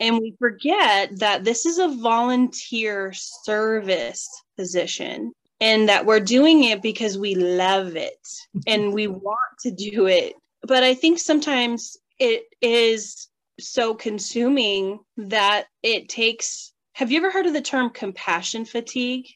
And 0.00 0.18
we 0.18 0.34
forget 0.38 1.18
that 1.18 1.44
this 1.44 1.66
is 1.66 1.78
a 1.78 1.88
volunteer 1.88 3.12
service 3.12 4.26
position 4.56 5.32
and 5.60 5.88
that 5.90 6.06
we're 6.06 6.20
doing 6.20 6.64
it 6.64 6.80
because 6.80 7.18
we 7.18 7.34
love 7.34 7.96
it 7.96 8.26
and 8.66 8.94
we 8.94 9.06
want 9.06 9.38
to 9.60 9.70
do 9.70 10.06
it. 10.06 10.34
But 10.62 10.82
I 10.82 10.94
think 10.94 11.18
sometimes 11.18 11.98
it 12.18 12.44
is 12.60 13.28
so 13.60 13.94
consuming 13.94 15.00
that 15.16 15.66
it 15.82 16.08
takes. 16.08 16.72
Have 16.94 17.10
you 17.10 17.18
ever 17.18 17.30
heard 17.30 17.46
of 17.46 17.52
the 17.52 17.60
term 17.60 17.90
compassion 17.90 18.64
fatigue? 18.64 19.26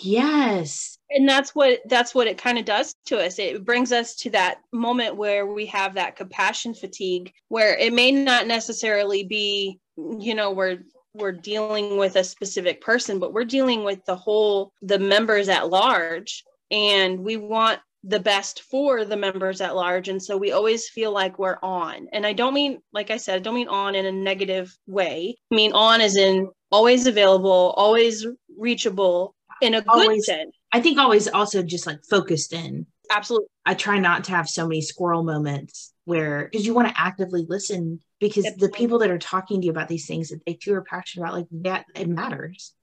Yes. 0.00 0.98
And 1.10 1.28
that's 1.28 1.54
what 1.54 1.80
that's 1.86 2.14
what 2.14 2.26
it 2.26 2.38
kind 2.38 2.58
of 2.58 2.64
does 2.64 2.94
to 3.06 3.18
us. 3.18 3.38
It 3.38 3.64
brings 3.64 3.92
us 3.92 4.14
to 4.16 4.30
that 4.30 4.60
moment 4.72 5.16
where 5.16 5.46
we 5.46 5.66
have 5.66 5.94
that 5.94 6.16
compassion 6.16 6.72
fatigue 6.74 7.32
where 7.48 7.76
it 7.76 7.92
may 7.92 8.12
not 8.12 8.46
necessarily 8.46 9.24
be 9.24 9.78
you 10.18 10.34
know 10.34 10.50
we're 10.50 10.78
we're 11.14 11.32
dealing 11.32 11.96
with 11.96 12.16
a 12.16 12.24
specific 12.24 12.80
person 12.80 13.18
but 13.18 13.32
we're 13.32 13.44
dealing 13.44 13.84
with 13.84 14.04
the 14.04 14.14
whole 14.14 14.72
the 14.82 14.98
members 14.98 15.48
at 15.48 15.68
large 15.68 16.44
and 16.70 17.18
we 17.18 17.36
want 17.36 17.80
the 18.04 18.20
best 18.20 18.62
for 18.62 19.04
the 19.04 19.16
members 19.16 19.60
at 19.60 19.76
large 19.76 20.08
and 20.08 20.22
so 20.22 20.36
we 20.36 20.52
always 20.52 20.88
feel 20.88 21.12
like 21.12 21.38
we're 21.38 21.58
on. 21.62 22.08
And 22.12 22.26
i 22.26 22.32
don't 22.32 22.54
mean 22.54 22.80
like 22.92 23.10
i 23.10 23.16
said 23.16 23.36
i 23.36 23.38
don't 23.40 23.54
mean 23.54 23.68
on 23.68 23.94
in 23.94 24.06
a 24.06 24.12
negative 24.12 24.76
way. 24.86 25.36
I 25.50 25.54
mean 25.54 25.72
on 25.72 26.00
as 26.00 26.16
in 26.16 26.48
always 26.70 27.06
available 27.06 27.74
always 27.76 28.26
reachable 28.56 29.34
in 29.60 29.74
a 29.74 29.82
good 29.82 30.22
sense. 30.24 30.52
I 30.72 30.80
think 30.80 30.98
always 30.98 31.28
also 31.28 31.62
just 31.62 31.86
like 31.86 31.98
focused 32.08 32.52
in 32.52 32.86
absolutely 33.10 33.48
i 33.66 33.74
try 33.74 33.98
not 33.98 34.24
to 34.24 34.32
have 34.32 34.48
so 34.48 34.66
many 34.66 34.80
squirrel 34.80 35.22
moments 35.22 35.92
where 36.04 36.48
because 36.50 36.66
you 36.66 36.74
want 36.74 36.88
to 36.88 37.00
actively 37.00 37.44
listen 37.48 38.00
because 38.18 38.44
the 38.58 38.68
people 38.68 38.98
that 38.98 39.10
are 39.10 39.18
talking 39.18 39.60
to 39.60 39.66
you 39.66 39.70
about 39.70 39.88
these 39.88 40.06
things 40.06 40.28
that 40.30 40.44
they 40.46 40.54
too 40.54 40.74
are 40.74 40.82
passionate 40.82 41.24
about 41.24 41.34
like 41.34 41.46
that 41.50 41.84
it 41.94 42.08
matters 42.08 42.74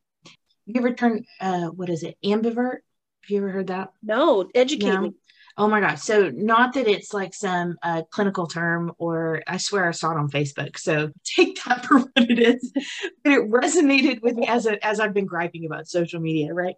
you 0.66 0.76
ever 0.78 0.94
turn 0.94 1.24
uh 1.42 1.68
what 1.68 1.90
is 1.90 2.04
it 2.04 2.18
ambivert 2.24 2.78
have 3.22 3.30
you 3.30 3.38
ever 3.38 3.50
heard 3.50 3.68
that 3.68 3.90
no 4.04 4.50
educate 4.54 4.88
no. 4.88 5.02
me 5.02 5.14
Oh 5.60 5.68
my 5.68 5.80
gosh. 5.80 6.02
So, 6.02 6.30
not 6.30 6.74
that 6.74 6.88
it's 6.88 7.16
like 7.16 7.34
some 7.34 7.78
uh, 7.82 8.04
clinical 8.12 8.46
term, 8.46 8.92
or 9.00 9.42
I 9.48 9.58
swear 9.58 9.88
I 9.88 9.92
saw 9.92 10.12
it 10.12 10.18
on 10.18 10.30
Facebook. 10.30 10.78
So, 10.78 11.12
take 11.24 11.64
that 11.64 11.84
for 11.84 12.00
what 12.00 12.12
it 12.16 12.38
is. 12.38 12.72
But 13.24 13.34
it 13.34 13.50
resonated 13.50 14.22
with 14.22 14.36
me 14.36 14.46
as, 14.48 14.68
a, 14.68 14.86
as 14.86 15.00
I've 15.00 15.16
been 15.16 15.26
griping 15.26 15.66
about 15.66 15.88
social 15.88 16.20
media, 16.22 16.54
right? 16.54 16.76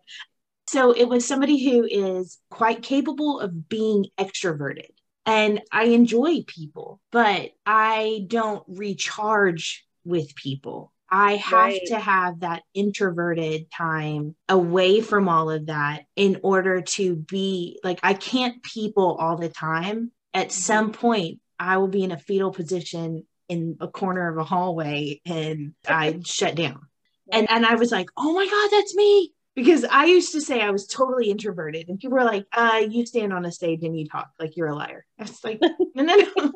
So, 0.72 0.92
it 0.92 1.06
was 1.06 1.26
somebody 1.26 1.58
who 1.64 1.84
is 1.84 2.38
quite 2.52 2.84
capable 2.84 3.40
of 3.40 3.68
being 3.68 4.06
extroverted. 4.20 4.92
And 5.26 5.62
I 5.72 5.86
enjoy 5.86 6.44
people, 6.46 7.02
but 7.12 7.54
I 7.66 8.26
don't 8.28 8.64
recharge 8.68 9.84
with 10.06 10.36
people. 10.36 10.94
I 11.10 11.38
have 11.38 11.54
right. 11.54 11.82
to 11.88 11.98
have 11.98 12.42
that 12.42 12.62
introverted 12.76 13.72
time 13.72 14.36
away 14.48 15.02
from 15.02 15.28
all 15.28 15.50
of 15.50 15.66
that 15.66 16.04
in 16.16 16.40
order 16.44 16.82
to 16.82 17.16
be 17.16 17.80
like, 17.84 18.00
I 18.04 18.14
can't 18.14 18.62
people 18.62 19.18
all 19.20 19.38
the 19.38 19.50
time. 19.50 20.12
At 20.36 20.50
mm-hmm. 20.50 20.52
some 20.52 20.92
point, 20.92 21.40
I 21.58 21.78
will 21.78 21.88
be 21.88 22.04
in 22.04 22.12
a 22.12 22.20
fetal 22.20 22.52
position 22.52 23.26
in 23.48 23.78
a 23.82 23.88
corner 23.88 24.30
of 24.30 24.38
a 24.38 24.44
hallway 24.44 25.20
and 25.26 25.74
I 25.88 26.20
shut 26.24 26.54
down. 26.54 26.82
And, 27.32 27.48
and 27.52 27.64
I 27.64 27.76
was 27.76 27.92
like, 27.92 28.10
oh 28.18 28.34
my 28.34 28.44
God, 28.44 28.70
that's 28.72 28.96
me. 28.96 29.34
Because 29.60 29.84
I 29.84 30.06
used 30.06 30.32
to 30.32 30.42
say 30.42 30.62
I 30.62 30.70
was 30.70 30.88
totally 30.88 31.30
introverted, 31.30 31.90
and 31.90 32.00
people 32.00 32.18
were 32.18 32.24
like, 32.24 32.46
uh, 32.54 32.82
you 32.90 33.06
stand 33.06 33.34
on 33.34 33.46
a 33.46 33.52
stage 33.52 33.84
and 33.84 33.98
you 33.98 34.08
talk 34.08 34.30
like 34.40 34.56
you're 34.56 34.70
a 34.70 34.76
liar. 34.76 35.06
I 35.20 35.24
was 35.24 35.44
like, 35.44 35.60
no, 35.62 35.76
no, 36.04 36.16
no. 36.38 36.54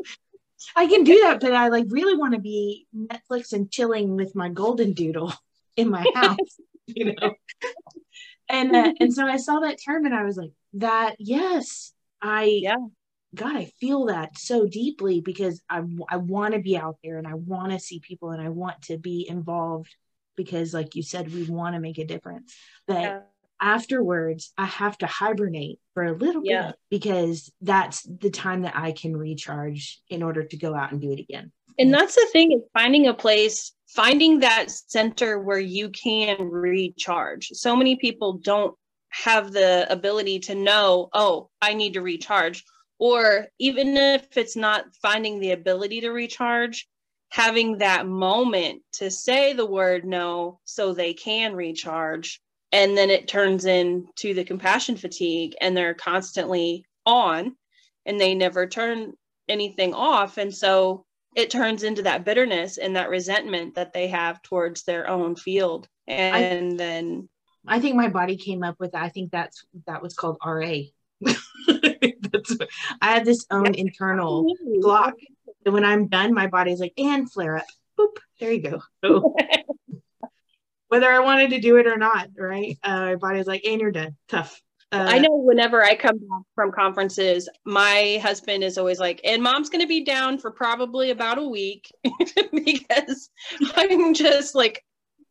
I 0.74 0.88
can 0.88 1.04
do 1.04 1.20
that, 1.24 1.42
but 1.42 1.54
I 1.54 1.68
like 1.68 1.88
really 1.90 2.16
want 2.16 2.34
to 2.34 2.40
be 2.40 2.88
Netflix 2.96 3.52
and 3.52 3.70
chilling 3.70 4.16
with 4.16 4.36
my 4.36 4.48
golden 4.48 4.94
doodle 4.94 5.34
in 5.76 5.90
my 5.90 6.10
house, 6.16 6.38
you 6.88 7.14
know. 7.14 7.34
And 8.48 8.74
uh, 8.74 8.94
and 9.02 9.14
so 9.14 9.28
I 9.28 9.36
saw 9.36 9.60
that 9.60 9.80
term 9.84 10.06
and 10.06 10.16
I 10.16 10.24
was 10.24 10.38
like, 10.38 10.52
that 10.76 11.18
yes, 11.20 11.92
I 12.22 12.44
yeah. 12.46 12.78
God, 13.36 13.58
I 13.58 13.66
feel 13.82 14.06
that 14.06 14.38
so 14.38 14.66
deeply 14.66 15.20
because 15.20 15.62
I 15.70 15.82
I 16.08 16.18
want 16.18 16.54
to 16.54 16.62
be 16.62 16.78
out 16.78 17.00
there 17.04 17.18
and 17.18 17.28
I 17.28 17.34
want 17.34 17.74
to 17.74 17.80
see 17.80 18.00
people 18.00 18.30
and 18.30 18.42
I 18.42 18.48
want 18.48 18.84
to 18.84 18.98
be 18.98 19.28
involved 19.28 19.94
because 20.36 20.74
like 20.74 20.96
you 20.96 21.04
said 21.04 21.34
we 21.34 21.50
want 21.50 21.76
to 21.76 21.82
make 21.82 21.98
a 21.98 22.06
difference. 22.06 22.56
But 22.88 23.02
yeah 23.02 23.20
afterwards 23.64 24.52
I 24.58 24.66
have 24.66 24.98
to 25.00 25.08
hibernate 25.08 25.80
for 25.94 26.04
a 26.04 26.12
little 26.12 26.42
yeah. 26.44 26.68
bit 26.68 26.76
because 26.90 27.52
that's 27.62 28.02
the 28.02 28.30
time 28.30 28.64
that 28.64 28.76
I 28.76 28.92
can 28.92 29.16
recharge 29.16 30.02
in 30.10 30.22
order 30.22 30.44
to 30.44 30.58
go 30.58 30.76
out 30.76 30.92
and 30.92 31.02
do 31.02 31.12
it 31.12 31.20
again. 31.20 31.52
And 31.80 31.92
that's 31.92 32.16
the 32.16 32.28
thing 32.32 32.52
is 32.52 32.62
finding 32.74 33.08
a 33.08 33.14
place, 33.14 33.72
finding 33.88 34.42
that 34.42 34.70
center 34.70 35.40
where 35.40 35.60
you 35.60 35.90
can 35.90 36.38
recharge. 36.42 37.48
So 37.54 37.76
many 37.76 37.96
people 37.96 38.34
don't 38.34 38.76
have 39.10 39.52
the 39.52 39.88
ability 39.92 40.40
to 40.40 40.56
know, 40.56 41.10
oh, 41.14 41.50
I 41.62 41.74
need 41.74 41.94
to 41.94 42.02
recharge. 42.02 42.64
Or 43.00 43.48
even 43.60 43.96
if 43.98 44.38
it's 44.38 44.56
not 44.56 44.86
finding 45.02 45.40
the 45.40 45.52
ability 45.52 46.02
to 46.02 46.10
recharge, 46.10 46.88
having 47.34 47.80
that 47.80 48.06
moment 48.06 48.80
to 48.92 49.10
say 49.10 49.54
the 49.54 49.66
word 49.66 50.06
no 50.06 50.60
so 50.66 50.94
they 50.94 51.16
can 51.16 51.56
recharge. 51.56 52.40
And 52.72 52.96
then 52.96 53.10
it 53.10 53.28
turns 53.28 53.66
into 53.66 54.36
the 54.36 54.44
compassion 54.44 54.96
fatigue 54.98 55.56
and 55.60 55.76
they're 55.76 55.96
constantly 55.96 56.86
on 57.08 57.56
and 58.06 58.22
they 58.22 58.36
never 58.36 58.68
turn 58.68 59.14
anything 59.50 59.96
off. 59.96 60.38
And 60.38 60.54
so 60.54 61.06
it 61.36 61.50
turns 61.50 61.82
into 61.82 62.04
that 62.04 62.24
bitterness 62.24 62.78
and 62.78 62.96
that 62.96 63.10
resentment 63.10 63.74
that 63.74 63.94
they 63.94 64.10
have 64.10 64.44
towards 64.44 64.84
their 64.84 65.10
own 65.10 65.36
field. 65.36 65.88
And 66.08 66.74
I, 66.74 66.78
then 66.78 67.30
i 67.66 67.80
think 67.80 67.96
my 67.96 68.10
body 68.10 68.36
came 68.36 68.62
up 68.62 68.76
with 68.78 68.94
i 68.94 69.08
think 69.08 69.32
that's 69.32 69.66
that 69.88 70.02
was 70.02 70.14
called 70.14 70.38
ra 70.46 70.76
that's 71.22 72.58
i 73.02 73.14
have 73.14 73.24
this 73.24 73.46
own 73.50 73.74
internal 73.74 74.46
block 74.82 75.14
and 75.66 75.74
when 75.74 75.86
i'm 75.86 76.08
done 76.08 76.34
my 76.34 76.48
body's 76.48 76.80
like 76.80 76.94
and 76.98 77.32
flare 77.32 77.58
up 77.58 77.66
boop 78.00 78.18
there 78.40 78.52
you 78.52 78.62
go 78.62 78.82
oh. 79.04 79.36
whether 80.94 81.12
I 81.12 81.22
wanted 81.22 81.50
to 81.50 81.60
do 81.60 81.78
it 81.78 81.88
or 81.88 81.98
not, 81.98 82.30
right? 82.38 82.78
Uh, 82.84 83.00
my 83.00 83.16
body's 83.16 83.48
like, 83.48 83.66
and 83.66 83.82
you're 83.82 83.90
done. 83.90 84.16
Tough. 84.30 84.62
Uh, 84.92 85.08
I 85.10 85.18
know 85.18 85.32
whenever 85.32 85.84
I 85.84 85.96
come 85.96 86.20
back 86.20 86.44
from 86.54 86.72
conferences, 86.72 87.50
my 87.66 88.20
husband 88.22 88.64
is 88.64 88.78
always 88.78 89.00
like, 89.00 89.20
and 89.24 89.42
mom's 89.42 89.72
going 89.72 89.82
to 89.82 89.88
be 89.88 90.04
down 90.04 90.38
for 90.38 90.52
probably 90.52 91.10
about 91.10 91.40
a 91.40 91.48
week 91.48 91.92
because 92.54 93.32
I'm 93.76 94.14
just 94.14 94.54
like 94.54 94.84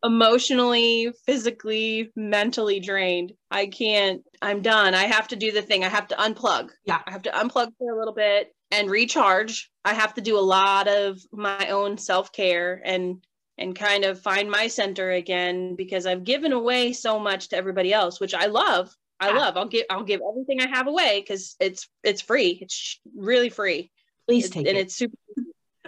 emotionally, 0.03 1.13
physically, 1.25 2.11
mentally 2.13 2.81
drained. 2.81 3.31
I 3.49 3.67
can't, 3.67 4.21
I'm 4.41 4.61
done. 4.61 4.93
I 4.93 5.05
have 5.05 5.29
to 5.29 5.37
do 5.37 5.53
the 5.53 5.61
thing. 5.61 5.85
I 5.85 5.87
have 5.87 6.09
to 6.09 6.15
unplug. 6.15 6.71
Yeah. 6.83 6.99
I 7.07 7.11
have 7.11 7.21
to 7.21 7.31
unplug 7.31 7.69
for 7.79 7.93
a 7.93 7.97
little 7.97 8.13
bit 8.13 8.53
and 8.73 8.89
recharge. 8.89 9.71
I 9.85 9.93
have 9.93 10.15
to 10.15 10.21
do 10.21 10.37
a 10.37 10.41
lot 10.41 10.87
of 10.87 11.21
my 11.31 11.69
own 11.69 11.97
self 11.97 12.31
care 12.31 12.81
and 12.83 13.23
and 13.57 13.75
kind 13.75 14.03
of 14.03 14.19
find 14.19 14.49
my 14.49 14.67
center 14.67 15.11
again 15.11 15.75
because 15.75 16.07
I've 16.07 16.23
given 16.23 16.53
away 16.53 16.91
so 16.91 17.19
much 17.19 17.49
to 17.49 17.55
everybody 17.55 17.93
else, 17.93 18.19
which 18.19 18.33
I 18.33 18.47
love. 18.47 18.95
I 19.19 19.29
yeah. 19.29 19.37
love. 19.37 19.57
I'll 19.57 19.67
give 19.67 19.85
I'll 19.89 20.03
give 20.03 20.21
everything 20.27 20.59
I 20.59 20.67
have 20.67 20.87
away 20.87 21.21
because 21.21 21.55
it's 21.59 21.87
it's 22.03 22.21
free. 22.21 22.57
It's 22.61 22.99
really 23.15 23.49
free. 23.49 23.91
Please 24.27 24.49
take 24.49 24.67
and 24.67 24.77
it. 24.77 24.81
it's 24.81 24.95
super. 24.95 25.15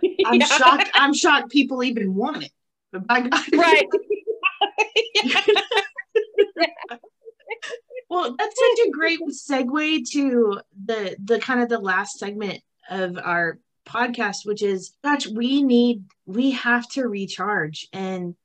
I'm 0.26 0.40
yeah. 0.40 0.46
shocked. 0.46 0.92
I'm 0.94 1.14
shocked 1.14 1.52
people 1.52 1.84
even 1.84 2.14
want 2.14 2.44
it. 2.44 2.52
Right. 3.54 3.88
well, 8.10 8.36
that's 8.38 8.56
such 8.56 8.88
a 8.88 8.92
great 8.92 9.20
segue 9.30 10.10
to 10.12 10.62
the 10.86 11.18
the 11.22 11.40
kind 11.40 11.62
of 11.62 11.68
the 11.68 11.80
last 11.80 12.18
segment 12.20 12.62
of 12.90 13.18
our 13.18 13.60
podcast, 13.88 14.46
which 14.46 14.64
is 14.64 14.94
gosh, 15.04 15.28
we 15.28 15.62
need, 15.62 16.04
we 16.26 16.52
have 16.52 16.88
to 16.90 17.08
recharge. 17.08 17.88
And 17.94 18.36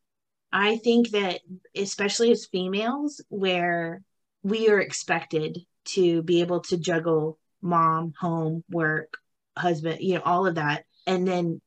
I 0.53 0.76
think 0.76 1.11
that, 1.11 1.41
especially 1.76 2.30
as 2.30 2.47
females, 2.47 3.22
where 3.28 4.03
we 4.43 4.68
are 4.68 4.80
expected 4.80 5.59
to 5.84 6.22
be 6.22 6.41
able 6.41 6.61
to 6.61 6.76
juggle 6.76 7.38
mom, 7.62 8.12
home, 8.18 8.64
work, 8.70 9.18
husband, 9.57 10.01
you 10.01 10.14
know, 10.14 10.22
all 10.24 10.47
of 10.47 10.57
that. 10.57 10.84
And 11.07 11.26
then 11.26 11.61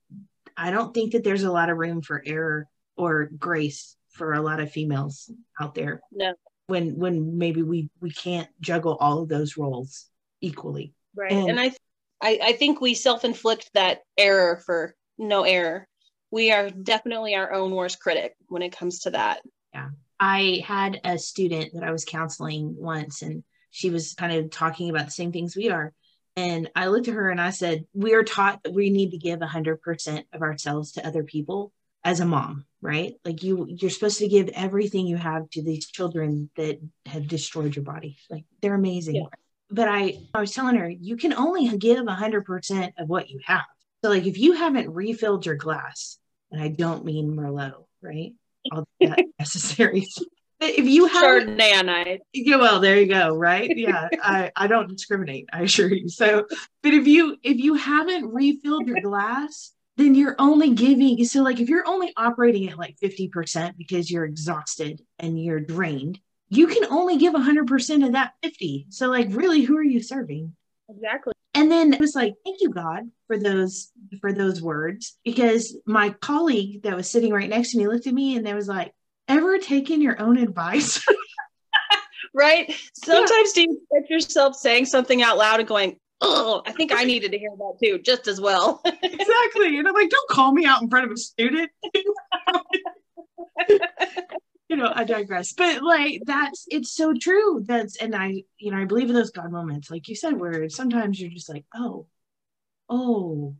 I 0.58 0.72
don't 0.72 0.94
think 0.94 1.14
that 1.14 1.24
there's 1.24 1.44
a 1.44 1.52
lot 1.52 1.70
of 1.70 1.78
room 1.78 2.02
for 2.02 2.22
error 2.26 2.68
or 2.96 3.30
grace 3.38 3.96
for 4.12 4.34
a 4.34 4.42
lot 4.42 4.60
of 4.60 4.72
females 4.72 5.32
out 5.60 5.76
there. 5.76 6.02
No. 6.12 6.34
When 6.68 6.98
when 6.98 7.38
maybe 7.38 7.62
we 7.62 7.90
we 8.00 8.12
can't 8.12 8.48
juggle 8.62 8.96
all 9.00 9.22
of 9.22 9.30
those 9.30 9.58
roles 9.58 10.06
equally. 10.40 10.94
Right. 11.16 11.32
And, 11.32 11.50
and 11.50 11.60
I 11.60 11.72
I, 12.24 12.40
I 12.42 12.54
think 12.54 12.80
we 12.80 12.94
self-inflict 12.94 13.72
that 13.74 14.00
error 14.18 14.62
for 14.66 14.96
no 15.18 15.44
error. 15.44 15.88
We 16.32 16.52
are 16.52 16.70
definitely 16.70 17.36
our 17.36 17.52
own 17.52 17.72
worst 17.72 18.00
critic 18.00 18.34
when 18.48 18.62
it 18.62 18.76
comes 18.76 19.00
to 19.02 19.12
that. 19.12 19.42
Yeah. 19.74 19.90
I 20.20 20.64
had 20.66 21.02
a 21.04 21.18
student 21.18 21.74
that 21.74 21.84
I 21.84 21.92
was 21.92 22.06
counseling 22.06 22.76
once 22.78 23.22
and 23.22 23.44
she 23.72 23.90
was 23.90 24.14
kind 24.14 24.32
of 24.32 24.52
talking 24.52 24.90
about 24.90 25.06
the 25.06 25.12
same 25.12 25.34
things 25.34 25.56
we 25.56 25.70
are. 25.70 25.92
And 26.38 26.70
I 26.76 26.88
looked 26.88 27.10
at 27.10 27.14
her 27.14 27.30
and 27.30 27.42
I 27.42 27.50
said, 27.50 27.86
We 27.94 28.14
are 28.14 28.24
taught 28.24 28.64
that 28.64 28.74
we 28.74 28.90
need 28.90 29.12
to 29.12 29.18
give 29.18 29.40
100% 29.40 30.24
of 30.32 30.42
ourselves 30.42 30.94
to 30.94 31.06
other 31.06 31.24
people 31.24 31.74
as 32.06 32.22
a 32.22 32.26
mom, 32.26 32.66
right? 32.82 33.16
Like 33.26 33.44
you, 33.44 33.68
you're 33.70 33.92
supposed 33.92 34.20
to 34.20 34.30
give 34.30 34.48
everything 34.50 35.08
you 35.08 35.18
have 35.18 35.50
to 35.52 35.62
these 35.62 35.88
children 35.88 36.50
that 36.56 36.80
have 37.06 37.28
destroyed 37.28 37.76
your 37.76 37.84
body. 37.84 38.18
Like 38.30 38.46
they're 38.62 38.76
amazing. 38.76 39.16
Yeah 39.16 39.28
but 39.74 39.88
I, 39.88 40.20
I 40.34 40.40
was 40.40 40.52
telling 40.52 40.76
her, 40.76 40.88
you 40.88 41.18
can 41.18 41.34
only 41.34 41.68
give 41.78 42.06
100% 42.06 42.94
of 43.00 43.10
what 43.10 43.30
you 43.30 43.40
have. 43.46 43.64
So, 44.04 44.10
like, 44.10 44.26
if 44.26 44.38
you 44.38 44.54
haven't 44.54 44.94
refilled 44.94 45.46
your 45.46 45.56
glass, 45.56 46.20
and 46.52 46.62
I 46.62 46.68
don't 46.68 47.04
mean 47.04 47.36
Merlot, 47.36 47.86
right? 48.02 48.34
All 48.72 48.88
that 49.02 49.26
necessary. 49.40 50.06
if 50.60 50.86
you 50.86 51.08
have 51.08 51.44
Chardonnay 51.44 52.20
yeah, 52.34 52.58
well, 52.58 52.80
there 52.80 53.00
you 53.00 53.08
go, 53.08 53.36
right? 53.36 53.76
Yeah, 53.76 54.10
I, 54.22 54.52
I 54.56 54.68
don't 54.68 54.90
discriminate, 54.90 55.50
I 55.52 55.62
assure 55.62 55.92
you. 55.92 56.08
So, 56.08 56.46
but 56.84 56.94
if 56.94 57.08
you 57.08 57.38
if 57.42 57.58
you 57.58 57.74
haven't 57.74 58.32
refilled 58.32 58.88
your 58.88 59.02
glass, 59.02 59.72
then 59.98 60.14
you're 60.14 60.36
only 60.38 60.76
giving. 60.76 61.24
So, 61.26 61.42
like, 61.42 61.60
if 61.60 61.68
you're 61.70 61.88
only 61.88 62.14
operating 62.16 62.70
at 62.70 62.78
like 62.78 62.98
50% 63.02 63.76
because 63.78 64.12
you're 64.12 64.26
exhausted 64.26 65.02
and 65.18 65.44
you're 65.44 65.60
drained, 65.60 66.20
you 66.54 66.68
can 66.68 66.86
only 66.86 67.18
give 67.18 67.34
100% 67.34 68.06
of 68.06 68.12
that 68.14 68.34
50 68.44 68.88
so 68.90 69.08
like 69.08 69.28
really 69.32 69.62
who 69.62 69.78
are 69.78 69.84
you 69.84 70.02
serving? 70.02 70.56
Exactly. 70.90 71.34
And 71.56 71.72
then 71.72 71.94
it 71.94 72.00
was 72.00 72.16
like 72.16 72.34
thank 72.44 72.62
you 72.62 72.70
god 72.70 73.10
for 73.28 73.38
those 73.38 73.92
for 74.22 74.34
those 74.34 74.62
words 74.62 75.18
because 75.24 75.78
my 75.86 76.10
colleague 76.10 76.84
that 76.84 76.96
was 76.96 77.10
sitting 77.10 77.32
right 77.32 77.50
next 77.50 77.72
to 77.72 77.78
me 77.78 77.88
looked 77.88 78.08
at 78.08 78.14
me 78.14 78.36
and 78.36 78.46
they 78.46 78.54
was 78.54 78.68
like 78.68 78.94
ever 79.28 79.58
taken 79.58 80.02
your 80.02 80.22
own 80.22 80.38
advice? 80.38 81.04
Right? 82.36 82.74
Sometimes 82.96 83.56
yeah. 83.56 83.66
do 83.66 83.70
you 83.70 83.82
get 83.94 84.10
yourself 84.10 84.56
saying 84.56 84.86
something 84.86 85.22
out 85.22 85.38
loud 85.38 85.60
and 85.60 85.70
going 85.70 86.00
oh 86.22 86.64
i 86.66 86.72
think 86.72 86.92
i 86.92 87.04
needed 87.04 87.32
to 87.32 87.38
hear 87.38 87.52
that 87.56 87.78
too 87.80 88.00
just 88.00 88.28
as 88.28 88.42
well. 88.42 88.82
Exactly. 89.04 89.78
And 89.78 89.88
i'm 89.88 89.94
like 89.94 90.10
don't 90.10 90.30
call 90.30 90.52
me 90.52 90.66
out 90.66 90.82
in 90.82 90.90
front 90.90 91.06
of 91.06 91.12
a 91.12 91.18
student 91.18 91.70
you 94.70 94.76
know, 94.76 94.92
I 94.94 95.04
digress. 95.04 95.54
But 95.54 95.84
like 95.84 96.22
that's 96.26 96.66
it's 96.70 96.96
so 96.96 97.14
true. 97.14 97.64
That's 97.66 97.98
and 97.98 98.16
I, 98.16 98.44
you 98.58 98.72
know, 98.72 98.78
I 98.78 98.86
believe 98.86 99.10
in 99.10 99.16
those 99.16 99.32
God 99.32 99.52
moments, 99.52 99.92
like 99.92 100.08
you 100.08 100.16
said, 100.16 100.40
where 100.40 100.70
sometimes 100.70 101.20
you're 101.20 101.32
just 101.32 101.50
like, 101.50 101.66
oh, 101.76 102.08
oh, 102.90 103.56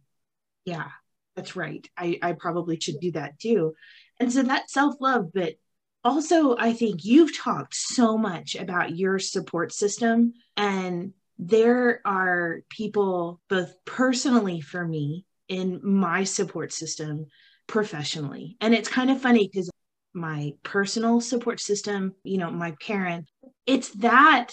yeah, 0.66 0.88
that's 1.36 1.56
right. 1.56 1.88
I, 1.98 2.20
I 2.22 2.34
probably 2.34 2.80
should 2.80 3.00
do 3.00 3.12
that 3.14 3.40
too. 3.40 3.76
And 4.20 4.32
so 4.32 4.44
that 4.44 4.70
self-love, 4.70 5.32
but 5.34 5.56
also 6.04 6.56
I 6.58 6.74
think 6.74 7.04
you've 7.04 7.38
talked 7.38 7.76
so 7.76 8.18
much 8.18 8.56
about 8.56 8.96
your 8.96 9.20
support 9.20 9.74
system 9.74 10.34
and 10.58 11.14
there 11.40 12.02
are 12.06 12.62
people 12.70 13.42
both 13.50 13.74
personally 13.86 14.62
for 14.62 14.86
me 14.86 15.26
in 15.48 15.80
my 15.84 16.24
support 16.24 16.72
system 16.72 17.26
professionally. 17.68 18.56
And 18.62 18.74
it's 18.74 18.90
kind 18.90 19.10
of 19.10 19.22
funny 19.22 19.50
because 19.52 19.70
my 20.14 20.54
personal 20.64 21.22
support 21.22 21.60
system, 21.60 22.14
you 22.24 22.38
know, 22.38 22.52
my 22.52 22.76
parents, 22.82 23.32
it's 23.66 23.90
that 23.96 24.52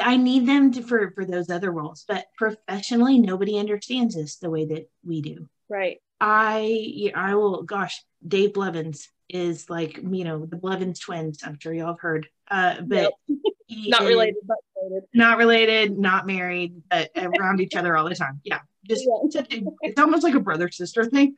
I 0.00 0.16
need 0.16 0.46
them 0.48 0.72
to, 0.72 0.82
for 0.82 1.10
for 1.10 1.24
those 1.24 1.50
other 1.50 1.70
roles, 1.70 2.04
but 2.08 2.26
professionally, 2.38 3.18
nobody 3.18 3.58
understands 3.58 4.14
this 4.14 4.36
the 4.36 4.50
way 4.50 4.64
that 4.66 4.88
we 5.04 5.20
do. 5.20 5.48
Right. 5.68 5.98
I 6.20 7.12
I 7.14 7.34
will. 7.34 7.62
Gosh, 7.62 8.02
Dave 8.26 8.54
Blevins 8.54 9.08
is 9.28 9.68
like 9.68 9.98
you 9.98 10.24
know 10.24 10.46
the 10.46 10.56
Blevins 10.56 11.00
twins. 11.00 11.40
I'm 11.44 11.58
sure 11.58 11.74
y'all 11.74 11.88
have 11.88 12.00
heard. 12.00 12.28
Uh, 12.50 12.80
but 12.80 13.12
not 13.68 14.02
related, 14.02 14.36
but 14.46 14.56
related. 14.82 15.08
Not 15.12 15.38
related, 15.38 15.98
not 15.98 16.26
married, 16.26 16.82
but 16.88 17.10
around 17.16 17.60
each 17.60 17.74
other 17.74 17.96
all 17.96 18.08
the 18.08 18.14
time. 18.14 18.40
Yeah, 18.44 18.60
just 18.88 19.06
yeah. 19.06 19.42
it's 19.82 20.00
almost 20.00 20.24
like 20.24 20.34
a 20.34 20.40
brother 20.40 20.70
sister 20.70 21.04
thing. 21.04 21.36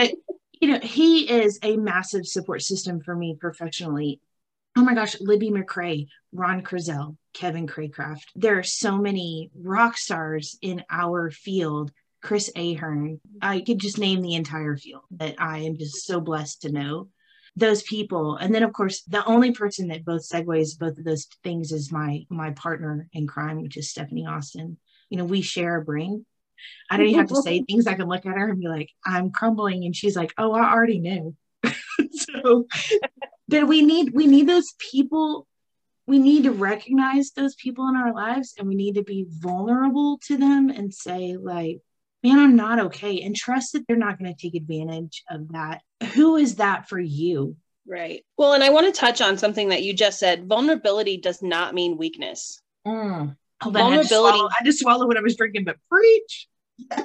Yeah. 0.00 0.08
But, 0.47 0.47
you 0.60 0.68
know, 0.68 0.80
he 0.80 1.30
is 1.30 1.58
a 1.62 1.76
massive 1.76 2.26
support 2.26 2.62
system 2.62 3.00
for 3.00 3.14
me 3.14 3.36
professionally. 3.38 4.20
Oh 4.76 4.84
my 4.84 4.94
gosh, 4.94 5.20
Libby 5.20 5.50
McRae, 5.50 6.06
Ron 6.32 6.62
Krizel, 6.62 7.16
Kevin 7.34 7.66
Craycraft. 7.66 8.24
There 8.34 8.58
are 8.58 8.64
so 8.64 8.98
many 8.98 9.50
rock 9.54 9.96
stars 9.96 10.58
in 10.62 10.84
our 10.90 11.30
field. 11.30 11.92
Chris 12.20 12.50
Ahern. 12.56 13.20
I 13.40 13.60
could 13.60 13.78
just 13.78 13.96
name 13.96 14.22
the 14.22 14.34
entire 14.34 14.76
field 14.76 15.02
that 15.12 15.36
I 15.38 15.58
am 15.58 15.78
just 15.78 16.04
so 16.04 16.20
blessed 16.20 16.62
to 16.62 16.72
know 16.72 17.08
those 17.58 17.82
people 17.82 18.36
and 18.36 18.54
then 18.54 18.62
of 18.62 18.72
course 18.72 19.02
the 19.02 19.24
only 19.24 19.50
person 19.50 19.88
that 19.88 20.04
both 20.04 20.28
segues 20.28 20.78
both 20.78 20.96
of 20.96 21.04
those 21.04 21.26
things 21.42 21.72
is 21.72 21.90
my 21.90 22.24
my 22.30 22.50
partner 22.52 23.08
in 23.12 23.26
crime 23.26 23.60
which 23.62 23.76
is 23.76 23.90
stephanie 23.90 24.26
austin 24.26 24.76
you 25.10 25.18
know 25.18 25.24
we 25.24 25.40
share 25.40 25.76
a 25.76 25.84
brain 25.84 26.24
I 26.90 26.96
don't 26.96 27.06
even 27.06 27.20
have 27.20 27.28
to 27.28 27.42
say 27.42 27.62
things. 27.68 27.86
I 27.86 27.94
can 27.94 28.08
look 28.08 28.26
at 28.26 28.36
her 28.36 28.50
and 28.50 28.60
be 28.60 28.68
like, 28.68 28.90
I'm 29.04 29.30
crumbling. 29.30 29.84
And 29.84 29.94
she's 29.94 30.16
like, 30.16 30.32
Oh, 30.38 30.52
I 30.52 30.72
already 30.72 30.98
knew. 30.98 31.34
so 32.12 32.66
but 33.48 33.66
we 33.66 33.82
need 33.82 34.12
we 34.12 34.26
need 34.26 34.48
those 34.48 34.74
people. 34.78 35.46
We 36.06 36.18
need 36.18 36.44
to 36.44 36.52
recognize 36.52 37.32
those 37.32 37.54
people 37.56 37.88
in 37.88 37.96
our 37.96 38.14
lives 38.14 38.54
and 38.58 38.66
we 38.66 38.74
need 38.74 38.94
to 38.94 39.02
be 39.02 39.26
vulnerable 39.28 40.18
to 40.26 40.38
them 40.38 40.70
and 40.70 40.92
say, 40.92 41.36
like, 41.38 41.80
man, 42.22 42.38
I'm 42.38 42.56
not 42.56 42.78
okay. 42.78 43.20
And 43.20 43.36
trust 43.36 43.74
that 43.74 43.86
they're 43.86 43.96
not 43.96 44.18
going 44.18 44.34
to 44.34 44.40
take 44.40 44.54
advantage 44.54 45.22
of 45.30 45.52
that. 45.52 45.82
Who 46.14 46.36
is 46.36 46.56
that 46.56 46.88
for 46.88 46.98
you? 46.98 47.56
Right. 47.86 48.24
Well, 48.38 48.54
and 48.54 48.64
I 48.64 48.70
want 48.70 48.86
to 48.86 48.98
touch 48.98 49.20
on 49.20 49.36
something 49.36 49.68
that 49.68 49.82
you 49.82 49.92
just 49.92 50.18
said. 50.18 50.46
Vulnerability 50.46 51.18
does 51.18 51.42
not 51.42 51.74
mean 51.74 51.98
weakness. 51.98 52.62
Mm. 52.86 53.36
Oh, 53.64 53.70
vulnerability. 53.70 54.38
I 54.38 54.64
just, 54.64 54.80
swallow, 54.80 55.06
what 55.06 55.16
I 55.16 55.20
was 55.20 55.36
drinking, 55.36 55.64
but 55.64 55.76
preach. 55.90 56.48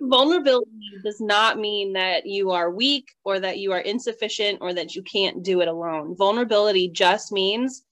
vulnerability 0.00 0.70
does 1.04 1.20
not 1.20 1.58
mean 1.58 1.92
that 1.92 2.26
you 2.26 2.50
are 2.50 2.70
weak 2.70 3.08
or 3.24 3.38
that 3.40 3.58
you 3.58 3.72
are 3.72 3.80
insufficient 3.80 4.58
or 4.60 4.72
that 4.74 4.94
you 4.94 5.02
can't 5.02 5.42
do 5.42 5.60
it 5.60 5.68
alone. 5.68 6.16
Vulnerability 6.16 6.88
just 6.88 7.32
means 7.32 7.84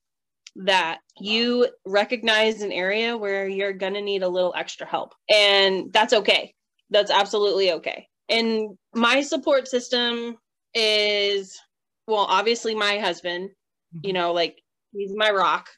that 0.57 1.01
you 1.18 1.68
recognize 1.84 2.62
an 2.62 2.72
area 2.72 3.16
where 3.16 3.49
you're 3.49 3.72
going 3.72 3.95
to 3.95 4.01
need 4.01 4.22
a 4.22 4.28
little 4.28 4.55
extra 4.57 4.86
help. 4.86 5.14
And 5.28 5.92
that's 5.92 6.12
okay. 6.12 6.55
That's 6.90 7.11
absolutely 7.11 7.72
okay. 7.72 8.09
And 8.28 8.78
my 8.95 9.20
support 9.20 9.68
system 9.68 10.36
is, 10.74 11.59
well, 12.07 12.26
obviously 12.28 12.74
my 12.74 12.99
husband, 12.99 13.51
you 13.92 14.12
mm-hmm. 14.12 14.14
know, 14.14 14.32
like 14.32 14.62
he's 14.92 15.12
my 15.14 15.30
rock 15.30 15.68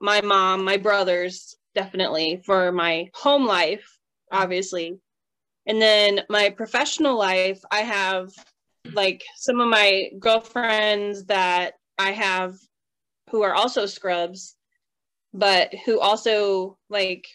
my 0.00 0.20
mom, 0.20 0.64
my 0.64 0.76
brothers, 0.76 1.56
definitely 1.74 2.42
for 2.44 2.72
my 2.72 3.10
home 3.14 3.46
life, 3.46 3.98
obviously. 4.32 4.98
And 5.66 5.80
then 5.80 6.22
my 6.28 6.50
professional 6.50 7.16
life, 7.18 7.60
I 7.70 7.80
have 7.80 8.30
like 8.92 9.24
some 9.36 9.60
of 9.60 9.68
my 9.68 10.10
girlfriends 10.18 11.26
that 11.26 11.74
I 11.98 12.12
have 12.12 12.54
who 13.30 13.42
are 13.42 13.54
also 13.54 13.86
scrubs, 13.86 14.56
but 15.34 15.74
who 15.84 16.00
also 16.00 16.78
like 16.88 17.26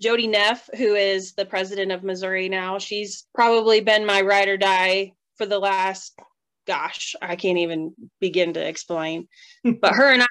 Jody 0.00 0.26
Neff, 0.26 0.68
who 0.76 0.94
is 0.94 1.34
the 1.34 1.46
president 1.46 1.92
of 1.92 2.04
Missouri 2.04 2.48
now. 2.48 2.78
She's 2.78 3.26
probably 3.34 3.80
been 3.80 4.06
my 4.06 4.20
ride 4.20 4.48
or 4.48 4.56
die 4.56 5.12
for 5.36 5.46
the 5.46 5.58
last, 5.58 6.18
gosh, 6.66 7.16
I 7.20 7.36
can't 7.36 7.58
even 7.58 7.94
begin 8.20 8.54
to 8.54 8.66
explain. 8.66 9.28
but 9.64 9.94
her 9.94 10.12
and 10.12 10.22
I 10.22 10.26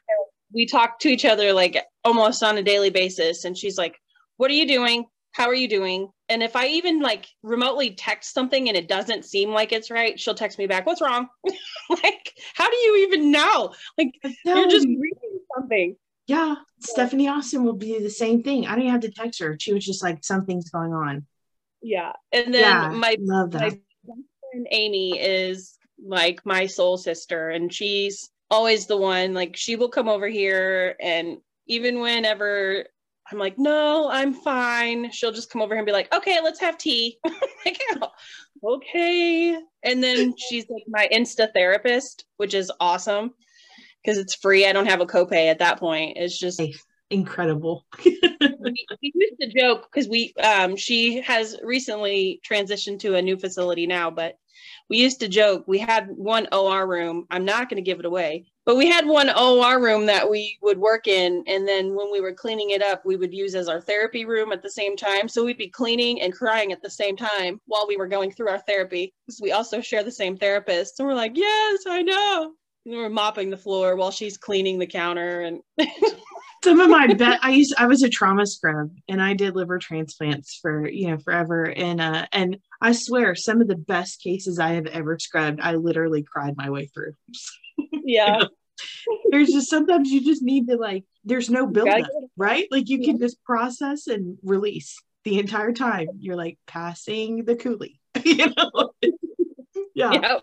we 0.54 0.66
talk 0.66 1.00
to 1.00 1.10
each 1.10 1.26
other 1.26 1.54
like 1.54 1.84
almost 2.04 2.44
on 2.44 2.58
a 2.58 2.64
daily 2.64 2.90
basis. 2.90 3.46
And 3.46 3.58
she's 3.58 3.78
like 3.78 4.00
what 4.38 4.50
are 4.50 4.56
you 4.56 4.68
doing? 4.68 5.06
How 5.32 5.48
are 5.48 5.54
you 5.54 5.68
doing? 5.68 6.10
And 6.30 6.42
if 6.42 6.56
i 6.56 6.68
even 6.68 7.02
like 7.02 7.28
remotely 7.44 7.92
text 7.92 8.34
something 8.34 8.68
and 8.68 8.78
it 8.78 8.88
doesn't 8.88 9.26
seem 9.26 9.50
like 9.52 9.72
it's 9.72 9.92
right 9.92 10.20
she'll 10.20 10.34
text 10.34 10.58
me 10.58 10.68
back 10.68 10.86
what's 10.86 11.02
wrong? 11.02 11.28
Like 11.90 12.34
how 12.56 12.70
do 12.70 12.78
you 12.78 13.06
even 13.08 13.32
know? 13.32 13.74
Like 13.98 14.14
you're 14.46 14.70
just 14.70 14.88
reading 14.88 15.40
something. 15.56 15.96
Yeah. 16.28 16.56
Stephanie 16.80 17.28
austin 17.28 17.64
will 17.64 17.74
do 17.74 18.02
the 18.02 18.10
same 18.10 18.42
thing. 18.44 18.66
I 18.66 18.72
don't 18.72 18.82
even 18.82 18.92
have 18.92 19.02
to 19.02 19.12
text 19.12 19.42
her. 19.42 19.58
She 19.60 19.74
was 19.74 19.86
just 19.86 20.02
like 20.02 20.24
something's 20.24 20.70
going 20.70 20.94
on. 20.94 21.26
Yeah. 21.82 22.14
And 22.32 22.54
then 22.54 22.62
yeah, 22.62 22.90
my 22.90 23.18
love 23.20 23.52
that. 23.52 23.62
my 23.62 23.70
friend 23.70 24.68
amy 24.72 25.20
is 25.20 25.78
like 26.04 26.46
my 26.46 26.66
soul 26.68 26.98
sister. 26.98 27.50
And 27.50 27.72
she's 27.72 28.30
always 28.54 28.86
the 28.86 28.98
one 28.98 29.34
like 29.34 29.58
she 29.58 29.76
will 29.76 29.90
come 29.90 30.08
over 30.08 30.28
here 30.28 30.96
and 31.02 31.38
even 31.68 32.00
whenever 32.00 32.86
I'm 33.32 33.40
like, 33.40 33.58
no, 33.58 34.10
I'm 34.12 34.34
fine. 34.34 35.10
She'll 35.12 35.32
just 35.32 35.50
come 35.50 35.62
over 35.62 35.74
here 35.74 35.80
and 35.80 35.86
be 35.86 35.92
like, 35.92 36.14
okay, 36.14 36.40
let's 36.44 36.60
have 36.60 36.78
tea. 36.78 37.18
like, 37.66 37.80
okay. 38.64 39.58
And 39.82 40.04
then 40.04 40.36
she's 40.38 40.66
like 40.70 40.84
my 40.88 41.10
Insta 41.12 41.52
therapist, 41.54 42.26
which 42.38 42.54
is 42.54 42.72
awesome 42.80 43.34
because 44.04 44.20
it's 44.20 44.36
free. 44.36 44.68
I 44.68 44.74
don't 44.74 44.90
have 44.90 45.02
a 45.02 45.06
copay 45.06 45.50
at 45.50 45.60
that 45.60 45.80
point. 45.80 46.18
It's 46.18 46.38
just 46.38 46.62
incredible. 47.10 47.86
we, 48.06 48.86
we, 49.02 49.12
used 49.16 49.42
to 49.42 49.60
joke 49.60 49.88
because 49.92 50.10
we 50.10 50.34
um 50.44 50.76
she 50.76 51.22
has 51.22 51.58
recently 51.64 52.42
transitioned 52.48 53.00
to 53.00 53.16
a 53.16 53.22
new 53.22 53.38
facility 53.38 53.88
now, 53.88 54.12
but 54.12 54.36
we 54.90 54.98
used 54.98 55.20
to 55.20 55.28
joke 55.28 55.64
we 55.68 55.80
had 55.80 56.08
one 56.10 56.48
OR 56.52 56.88
room. 56.88 57.26
I'm 57.32 57.46
not 57.46 57.70
going 57.70 57.78
to 57.78 57.90
give 57.90 58.00
it 58.00 58.06
away, 58.06 58.46
but 58.66 58.78
we 58.78 58.88
had 58.88 59.06
one 59.06 59.30
OR 59.30 59.82
room 59.82 60.06
that 60.06 60.30
we 60.30 60.58
would 60.62 60.78
work 60.78 61.08
in. 61.08 61.44
And 61.48 61.68
then 61.68 61.96
when 61.96 62.12
we 62.12 62.22
were 62.22 62.34
cleaning 62.34 62.72
it 62.72 62.82
up, 62.82 63.06
we 63.06 63.16
would 63.16 63.34
use 63.34 63.56
as 63.56 63.68
our 63.68 63.82
therapy 63.82 64.26
room 64.26 64.52
at 64.52 64.62
the 64.62 64.70
same 64.70 64.96
time. 64.96 65.28
So 65.28 65.44
we'd 65.44 65.58
be 65.58 65.70
cleaning 65.70 66.22
and 66.22 66.34
crying 66.34 66.72
at 66.72 66.82
the 66.82 66.90
same 66.90 67.18
time 67.18 67.60
while 67.66 67.86
we 67.88 67.98
were 67.98 68.08
going 68.08 68.32
through 68.32 68.50
our 68.50 68.60
therapy 68.60 69.14
because 69.26 69.42
we 69.42 69.52
also 69.52 69.82
share 69.82 70.04
the 70.04 70.12
same 70.12 70.38
therapist. 70.38 71.00
And 71.00 71.08
we're 71.08 71.16
like, 71.16 71.34
yes, 71.36 71.84
I 71.88 72.02
know. 72.02 72.54
And 72.86 72.96
we're 72.96 73.10
mopping 73.10 73.50
the 73.50 73.58
floor 73.58 73.96
while 73.96 74.12
she's 74.12 74.38
cleaning 74.38 74.80
the 74.80 74.88
counter 74.88 75.42
and 75.42 75.62
some 76.64 76.80
of 76.80 76.90
my 76.90 77.14
bet 77.14 77.40
I 77.44 77.52
used 77.52 77.76
I 77.78 77.88
was 77.88 78.04
a 78.04 78.10
trauma 78.10 78.46
scrub 78.46 78.92
and 79.10 79.22
I 79.22 79.34
did 79.34 79.56
liver 79.56 79.80
transplants 79.80 80.58
for 80.62 80.88
you 80.88 81.10
know 81.10 81.18
forever 81.18 81.66
and 81.66 82.00
uh 82.00 82.26
and 82.32 82.58
I 82.82 82.94
swear 82.94 83.36
some 83.36 83.62
of 83.62 83.68
the 83.68 83.76
best 83.76 84.22
cases 84.22 84.60
I 84.60 84.74
have 84.74 84.86
ever 84.88 85.20
scrubbed 85.20 85.60
I 85.60 85.76
literally 85.76 86.24
cried 86.24 86.56
my 86.58 86.70
way 86.70 86.88
through. 86.88 87.14
Yeah. 88.06 88.34
you 88.34 88.40
know? 88.40 88.50
There's 89.32 89.50
just 89.50 89.70
sometimes 89.70 90.12
you 90.12 90.22
just 90.22 90.44
need 90.44 90.68
to 90.68 90.76
like 90.76 91.06
there's 91.24 91.50
no 91.50 91.66
buildup, 91.66 92.10
right? 92.36 92.68
Like 92.70 92.90
you 92.90 93.00
can 93.00 93.18
just 93.18 93.42
process 93.46 94.08
and 94.08 94.38
release 94.44 95.02
the 95.24 95.40
entire 95.40 95.72
time. 95.72 96.08
You're 96.20 96.36
like 96.36 96.60
passing 96.68 97.46
the 97.46 97.56
Cooley. 97.56 98.02
you 98.24 98.52
know? 98.58 98.92
yeah. 99.96 100.40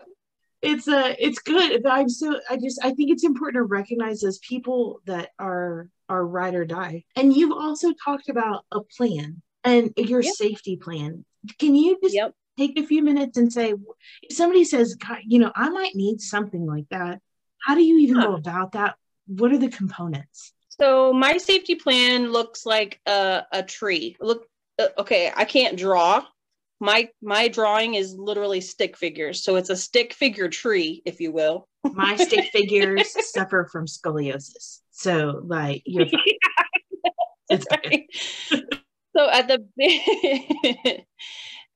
It's 0.61 0.87
a 0.87 0.97
uh, 0.97 1.15
it's 1.19 1.39
good 1.39 1.85
i'm 1.87 2.09
so 2.09 2.39
i 2.49 2.55
just 2.55 2.79
i 2.83 2.91
think 2.91 3.09
it's 3.09 3.23
important 3.23 3.55
to 3.55 3.63
recognize 3.63 4.21
those 4.21 4.37
people 4.39 5.01
that 5.05 5.29
are 5.39 5.87
are 6.11 6.27
ride 6.27 6.55
or 6.55 6.65
die 6.65 7.03
and 7.15 7.35
you've 7.35 7.57
also 7.57 7.93
talked 8.03 8.27
about 8.27 8.65
a 8.71 8.81
plan 8.97 9.41
and 9.63 9.93
your 9.95 10.21
yep. 10.21 10.33
safety 10.35 10.75
plan 10.75 11.23
can 11.57 11.73
you 11.73 11.97
just 12.03 12.13
yep. 12.13 12.33
take 12.57 12.77
a 12.77 12.85
few 12.85 13.01
minutes 13.01 13.37
and 13.37 13.51
say 13.51 13.73
if 14.21 14.35
somebody 14.35 14.65
says 14.65 14.97
you 15.25 15.39
know 15.39 15.51
i 15.55 15.69
might 15.69 15.95
need 15.95 16.19
something 16.19 16.65
like 16.65 16.85
that 16.89 17.19
how 17.65 17.73
do 17.73 17.81
you 17.81 17.97
even 17.99 18.17
huh. 18.17 18.27
go 18.27 18.35
about 18.35 18.73
that 18.73 18.95
what 19.27 19.53
are 19.53 19.57
the 19.57 19.69
components 19.69 20.51
so 20.67 21.13
my 21.13 21.37
safety 21.37 21.75
plan 21.75 22.31
looks 22.31 22.65
like 22.65 22.99
a, 23.05 23.43
a 23.53 23.63
tree 23.63 24.17
look 24.19 24.45
uh, 24.79 24.87
okay 24.97 25.31
i 25.35 25.45
can't 25.45 25.77
draw 25.77 26.21
my 26.81 27.07
my 27.21 27.47
drawing 27.47 27.93
is 27.93 28.15
literally 28.17 28.59
stick 28.59 28.97
figures 28.97 29.43
so 29.43 29.55
it's 29.55 29.69
a 29.69 29.77
stick 29.77 30.13
figure 30.13 30.49
tree 30.49 31.01
if 31.05 31.21
you 31.21 31.31
will 31.31 31.67
my 31.93 32.15
stick 32.15 32.45
figures 32.51 33.15
suffer 33.31 33.67
from 33.71 33.85
scoliosis. 33.85 34.79
So 35.01 35.41
like 35.45 35.81
you're 35.85 36.05
okay. 37.51 38.07
so 39.15 39.29
at 39.31 39.47
the 39.47 39.65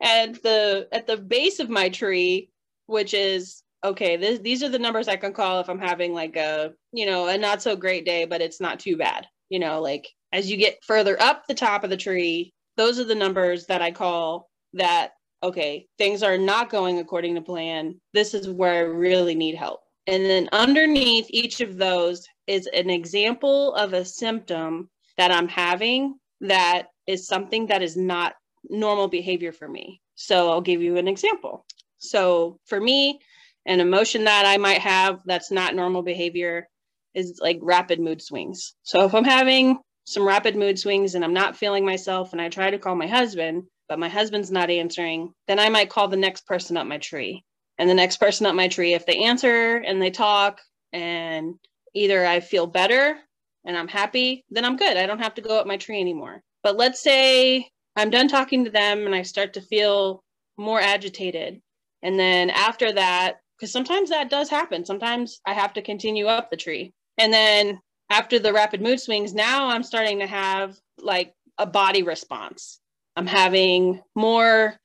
at 0.01 0.43
the 0.43 0.87
at 0.91 1.07
the 1.07 1.17
base 1.17 1.59
of 1.59 1.69
my 1.69 1.89
tree, 1.89 2.51
which 2.85 3.15
is 3.15 3.63
okay, 3.83 4.15
this, 4.15 4.39
these 4.39 4.61
are 4.61 4.69
the 4.69 4.79
numbers 4.79 5.07
I 5.07 5.15
can 5.15 5.33
call 5.33 5.59
if 5.59 5.69
I'm 5.69 5.79
having 5.79 6.13
like 6.13 6.35
a 6.35 6.73
you 6.93 7.07
know 7.07 7.27
a 7.27 7.37
not 7.37 7.63
so 7.63 7.75
great 7.75 8.05
day, 8.05 8.25
but 8.25 8.41
it's 8.41 8.61
not 8.61 8.79
too 8.79 8.95
bad. 8.95 9.25
You 9.49 9.57
know, 9.57 9.81
like 9.81 10.07
as 10.31 10.51
you 10.51 10.55
get 10.57 10.83
further 10.85 11.19
up 11.19 11.47
the 11.47 11.55
top 11.55 11.83
of 11.83 11.89
the 11.89 11.97
tree, 11.97 12.53
those 12.77 12.99
are 12.99 13.05
the 13.05 13.15
numbers 13.15 13.65
that 13.65 13.81
I 13.81 13.89
call 13.89 14.51
that 14.73 15.13
okay, 15.41 15.87
things 15.97 16.21
are 16.21 16.37
not 16.37 16.69
going 16.69 16.99
according 16.99 17.33
to 17.35 17.41
plan. 17.41 17.99
This 18.13 18.35
is 18.35 18.49
where 18.49 18.73
I 18.73 18.79
really 18.79 19.33
need 19.33 19.55
help. 19.55 19.81
And 20.05 20.23
then 20.25 20.47
underneath 20.51 21.25
each 21.29 21.61
of 21.61 21.77
those 21.77 22.27
is 22.47 22.67
an 22.67 22.89
example 22.89 23.73
of 23.73 23.93
a 23.93 24.05
symptom 24.05 24.89
that 25.17 25.31
I'm 25.31 25.47
having 25.47 26.15
that 26.41 26.87
is 27.07 27.27
something 27.27 27.67
that 27.67 27.81
is 27.81 27.95
not 27.95 28.33
normal 28.69 29.07
behavior 29.07 29.51
for 29.51 29.67
me. 29.67 30.01
So 30.15 30.51
I'll 30.51 30.61
give 30.61 30.81
you 30.81 30.97
an 30.97 31.07
example. 31.07 31.65
So 31.97 32.59
for 32.65 32.79
me, 32.79 33.19
an 33.65 33.79
emotion 33.79 34.25
that 34.25 34.45
I 34.45 34.57
might 34.57 34.81
have 34.81 35.19
that's 35.25 35.51
not 35.51 35.75
normal 35.75 36.03
behavior 36.03 36.67
is 37.13 37.39
like 37.41 37.59
rapid 37.61 37.99
mood 37.99 38.21
swings. 38.21 38.75
So 38.83 39.05
if 39.05 39.15
I'm 39.15 39.23
having 39.23 39.79
some 40.05 40.27
rapid 40.27 40.55
mood 40.55 40.77
swings 40.77 41.15
and 41.15 41.23
I'm 41.23 41.33
not 41.33 41.55
feeling 41.55 41.85
myself 41.85 42.31
and 42.31 42.41
I 42.41 42.49
try 42.49 42.69
to 42.69 42.77
call 42.77 42.95
my 42.95 43.07
husband, 43.07 43.63
but 43.89 43.99
my 43.99 44.09
husband's 44.09 44.51
not 44.51 44.69
answering, 44.69 45.33
then 45.47 45.59
I 45.59 45.69
might 45.69 45.89
call 45.89 46.07
the 46.07 46.17
next 46.17 46.45
person 46.45 46.77
up 46.77 46.85
my 46.85 46.97
tree. 46.97 47.43
And 47.77 47.89
the 47.89 47.95
next 47.95 48.17
person 48.17 48.45
up 48.45 48.55
my 48.55 48.67
tree, 48.67 48.93
if 48.93 49.05
they 49.05 49.23
answer 49.23 49.77
and 49.77 50.01
they 50.01 50.11
talk 50.11 50.61
and 50.93 51.55
either 51.95 52.25
I 52.25 52.41
feel 52.41 52.67
better 52.67 53.17
and 53.65 53.75
I'm 53.75 53.87
happy, 53.87 54.45
then 54.51 54.65
I'm 54.65 54.77
good. 54.77 54.97
I 54.97 55.07
don't 55.07 55.23
have 55.23 55.33
to 55.35 55.41
go 55.41 55.59
up 55.59 55.65
my 55.65 55.77
tree 55.77 55.99
anymore. 55.99 56.43
But 56.61 56.77
let's 56.77 57.01
say 57.01 57.67
I'm 57.95 58.09
done 58.09 58.27
talking 58.27 58.65
to 58.65 58.71
them 58.71 59.05
and 59.05 59.15
I 59.15 59.23
start 59.23 59.53
to 59.53 59.61
feel 59.61 60.23
more 60.57 60.79
agitated. 60.79 61.61
And 62.03 62.19
then 62.19 62.49
after 62.49 62.91
that, 62.91 63.37
because 63.57 63.71
sometimes 63.71 64.09
that 64.09 64.29
does 64.29 64.49
happen, 64.49 64.85
sometimes 64.85 65.39
I 65.45 65.53
have 65.53 65.73
to 65.73 65.81
continue 65.81 66.27
up 66.27 66.51
the 66.51 66.57
tree. 66.57 66.93
And 67.17 67.33
then 67.33 67.79
after 68.09 68.37
the 68.37 68.53
rapid 68.53 68.81
mood 68.81 68.99
swings, 68.99 69.33
now 69.33 69.69
I'm 69.69 69.83
starting 69.83 70.19
to 70.19 70.27
have 70.27 70.77
like 70.99 71.33
a 71.57 71.65
body 71.65 72.03
response. 72.03 72.79
I'm 73.15 73.27
having 73.27 74.01
more 74.13 74.75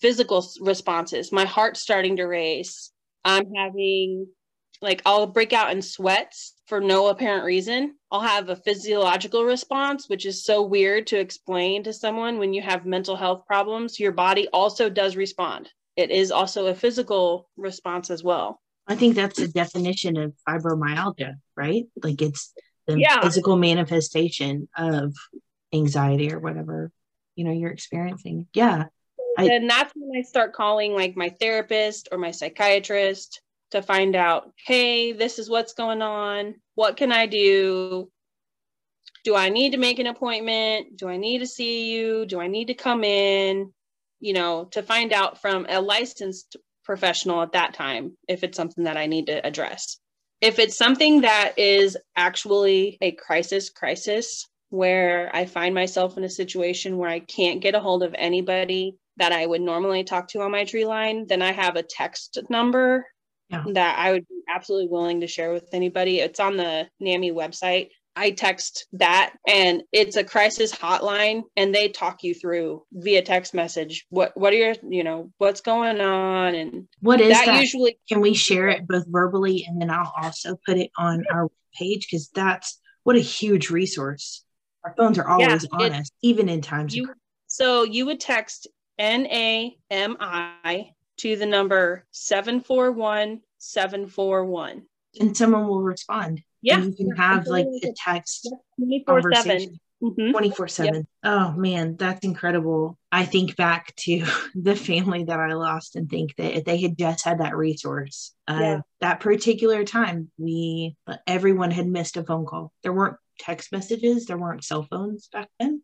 physical 0.00 0.44
responses. 0.60 1.30
My 1.30 1.44
heart's 1.44 1.80
starting 1.80 2.16
to 2.16 2.24
race. 2.24 2.90
I'm 3.24 3.54
having 3.54 4.26
like 4.82 5.02
I'll 5.06 5.26
break 5.26 5.52
out 5.52 5.72
in 5.72 5.80
sweats 5.80 6.54
for 6.66 6.80
no 6.80 7.08
apparent 7.08 7.44
reason. 7.44 7.94
I'll 8.10 8.20
have 8.20 8.48
a 8.48 8.56
physiological 8.56 9.44
response, 9.44 10.08
which 10.08 10.26
is 10.26 10.44
so 10.44 10.62
weird 10.62 11.06
to 11.08 11.18
explain 11.18 11.84
to 11.84 11.92
someone 11.92 12.38
when 12.38 12.52
you 12.52 12.62
have 12.62 12.84
mental 12.84 13.16
health 13.16 13.46
problems. 13.46 14.00
Your 14.00 14.12
body 14.12 14.48
also 14.52 14.90
does 14.90 15.16
respond. 15.16 15.70
It 15.96 16.10
is 16.10 16.30
also 16.30 16.66
a 16.66 16.74
physical 16.74 17.48
response 17.56 18.10
as 18.10 18.24
well. 18.24 18.60
I 18.86 18.96
think 18.96 19.14
that's 19.14 19.38
the 19.38 19.48
definition 19.48 20.16
of 20.16 20.34
fibromyalgia, 20.48 21.34
right? 21.56 21.84
Like 22.02 22.20
it's 22.20 22.52
the 22.86 22.98
yeah. 22.98 23.20
physical 23.20 23.56
manifestation 23.56 24.68
of 24.76 25.14
anxiety 25.72 26.32
or 26.32 26.40
whatever 26.40 26.90
you 27.36 27.44
know 27.44 27.52
you're 27.52 27.70
experiencing. 27.70 28.46
Yeah. 28.54 28.84
I, 29.38 29.46
and 29.46 29.70
that's 29.70 29.92
when 29.96 30.18
I 30.18 30.22
start 30.22 30.52
calling 30.52 30.92
like 30.92 31.16
my 31.16 31.30
therapist 31.30 32.08
or 32.12 32.18
my 32.18 32.32
psychiatrist 32.32 33.40
to 33.72 33.82
find 33.82 34.16
out, 34.16 34.52
hey, 34.66 35.12
this 35.12 35.38
is 35.38 35.50
what's 35.50 35.74
going 35.74 36.02
on. 36.02 36.54
What 36.74 36.96
can 36.96 37.12
I 37.12 37.26
do? 37.26 38.10
Do 39.24 39.36
I 39.36 39.50
need 39.50 39.72
to 39.72 39.78
make 39.78 39.98
an 39.98 40.06
appointment? 40.06 40.96
Do 40.96 41.08
I 41.08 41.16
need 41.16 41.38
to 41.38 41.46
see 41.46 41.92
you? 41.92 42.26
Do 42.26 42.40
I 42.40 42.46
need 42.46 42.66
to 42.66 42.74
come 42.74 43.04
in? 43.04 43.72
You 44.20 44.32
know, 44.34 44.68
to 44.72 44.82
find 44.82 45.12
out 45.12 45.40
from 45.40 45.66
a 45.68 45.80
licensed 45.80 46.56
professional 46.84 47.42
at 47.42 47.52
that 47.52 47.74
time 47.74 48.16
if 48.28 48.42
it's 48.42 48.56
something 48.56 48.84
that 48.84 48.96
I 48.96 49.06
need 49.06 49.26
to 49.26 49.44
address. 49.46 49.98
If 50.40 50.58
it's 50.58 50.76
something 50.76 51.20
that 51.20 51.52
is 51.56 51.96
actually 52.16 52.98
a 53.00 53.12
crisis, 53.12 53.70
crisis, 53.70 54.48
where 54.70 55.30
I 55.34 55.44
find 55.44 55.74
myself 55.74 56.16
in 56.16 56.24
a 56.24 56.30
situation 56.30 56.96
where 56.96 57.10
I 57.10 57.20
can't 57.20 57.60
get 57.60 57.74
a 57.74 57.80
hold 57.80 58.02
of 58.02 58.14
anybody 58.16 58.96
that 59.18 59.30
I 59.30 59.44
would 59.44 59.60
normally 59.60 60.02
talk 60.02 60.28
to 60.28 60.40
on 60.40 60.50
my 60.50 60.64
tree 60.64 60.86
line, 60.86 61.26
then 61.26 61.42
I 61.42 61.52
have 61.52 61.76
a 61.76 61.82
text 61.82 62.38
number 62.48 63.06
yeah. 63.52 63.64
that 63.68 63.98
I 63.98 64.12
would 64.12 64.26
be 64.26 64.42
absolutely 64.48 64.88
willing 64.88 65.20
to 65.20 65.26
share 65.26 65.52
with 65.52 65.68
anybody. 65.72 66.20
It's 66.20 66.40
on 66.40 66.56
the 66.56 66.88
NAMI 67.00 67.32
website. 67.32 67.90
I 68.14 68.30
text 68.30 68.86
that 68.92 69.34
and 69.48 69.82
it's 69.90 70.16
a 70.16 70.24
crisis 70.24 70.72
hotline 70.72 71.44
and 71.56 71.74
they 71.74 71.88
talk 71.88 72.22
you 72.22 72.34
through 72.34 72.84
via 72.92 73.22
text 73.22 73.54
message 73.54 74.04
what 74.10 74.36
what 74.36 74.52
are 74.52 74.56
your 74.56 74.74
you 74.86 75.02
know 75.02 75.32
what's 75.38 75.62
going 75.62 76.00
on 76.00 76.54
and 76.54 76.88
what 77.00 77.22
is 77.22 77.32
that, 77.32 77.46
that? 77.46 77.60
usually 77.60 77.98
can 78.08 78.20
we 78.20 78.34
share 78.34 78.68
it 78.68 78.86
both 78.86 79.06
verbally 79.08 79.64
and 79.66 79.80
then 79.80 79.90
I'll 79.90 80.12
also 80.22 80.58
put 80.66 80.76
it 80.76 80.90
on 80.98 81.24
our 81.32 81.48
page 81.74 82.06
because 82.10 82.28
that's 82.34 82.78
what 83.04 83.16
a 83.16 83.20
huge 83.20 83.70
resource 83.70 84.44
our 84.84 84.94
phones 84.94 85.18
are 85.18 85.26
always 85.26 85.66
yeah, 85.72 85.86
on 85.86 85.92
us 85.92 86.10
even 86.20 86.50
in 86.50 86.60
times 86.60 86.94
you, 86.94 87.08
so 87.46 87.82
you 87.84 88.04
would 88.04 88.20
text 88.20 88.68
N 88.98 89.26
A 89.26 89.74
M 89.90 90.16
I 90.20 90.90
to 91.22 91.36
the 91.36 91.46
number 91.46 92.04
741 92.12 93.40
741 93.58 94.82
and 95.20 95.36
someone 95.36 95.66
will 95.66 95.82
respond 95.82 96.42
yeah. 96.62 96.76
And 96.76 96.96
you 96.96 97.06
can 97.06 97.16
have 97.16 97.46
like 97.46 97.66
a 97.66 97.92
text 97.96 98.48
24 98.78 99.34
7. 99.34 99.80
24 100.30 100.68
7. 100.68 101.06
Oh 101.22 101.52
man, 101.52 101.96
that's 101.96 102.24
incredible. 102.24 102.98
I 103.10 103.24
think 103.24 103.56
back 103.56 103.94
to 103.96 104.24
the 104.54 104.74
family 104.74 105.24
that 105.24 105.38
I 105.38 105.52
lost 105.52 105.96
and 105.96 106.08
think 106.08 106.36
that 106.36 106.56
if 106.56 106.64
they 106.64 106.80
had 106.80 106.96
just 106.96 107.24
had 107.24 107.40
that 107.40 107.56
resource, 107.56 108.32
uh, 108.48 108.58
yeah. 108.60 108.80
that 109.00 109.20
particular 109.20 109.84
time, 109.84 110.30
we 110.38 110.96
everyone 111.26 111.70
had 111.70 111.86
missed 111.86 112.16
a 112.16 112.24
phone 112.24 112.46
call. 112.46 112.72
There 112.82 112.92
weren't 112.92 113.16
text 113.38 113.72
messages, 113.72 114.26
there 114.26 114.38
weren't 114.38 114.64
cell 114.64 114.86
phones 114.88 115.28
back 115.28 115.48
then. 115.58 115.82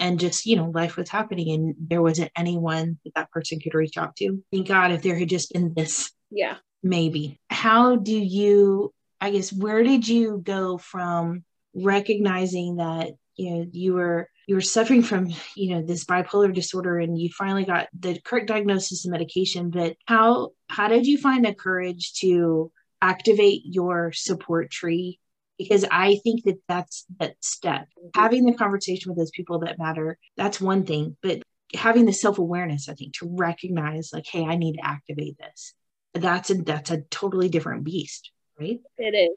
And 0.00 0.18
just, 0.18 0.46
you 0.46 0.56
know, 0.56 0.70
life 0.70 0.96
was 0.96 1.08
happening 1.08 1.50
and 1.52 1.74
there 1.78 2.02
wasn't 2.02 2.32
anyone 2.36 2.98
that 3.04 3.14
that 3.14 3.30
person 3.30 3.60
could 3.60 3.74
reach 3.74 3.96
out 3.96 4.16
to. 4.16 4.42
Thank 4.52 4.68
God 4.68 4.92
if 4.92 5.02
there 5.02 5.18
had 5.18 5.28
just 5.28 5.52
been 5.52 5.72
this. 5.74 6.10
Yeah. 6.30 6.56
Maybe. 6.82 7.40
How 7.48 7.96
do 7.96 8.12
you 8.12 8.92
I 9.24 9.30
guess 9.30 9.50
where 9.50 9.82
did 9.82 10.06
you 10.06 10.42
go 10.44 10.76
from 10.76 11.44
recognizing 11.74 12.76
that 12.76 13.12
you 13.36 13.50
know 13.50 13.66
you 13.72 13.94
were 13.94 14.28
you 14.46 14.54
were 14.54 14.60
suffering 14.60 15.02
from 15.02 15.32
you 15.56 15.70
know 15.70 15.82
this 15.82 16.04
bipolar 16.04 16.52
disorder 16.52 16.98
and 16.98 17.18
you 17.18 17.30
finally 17.30 17.64
got 17.64 17.88
the 17.98 18.20
correct 18.20 18.48
diagnosis 18.48 19.06
and 19.06 19.12
medication 19.12 19.70
but 19.70 19.96
how 20.04 20.50
how 20.68 20.88
did 20.88 21.06
you 21.06 21.16
find 21.16 21.46
the 21.46 21.54
courage 21.54 22.12
to 22.20 22.70
activate 23.00 23.62
your 23.64 24.12
support 24.12 24.70
tree 24.70 25.18
because 25.58 25.84
i 25.90 26.18
think 26.24 26.44
that 26.44 26.58
that's 26.68 27.04
that 27.18 27.34
step 27.40 27.86
mm-hmm. 27.98 28.20
having 28.20 28.44
the 28.44 28.54
conversation 28.54 29.10
with 29.10 29.18
those 29.18 29.30
people 29.30 29.60
that 29.60 29.78
matter 29.78 30.18
that's 30.36 30.60
one 30.60 30.84
thing 30.84 31.16
but 31.22 31.42
having 31.74 32.04
the 32.04 32.12
self-awareness 32.12 32.88
i 32.88 32.94
think 32.94 33.14
to 33.14 33.28
recognize 33.36 34.10
like 34.12 34.26
hey 34.26 34.44
i 34.44 34.56
need 34.56 34.74
to 34.74 34.86
activate 34.86 35.36
this 35.38 35.74
that's 36.14 36.50
a 36.50 36.54
that's 36.54 36.90
a 36.90 37.02
totally 37.10 37.48
different 37.48 37.84
beast 37.84 38.30
right? 38.58 38.80
It 38.98 39.14
is. 39.14 39.36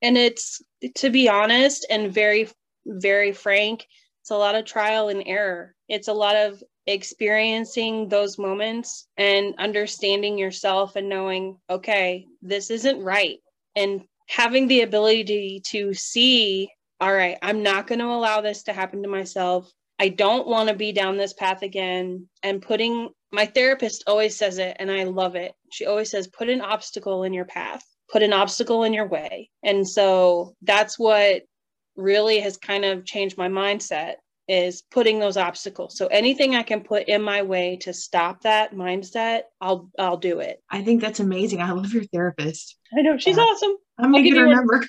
And 0.00 0.18
it's, 0.18 0.62
to 0.96 1.10
be 1.10 1.28
honest 1.28 1.86
and 1.88 2.12
very, 2.12 2.48
very 2.86 3.32
frank, 3.32 3.86
it's 4.20 4.30
a 4.30 4.36
lot 4.36 4.54
of 4.54 4.64
trial 4.64 5.08
and 5.08 5.22
error. 5.26 5.74
It's 5.88 6.08
a 6.08 6.12
lot 6.12 6.36
of 6.36 6.62
experiencing 6.86 8.08
those 8.08 8.38
moments 8.38 9.06
and 9.16 9.54
understanding 9.58 10.38
yourself 10.38 10.96
and 10.96 11.08
knowing, 11.08 11.58
okay, 11.70 12.26
this 12.40 12.70
isn't 12.70 13.02
right. 13.02 13.38
And 13.76 14.02
having 14.32 14.66
the 14.66 14.82
ability 14.82 15.60
to, 15.66 15.94
see, 15.94 16.68
all 17.00 17.12
right, 17.12 17.38
I'm 17.42 17.62
not 17.62 17.86
going 17.86 17.98
to 17.98 18.06
allow 18.06 18.40
this 18.40 18.64
to 18.64 18.72
happen 18.72 19.02
to 19.02 19.08
myself. 19.08 19.70
I 19.98 20.08
don't 20.08 20.48
want 20.48 20.68
to 20.68 20.74
be 20.74 20.92
down 20.92 21.16
this 21.16 21.32
path 21.32 21.62
again. 21.62 22.28
And 22.42 22.62
putting 22.62 23.10
my 23.30 23.46
therapist 23.46 24.04
always 24.06 24.36
says 24.36 24.58
it, 24.58 24.76
and 24.78 24.90
I 24.90 25.04
love 25.04 25.36
it. 25.36 25.52
She 25.70 25.86
always 25.86 26.10
says, 26.10 26.26
put 26.28 26.48
an 26.48 26.60
obstacle 26.60 27.24
in 27.24 27.32
your 27.32 27.44
path 27.44 27.84
put 28.12 28.22
an 28.22 28.32
obstacle 28.32 28.84
in 28.84 28.92
your 28.92 29.08
way. 29.08 29.50
And 29.62 29.88
so 29.88 30.54
that's 30.62 30.98
what 30.98 31.42
really 31.96 32.40
has 32.40 32.56
kind 32.58 32.84
of 32.84 33.04
changed 33.04 33.38
my 33.38 33.48
mindset 33.48 34.14
is 34.48 34.82
putting 34.90 35.18
those 35.18 35.36
obstacles. 35.36 35.96
So 35.96 36.08
anything 36.08 36.54
I 36.54 36.62
can 36.62 36.82
put 36.82 37.08
in 37.08 37.22
my 37.22 37.42
way 37.42 37.78
to 37.82 37.92
stop 37.92 38.42
that 38.42 38.74
mindset, 38.74 39.42
I'll 39.60 39.88
I'll 39.98 40.18
do 40.18 40.40
it. 40.40 40.62
I 40.70 40.82
think 40.82 41.00
that's 41.00 41.20
amazing. 41.20 41.62
I 41.62 41.70
love 41.70 41.94
your 41.94 42.04
therapist. 42.04 42.76
I 42.96 43.02
know 43.02 43.16
she's 43.16 43.36
yeah. 43.36 43.44
awesome. 43.44 43.76
I'm 44.02 44.12
gonna 44.12 44.22
get 44.22 44.36
her 44.36 44.46
number. 44.46 44.84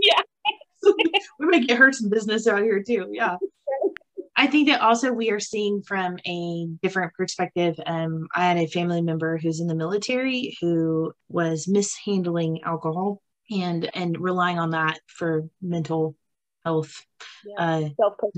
yeah. 0.00 0.22
we 1.38 1.46
might 1.46 1.66
get 1.66 1.78
her 1.78 1.92
some 1.92 2.10
business 2.10 2.46
out 2.46 2.62
here 2.62 2.82
too. 2.82 3.08
Yeah. 3.10 3.36
I 4.34 4.46
think 4.46 4.68
that 4.68 4.80
also 4.80 5.12
we 5.12 5.30
are 5.30 5.40
seeing 5.40 5.82
from 5.82 6.18
a 6.26 6.66
different 6.82 7.12
perspective. 7.14 7.78
Um, 7.84 8.28
I 8.34 8.48
had 8.48 8.56
a 8.56 8.66
family 8.66 9.02
member 9.02 9.38
who's 9.38 9.60
in 9.60 9.66
the 9.66 9.74
military 9.74 10.56
who 10.60 11.12
was 11.28 11.68
mishandling 11.68 12.62
alcohol 12.64 13.20
and 13.50 13.90
and 13.94 14.18
relying 14.18 14.58
on 14.58 14.70
that 14.70 15.00
for 15.06 15.44
mental 15.60 16.16
health 16.64 17.04
yeah. 17.44 17.54
uh 17.58 17.88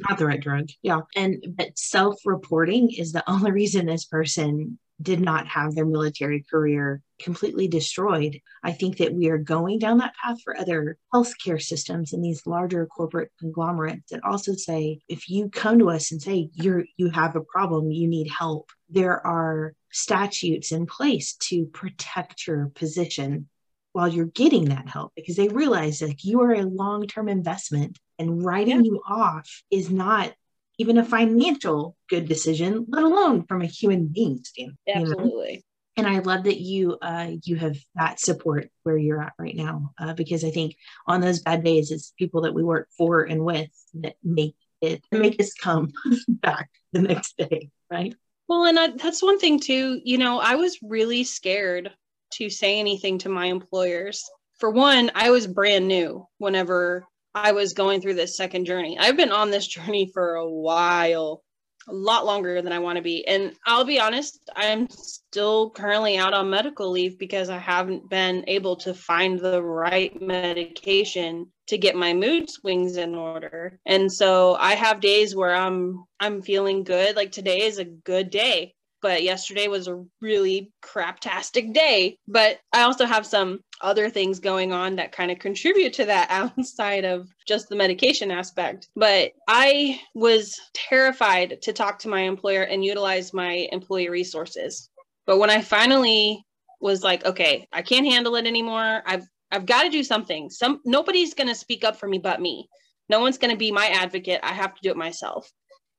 not 0.09 0.19
the 0.19 0.27
right 0.27 0.41
drug 0.41 0.67
yeah 0.83 1.01
and 1.15 1.45
but 1.57 1.77
self-reporting 1.79 2.91
is 2.91 3.13
the 3.13 3.23
only 3.31 3.53
reason 3.53 3.87
this 3.87 4.07
person 4.07 4.79
did 5.03 5.21
not 5.21 5.47
have 5.49 5.75
their 5.75 5.85
military 5.85 6.45
career 6.49 7.03
completely 7.21 7.69
destroyed. 7.69 8.41
I 8.63 8.73
think 8.73 8.99
that 8.99 9.15
we 9.15 9.29
are 9.29 9.39
going 9.39 9.79
down 9.79 9.99
that 9.99 10.15
path 10.23 10.39
for 10.43 10.57
other 10.57 10.97
healthcare 11.13 11.61
systems 11.61 12.13
and 12.13 12.25
these 12.25 12.47
larger 12.47 12.87
corporate 12.87 13.31
conglomerates 13.39 14.11
that 14.11 14.25
also 14.25 14.55
say 14.55 15.01
if 15.09 15.29
you 15.29 15.49
come 15.49 15.79
to 15.79 15.91
us 15.91 16.13
and 16.13 16.23
say 16.23 16.51
you're 16.55 16.85
you 16.97 17.11
have 17.11 17.37
a 17.37 17.41
problem, 17.41 17.91
you 17.91 18.09
need 18.09 18.31
help, 18.31 18.71
there 18.89 19.25
are 19.27 19.75
statutes 19.91 20.73
in 20.73 20.87
place 20.87 21.35
to 21.35 21.67
protect 21.67 22.47
your 22.47 22.71
position 22.75 23.49
while 23.93 24.09
you're 24.09 24.27
getting 24.27 24.67
that 24.67 24.89
help 24.89 25.13
because 25.15 25.37
they 25.37 25.49
realize 25.49 26.01
that 26.01 26.25
you 26.25 26.41
are 26.41 26.53
a 26.53 26.63
long-term 26.63 27.29
investment 27.29 27.97
and 28.19 28.45
writing 28.45 28.85
yeah. 28.85 28.91
you 28.91 29.01
off 29.09 29.49
is 29.71 29.89
not 29.89 30.33
even 30.79 30.99
a 30.99 31.05
financial 31.05 31.97
good 32.09 32.29
decision, 32.29 32.87
let 32.89 33.05
alone 33.05 33.47
from 33.47 33.63
a 33.63 33.67
human 33.67 34.07
being 34.07 34.43
standpoint. 34.43 34.79
Absolutely. 34.89 35.51
You 35.51 35.57
know? 35.57 35.63
And 35.97 36.07
I 36.09 36.19
love 36.19 36.45
that 36.45 36.59
you 36.59 36.99
uh, 37.01 37.31
you 37.45 37.55
have 37.57 37.77
that 37.95 38.19
support 38.19 38.69
where 38.83 38.99
you're 38.99 39.23
at 39.23 39.35
right 39.39 39.55
now, 39.55 39.93
uh, 39.97 40.13
because 40.13 40.45
I 40.45 40.51
think 40.51 40.75
on 41.07 41.21
those 41.21 41.41
bad 41.41 41.63
days, 41.63 41.93
it's 41.93 42.13
people 42.19 42.43
that 42.43 42.55
we 42.55 42.65
work 42.65 42.89
for 42.99 43.23
and 43.23 43.45
with 43.45 43.71
that 43.95 44.17
make 44.25 44.57
it 44.81 45.05
make 45.13 45.41
us 45.41 45.55
come 45.55 45.93
back 46.29 46.69
the 46.93 47.01
next 47.01 47.37
day, 47.37 47.71
right? 47.91 48.15
Well, 48.49 48.65
and 48.65 48.79
I, 48.79 48.89
that's 48.89 49.23
one 49.23 49.39
thing 49.39 49.61
too. 49.61 50.01
You 50.05 50.19
know, 50.19 50.41
I 50.41 50.57
was 50.57 50.79
really 50.83 51.23
scared 51.23 51.93
to 52.33 52.51
say 52.51 52.81
anything 52.81 53.19
to 53.19 53.29
my 53.29 53.47
employers. 53.47 54.29
For 54.59 54.71
one, 54.71 55.13
I 55.15 55.31
was 55.31 55.47
brand 55.47 55.87
new 55.87 56.27
whenever 56.39 57.07
I 57.35 57.53
was 57.53 57.73
going 57.73 58.01
through 58.01 58.15
this 58.15 58.37
second 58.37 58.65
journey. 58.65 58.99
I've 58.99 59.17
been 59.17 59.33
on 59.33 59.51
this 59.51 59.67
journey 59.77 60.11
for 60.13 60.35
a 60.35 60.49
while, 60.49 61.43
a 61.89 61.93
lot 61.93 62.25
longer 62.25 62.63
than 62.63 62.73
I 62.73 62.79
want 62.79 62.97
to 62.97 63.03
be. 63.03 63.27
And 63.27 63.55
I'll 63.67 63.85
be 63.85 64.01
honest, 64.01 64.51
I'm 64.57 64.89
still 64.91 65.71
currently 65.71 66.17
out 66.17 66.33
on 66.33 66.49
medical 66.49 66.91
leave 66.91 67.19
because 67.19 67.51
I 67.51 67.59
haven't 67.59 68.09
been 68.09 68.45
able 68.47 68.77
to 68.77 68.95
find 68.95 69.39
the 69.39 69.63
right 69.63 70.21
medication 70.21 71.51
to 71.67 71.79
get 71.79 71.97
my 71.97 72.13
mood 72.13 72.49
swings 72.51 72.97
in 72.97 73.15
order. 73.15 73.79
And 73.87 74.13
so 74.13 74.55
I 74.55 74.75
have 74.75 75.01
days 75.01 75.35
where 75.35 75.55
I'm 75.55 76.05
I'm 76.21 76.43
feeling 76.43 76.85
good, 76.85 77.17
like 77.17 77.33
today 77.33 77.63
is 77.63 77.79
a 77.79 77.85
good 77.85 78.31
day 78.31 78.75
but 79.05 79.23
yesterday 79.23 79.69
was 79.69 79.87
a 79.87 80.03
really 80.23 80.73
craptastic 80.83 81.75
day. 81.75 82.17
But 82.27 82.61
I 82.73 82.85
also 82.85 83.05
have 83.05 83.27
some 83.27 83.61
other 83.83 84.09
things 84.09 84.41
going 84.41 84.73
on 84.73 84.97
that 84.97 85.13
kind 85.13 85.31
of 85.31 85.39
contribute 85.39 85.93
to 85.93 86.07
that 86.07 86.31
outside 86.31 87.05
of 87.05 87.29
just 87.47 87.69
the 87.69 87.77
medication 87.77 88.31
aspect. 88.31 88.89
But 88.97 89.33
I 89.47 90.01
was 90.15 90.59
terrified 90.73 91.61
to 91.61 91.75
talk 91.75 91.99
to 91.99 92.09
my 92.09 92.21
employer 92.21 92.63
and 92.63 92.83
utilize 92.83 93.35
my 93.35 93.69
employee 93.73 94.09
resources. 94.09 94.89
But 95.27 95.39
when 95.39 95.51
I 95.51 95.61
finally 95.61 96.43
was 96.81 97.03
like, 97.03 97.27
okay, 97.27 97.69
I 97.75 97.83
can't 97.83 98.07
handle 98.07 98.37
it 98.37 98.47
anymore. 98.47 99.03
I've 99.05 99.29
I've 99.53 99.67
got 99.67 99.83
to 99.83 99.91
do 99.91 100.03
something. 100.03 100.49
Some 100.49 100.81
nobody's 100.87 101.35
going 101.35 101.49
to 101.49 101.55
speak 101.55 101.85
up 101.85 101.97
for 101.97 102.09
me 102.09 102.17
but 102.17 102.41
me. 102.41 102.71
No 103.11 103.21
one's 103.21 103.37
going 103.37 103.51
to 103.51 103.59
be 103.59 103.71
my 103.71 103.89
advocate. 103.89 104.41
I 104.43 104.55
have 104.55 104.75
to 104.75 104.81
do 104.83 104.91
it 104.91 104.97
myself. 104.97 105.47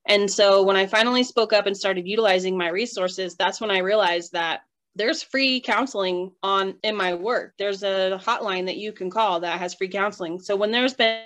And 0.06 0.30
so 0.30 0.62
when 0.62 0.76
I 0.76 0.86
finally 0.86 1.24
spoke 1.24 1.52
up 1.52 1.66
and 1.66 1.76
started 1.76 2.06
utilizing 2.06 2.56
my 2.56 2.68
resources, 2.68 3.34
that's 3.34 3.60
when 3.60 3.70
I 3.70 3.78
realized 3.78 4.32
that 4.32 4.60
there's 4.94 5.22
free 5.22 5.60
counseling 5.60 6.32
on 6.42 6.76
in 6.82 6.96
my 6.96 7.14
work. 7.14 7.54
There's 7.58 7.82
a 7.82 8.18
hotline 8.22 8.64
that 8.66 8.78
you 8.78 8.92
can 8.92 9.10
call 9.10 9.40
that 9.40 9.58
has 9.58 9.74
free 9.74 9.88
counseling. 9.88 10.40
So 10.40 10.56
when 10.56 10.70
there's 10.70 10.94
been 10.94 11.20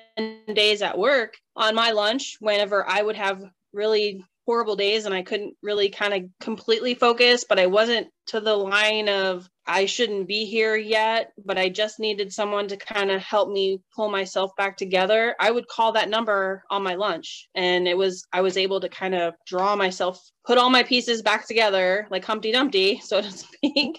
days 0.53 0.83
at 0.83 0.99
work 0.99 1.37
on 1.55 1.75
my 1.75 1.93
lunch, 1.93 2.37
whenever 2.41 2.89
I 2.89 3.03
would 3.03 3.17
have 3.17 3.45
really 3.73 4.25
horrible 4.47 4.75
days 4.75 5.07
and 5.07 5.15
I 5.15 5.23
couldn't 5.23 5.55
really 5.63 5.91
kind 5.91 6.13
of 6.13 6.25
completely 6.41 6.95
focus, 6.95 7.45
but 7.49 7.61
I 7.61 7.67
wasn't 7.67 8.09
to 8.27 8.41
the 8.41 8.57
line 8.57 9.09
of 9.09 9.49
I 9.71 9.87
shouldn't 9.87 10.27
be 10.27 10.47
here 10.47 10.75
yet, 10.75 11.33
but 11.47 11.57
I 11.57 11.69
just 11.69 12.01
needed 12.01 12.33
someone 12.33 12.67
to 12.69 12.77
kind 12.77 13.09
of 13.09 13.23
help 13.23 13.53
me 13.53 13.81
pull 13.95 14.11
myself 14.11 14.51
back 14.57 14.77
together. 14.77 15.37
I 15.39 15.53
would 15.53 15.69
call 15.69 15.93
that 15.93 16.11
number 16.11 16.65
on 16.71 16.83
my 16.83 16.97
lunch 16.97 17.49
and 17.55 17.87
it 17.87 17.97
was 17.97 18.27
I 18.33 18.41
was 18.41 18.57
able 18.57 18.81
to 18.81 18.89
kind 18.89 19.15
of 19.15 19.35
draw 19.47 19.77
myself 19.77 20.21
put 20.45 20.59
all 20.59 20.71
my 20.71 20.83
pieces 20.83 21.23
back 21.23 21.47
together 21.47 22.09
like 22.11 22.25
Humpty 22.25 22.51
Dumpty, 22.51 22.99
so 23.05 23.23
to 23.23 23.31
speak, 23.31 23.97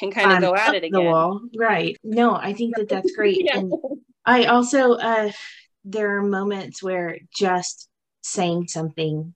and 0.00 0.14
kind 0.14 0.32
of 0.32 0.40
go 0.40 0.56
at 0.56 0.74
it 0.74 0.84
again. 0.84 1.50
Right. 1.58 1.94
No, 2.02 2.34
I 2.34 2.54
think 2.54 2.76
that 2.76 2.88
that's 2.88 3.12
great. 3.16 3.44
yeah. 3.44 3.58
And 3.58 3.70
I 4.24 4.46
also 4.46 4.92
uh 4.94 5.30
there 5.84 6.16
are 6.16 6.22
moments 6.22 6.82
where 6.82 7.18
just 7.36 7.86
saying 8.22 8.68
something 8.68 9.34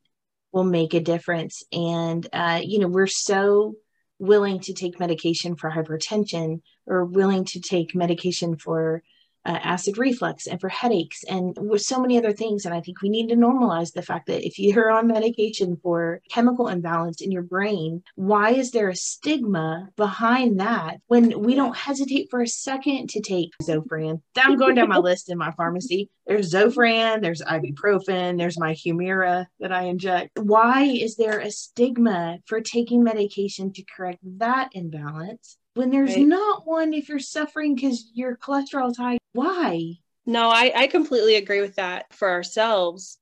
will 0.52 0.64
make 0.64 0.94
a 0.94 1.00
difference. 1.00 1.64
And, 1.70 2.26
uh, 2.32 2.62
you 2.64 2.78
know, 2.78 2.88
we're 2.88 3.08
so 3.08 3.74
willing 4.18 4.60
to 4.60 4.72
take 4.72 5.00
medication 5.00 5.56
for 5.56 5.70
hypertension 5.70 6.60
or 6.86 7.04
willing 7.04 7.44
to 7.44 7.60
take 7.60 7.94
medication 7.94 8.56
for 8.56 9.02
uh, 9.46 9.58
acid 9.62 9.96
reflux 9.96 10.46
and 10.46 10.60
for 10.60 10.68
headaches 10.68 11.22
and 11.24 11.56
with 11.58 11.82
so 11.82 12.00
many 12.00 12.18
other 12.18 12.32
things. 12.32 12.64
And 12.64 12.74
I 12.74 12.80
think 12.80 13.00
we 13.00 13.08
need 13.08 13.28
to 13.28 13.36
normalize 13.36 13.92
the 13.92 14.02
fact 14.02 14.26
that 14.26 14.44
if 14.44 14.58
you're 14.58 14.90
on 14.90 15.06
medication 15.06 15.76
for 15.82 16.20
chemical 16.30 16.68
imbalance 16.68 17.20
in 17.20 17.30
your 17.30 17.42
brain, 17.42 18.02
why 18.16 18.50
is 18.50 18.72
there 18.72 18.88
a 18.88 18.96
stigma 18.96 19.88
behind 19.96 20.60
that 20.60 20.98
when 21.06 21.40
we 21.42 21.54
don't 21.54 21.76
hesitate 21.76 22.28
for 22.30 22.42
a 22.42 22.48
second 22.48 23.10
to 23.10 23.20
take 23.20 23.50
Zofran? 23.62 24.20
I'm 24.36 24.56
going 24.56 24.74
down 24.74 24.88
my 24.88 24.98
list 24.98 25.30
in 25.30 25.38
my 25.38 25.52
pharmacy. 25.52 26.10
There's 26.26 26.52
Zofran, 26.52 27.22
there's 27.22 27.42
ibuprofen, 27.42 28.36
there's 28.38 28.58
my 28.58 28.72
Humira 28.72 29.46
that 29.60 29.70
I 29.70 29.82
inject. 29.82 30.38
Why 30.38 30.82
is 30.82 31.16
there 31.16 31.38
a 31.38 31.50
stigma 31.52 32.38
for 32.46 32.60
taking 32.60 33.04
medication 33.04 33.72
to 33.74 33.84
correct 33.96 34.18
that 34.38 34.70
imbalance? 34.72 35.56
When 35.76 35.90
there's 35.90 36.16
right. 36.16 36.26
not 36.26 36.66
one 36.66 36.94
if 36.94 37.08
you're 37.08 37.18
suffering 37.18 37.74
because 37.74 38.10
your 38.14 38.36
cholesterol's 38.36 38.96
high 38.96 39.18
why? 39.36 39.92
No 40.24 40.48
I, 40.48 40.72
I 40.74 40.86
completely 40.86 41.36
agree 41.36 41.60
with 41.60 41.76
that 41.76 42.12
for 42.12 42.30
ourselves. 42.30 43.18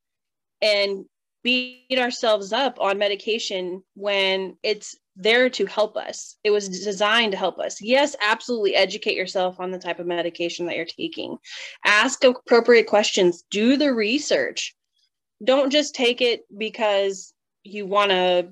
And 0.62 1.04
beat 1.42 1.98
ourselves 1.98 2.54
up 2.54 2.80
on 2.80 2.96
medication 2.96 3.82
when 3.94 4.56
it's 4.62 4.96
there 5.14 5.50
to 5.50 5.66
help 5.66 5.96
us. 5.96 6.36
It 6.42 6.50
was 6.50 6.68
designed 6.68 7.32
to 7.32 7.38
help 7.38 7.58
us. 7.58 7.82
Yes 7.82 8.16
absolutely 8.22 8.74
educate 8.76 9.16
yourself 9.16 9.60
on 9.60 9.70
the 9.70 9.78
type 9.78 9.98
of 9.98 10.06
medication 10.06 10.66
that 10.66 10.76
you're 10.76 10.86
taking. 10.86 11.36
Ask 11.84 12.24
appropriate 12.24 12.86
questions. 12.86 13.42
Do 13.50 13.76
the 13.76 13.92
research. 13.92 14.74
Don't 15.42 15.70
just 15.70 15.94
take 15.94 16.22
it 16.22 16.44
because 16.56 17.34
you 17.64 17.86
want 17.86 18.12
to 18.12 18.48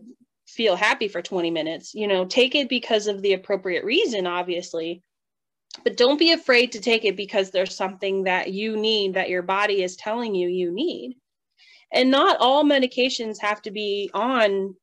feel 0.52 0.76
happy 0.76 1.08
for 1.08 1.22
20 1.22 1.50
minutes. 1.50 1.94
You 1.94 2.06
know, 2.06 2.24
take 2.24 2.54
it 2.54 2.68
because 2.68 3.06
of 3.06 3.22
the 3.22 3.32
appropriate 3.32 3.84
reason, 3.84 4.26
obviously, 4.26 5.02
but 5.84 5.96
don't 5.96 6.18
be 6.18 6.32
afraid 6.32 6.72
to 6.72 6.80
take 6.80 7.04
it 7.04 7.16
because 7.16 7.50
there's 7.50 7.74
something 7.74 8.24
that 8.24 8.52
you 8.52 8.76
need 8.76 9.14
that 9.14 9.30
your 9.30 9.42
body 9.42 9.82
is 9.82 9.96
telling 9.96 10.34
you 10.34 10.48
you 10.48 10.70
need. 10.72 11.16
And 11.92 12.10
not 12.10 12.38
all 12.40 12.64
medications 12.64 13.40
have 13.40 13.62
to 13.62 13.70
be 13.70 14.10
on 14.14 14.74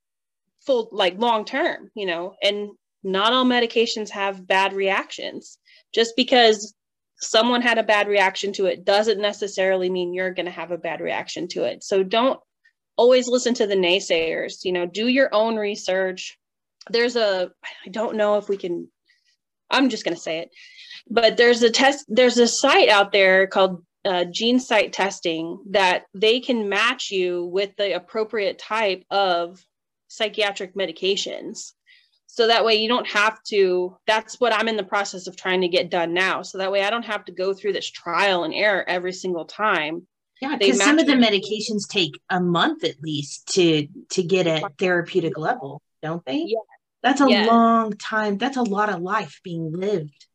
full, 0.61 0.89
like 0.91 1.17
long 1.19 1.45
term, 1.45 1.89
you 1.95 2.05
know, 2.05 2.35
and 2.41 2.69
not 3.03 3.33
all 3.33 3.45
medications 3.45 4.09
have 4.09 4.47
bad 4.47 4.73
reactions. 4.73 5.57
Just 5.93 6.15
because 6.15 6.73
someone 7.19 7.61
had 7.61 7.77
a 7.77 7.83
bad 7.83 8.07
reaction 8.07 8.53
to 8.53 8.65
it 8.65 8.85
doesn't 8.85 9.19
necessarily 9.19 9.89
mean 9.89 10.13
you're 10.13 10.33
going 10.33 10.45
to 10.45 10.51
have 10.51 10.71
a 10.71 10.77
bad 10.77 11.01
reaction 11.01 11.47
to 11.49 11.63
it. 11.63 11.83
So 11.83 12.03
don't 12.03 12.39
always 12.99 13.29
listen 13.29 13.53
to 13.53 13.65
the 13.65 13.75
naysayers 13.75 14.65
you 14.65 14.73
know 14.73 14.85
do 14.85 15.07
your 15.07 15.33
own 15.33 15.55
research. 15.55 16.37
There's 16.89 17.15
a 17.15 17.51
i 17.63 17.89
don't 17.89 18.17
know 18.17 18.37
if 18.37 18.49
we 18.49 18.57
can 18.57 18.89
i'm 19.69 19.89
just 19.89 20.03
going 20.03 20.15
to 20.15 20.21
say 20.21 20.39
it 20.39 20.49
but 21.09 21.37
there's 21.37 21.61
a 21.63 21.69
test 21.69 22.05
there's 22.07 22.37
a 22.37 22.47
site 22.47 22.89
out 22.89 23.11
there 23.11 23.47
called 23.47 23.83
uh, 24.05 24.25
GeneSight 24.39 24.91
testing 24.91 25.59
that 25.71 26.05
they 26.13 26.39
can 26.39 26.69
match 26.69 27.11
you 27.11 27.45
with 27.45 27.75
the 27.77 27.95
appropriate 27.95 28.57
type 28.57 29.03
of 29.11 29.63
psychiatric 30.07 30.73
medications. 30.73 31.73
So 32.27 32.47
that 32.47 32.63
way 32.63 32.75
you 32.75 32.87
don't 32.87 33.07
have 33.07 33.43
to 33.49 33.97
that's 34.07 34.39
what 34.39 34.53
i'm 34.53 34.67
in 34.67 34.77
the 34.77 34.91
process 34.93 35.27
of 35.27 35.35
trying 35.35 35.61
to 35.61 35.67
get 35.67 35.91
done 35.91 36.13
now. 36.13 36.41
So 36.41 36.57
that 36.57 36.71
way 36.71 36.83
i 36.83 36.89
don't 36.89 37.11
have 37.13 37.25
to 37.25 37.31
go 37.31 37.53
through 37.53 37.73
this 37.73 37.89
trial 37.89 38.43
and 38.43 38.53
error 38.53 38.83
every 38.87 39.13
single 39.13 39.45
time 39.45 40.07
yeah, 40.41 40.55
because 40.57 40.81
some 40.81 40.99
of 40.99 41.05
the 41.05 41.13
medications 41.13 41.87
take 41.87 42.19
a 42.29 42.39
month 42.39 42.83
at 42.83 43.01
least 43.01 43.53
to 43.55 43.87
to 44.11 44.23
get 44.23 44.47
at 44.47 44.77
therapeutic 44.77 45.37
level, 45.37 45.81
don't 46.01 46.23
they? 46.25 46.43
Yeah. 46.47 46.59
That's 47.01 47.21
a 47.21 47.29
yeah. 47.29 47.45
long 47.45 47.93
time. 47.93 48.37
That's 48.37 48.57
a 48.57 48.63
lot 48.63 48.89
of 48.89 49.01
life 49.01 49.39
being 49.43 49.71
lived. 49.71 50.25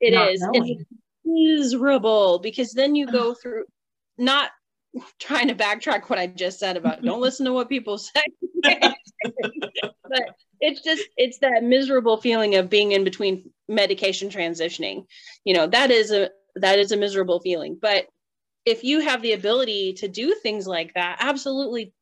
It 0.00 0.14
is. 0.14 0.40
Knowing. 0.40 0.80
It's 0.80 0.84
miserable 1.24 2.38
because 2.38 2.72
then 2.72 2.94
you 2.94 3.06
go 3.06 3.34
through 3.34 3.64
not 4.18 4.50
trying 5.18 5.48
to 5.48 5.54
backtrack 5.54 6.08
what 6.08 6.18
I 6.18 6.26
just 6.26 6.58
said 6.58 6.76
about 6.76 7.02
don't 7.02 7.20
listen 7.22 7.46
to 7.46 7.52
what 7.52 7.68
people 7.68 7.98
say. 7.98 8.22
but 8.62 10.34
it's 10.60 10.80
just 10.80 11.04
it's 11.16 11.38
that 11.38 11.62
miserable 11.62 12.16
feeling 12.16 12.54
of 12.54 12.70
being 12.70 12.92
in 12.92 13.04
between 13.04 13.50
medication 13.68 14.28
transitioning. 14.28 15.06
You 15.44 15.54
know, 15.54 15.66
that 15.66 15.90
is 15.90 16.10
a 16.10 16.30
that 16.56 16.78
is 16.78 16.92
a 16.92 16.96
miserable 16.96 17.40
feeling. 17.40 17.78
But 17.80 18.06
if 18.64 18.84
you 18.84 19.00
have 19.00 19.22
the 19.22 19.32
ability 19.32 19.94
to 19.94 20.08
do 20.08 20.34
things 20.34 20.66
like 20.66 20.94
that, 20.94 21.18
absolutely 21.20 21.92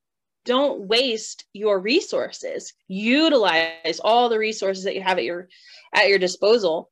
don't 0.44 0.86
waste 0.86 1.44
your 1.52 1.78
resources. 1.78 2.72
Utilize 2.88 4.00
all 4.02 4.28
the 4.28 4.38
resources 4.38 4.84
that 4.84 4.94
you 4.94 5.02
have 5.02 5.18
at 5.18 5.24
your 5.24 5.48
at 5.94 6.08
your 6.08 6.18
disposal, 6.18 6.88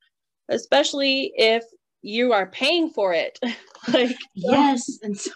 especially 0.49 1.33
if 1.35 1.63
you 2.01 2.33
are 2.33 2.47
paying 2.47 2.89
for 2.89 3.13
it. 3.13 3.39
like 3.93 4.15
yes, 4.35 4.99
and 5.01 5.17
so 5.17 5.31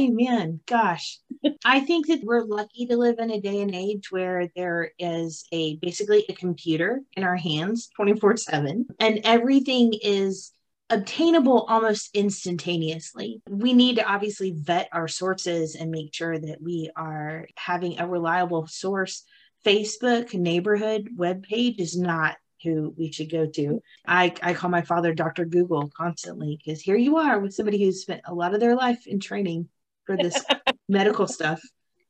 Amen. 0.00 0.60
Gosh, 0.66 1.18
I 1.64 1.80
think 1.80 2.06
that 2.06 2.22
we're 2.22 2.44
lucky 2.44 2.86
to 2.86 2.96
live 2.96 3.18
in 3.18 3.30
a 3.30 3.40
day 3.40 3.60
and 3.60 3.74
age 3.74 4.10
where 4.10 4.48
there 4.54 4.92
is 4.98 5.44
a 5.52 5.76
basically 5.76 6.24
a 6.28 6.32
computer 6.32 7.00
in 7.14 7.24
our 7.24 7.36
hands 7.36 7.90
24 7.96 8.36
7 8.36 8.86
and 9.00 9.20
everything 9.24 9.92
is 10.02 10.52
obtainable 10.90 11.64
almost 11.68 12.10
instantaneously. 12.14 13.42
We 13.48 13.72
need 13.72 13.96
to 13.96 14.04
obviously 14.04 14.52
vet 14.52 14.88
our 14.92 15.08
sources 15.08 15.76
and 15.76 15.90
make 15.90 16.12
sure 16.12 16.38
that 16.38 16.60
we 16.60 16.90
are 16.96 17.46
having 17.56 17.98
a 17.98 18.08
reliable 18.08 18.66
source. 18.66 19.24
Facebook 19.64 20.34
neighborhood 20.34 21.10
webpage 21.16 21.78
is 21.78 21.96
not 21.96 22.36
who 22.62 22.94
we 22.98 23.12
should 23.12 23.30
go 23.30 23.46
to. 23.46 23.80
I, 24.06 24.34
I 24.42 24.54
call 24.54 24.70
my 24.70 24.82
father 24.82 25.14
Dr. 25.14 25.44
Google 25.44 25.90
constantly 25.96 26.58
because 26.62 26.80
here 26.80 26.96
you 26.96 27.16
are 27.18 27.38
with 27.38 27.54
somebody 27.54 27.82
who's 27.82 28.02
spent 28.02 28.22
a 28.24 28.34
lot 28.34 28.54
of 28.54 28.60
their 28.60 28.74
life 28.74 29.06
in 29.06 29.20
training 29.20 29.68
for 30.04 30.16
this 30.16 30.44
medical 30.88 31.26
stuff. 31.26 31.60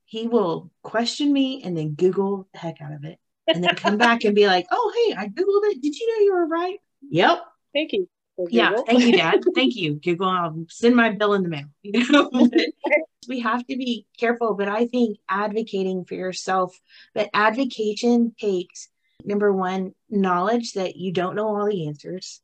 He 0.05 0.27
will 0.27 0.71
question 0.83 1.33
me 1.33 1.63
and 1.65 1.77
then 1.77 1.91
Google 1.91 2.49
the 2.53 2.59
heck 2.59 2.81
out 2.81 2.93
of 2.93 3.05
it 3.05 3.19
and 3.47 3.63
then 3.63 3.75
come 3.77 3.97
back 3.97 4.25
and 4.25 4.35
be 4.35 4.47
like, 4.47 4.67
oh, 4.71 4.93
hey, 4.97 5.15
I 5.17 5.29
Googled 5.29 5.73
it. 5.73 5.83
Did 5.83 5.97
you 5.97 6.09
know 6.09 6.25
you 6.25 6.33
were 6.35 6.47
right? 6.47 6.79
Yep. 7.11 7.43
Thank 7.73 7.93
you. 7.93 8.09
Yeah, 8.49 8.75
thank 8.87 9.01
you, 9.01 9.13
Dad. 9.17 9.41
thank 9.55 9.77
you, 9.77 9.95
Google. 9.95 10.29
I'll 10.29 10.65
send 10.69 10.97
my 10.97 11.11
bill 11.11 11.35
in 11.35 11.43
the 11.43 11.49
mail. 11.49 11.67
You 11.83 12.11
know? 12.11 12.31
we 13.29 13.41
have 13.41 13.67
to 13.67 13.77
be 13.77 14.07
careful, 14.19 14.55
but 14.55 14.69
I 14.69 14.87
think 14.87 15.19
advocating 15.29 16.05
for 16.05 16.15
yourself, 16.15 16.79
but 17.15 17.31
advocation 17.35 18.35
takes 18.39 18.89
number 19.25 19.53
one, 19.53 19.95
knowledge 20.09 20.73
that 20.73 20.97
you 20.97 21.13
don't 21.13 21.37
know 21.37 21.49
all 21.49 21.67
the 21.67 21.87
answers, 21.87 22.41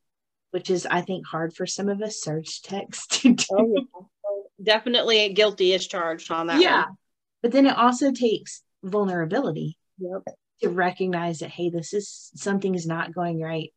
which 0.51 0.69
is 0.69 0.85
I 0.85 1.01
think 1.01 1.25
hard 1.25 1.53
for 1.53 1.65
some 1.65 1.89
of 1.89 2.01
us 2.01 2.21
surg 2.21 2.45
techs 2.63 3.07
to 3.07 3.33
do. 3.33 3.45
Oh, 3.51 3.73
yeah. 3.73 3.81
Definitely 4.63 5.33
guilty 5.33 5.73
is 5.73 5.85
charged 5.87 6.31
on 6.31 6.47
that. 6.47 6.61
Yeah. 6.61 6.85
One. 6.85 6.97
But 7.43 7.51
then 7.51 7.67
it 7.67 7.77
also 7.77 8.11
takes 8.11 8.63
vulnerability 8.83 9.77
yep. 9.99 10.23
to 10.61 10.69
recognize 10.69 11.39
that, 11.39 11.51
hey, 11.51 11.69
this 11.69 11.93
is 11.93 12.31
something 12.33 12.73
is 12.73 12.87
not 12.87 13.13
going 13.13 13.39
right. 13.39 13.71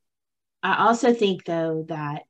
I 0.62 0.86
also 0.86 1.12
think 1.12 1.44
though 1.44 1.84
that 1.88 2.22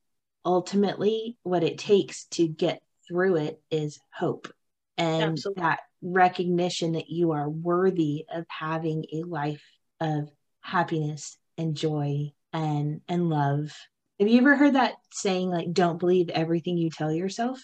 ultimately 0.45 1.37
what 1.43 1.65
it 1.65 1.79
takes 1.79 2.25
to 2.27 2.47
get 2.47 2.83
through 3.07 3.37
it 3.37 3.61
is 3.71 3.99
hope 4.15 4.49
and 4.97 5.23
Absolutely. 5.23 5.63
that 5.63 5.81
recognition 6.03 6.93
that 6.93 7.11
you 7.11 7.33
are 7.33 7.49
worthy 7.49 8.25
of 8.33 8.45
having 8.49 9.05
a 9.13 9.23
life 9.23 9.65
of 10.01 10.31
happiness 10.61 11.37
and 11.59 11.77
joy 11.77 12.33
and 12.53 13.01
and 13.09 13.29
love. 13.29 13.75
Have 14.19 14.29
you 14.29 14.39
ever 14.41 14.57
heard 14.57 14.75
that 14.75 14.95
saying 15.13 15.51
like 15.51 15.73
don't 15.73 15.99
believe 15.99 16.29
everything 16.29 16.77
you 16.77 16.91
tell 16.91 17.13
yourself? 17.13 17.61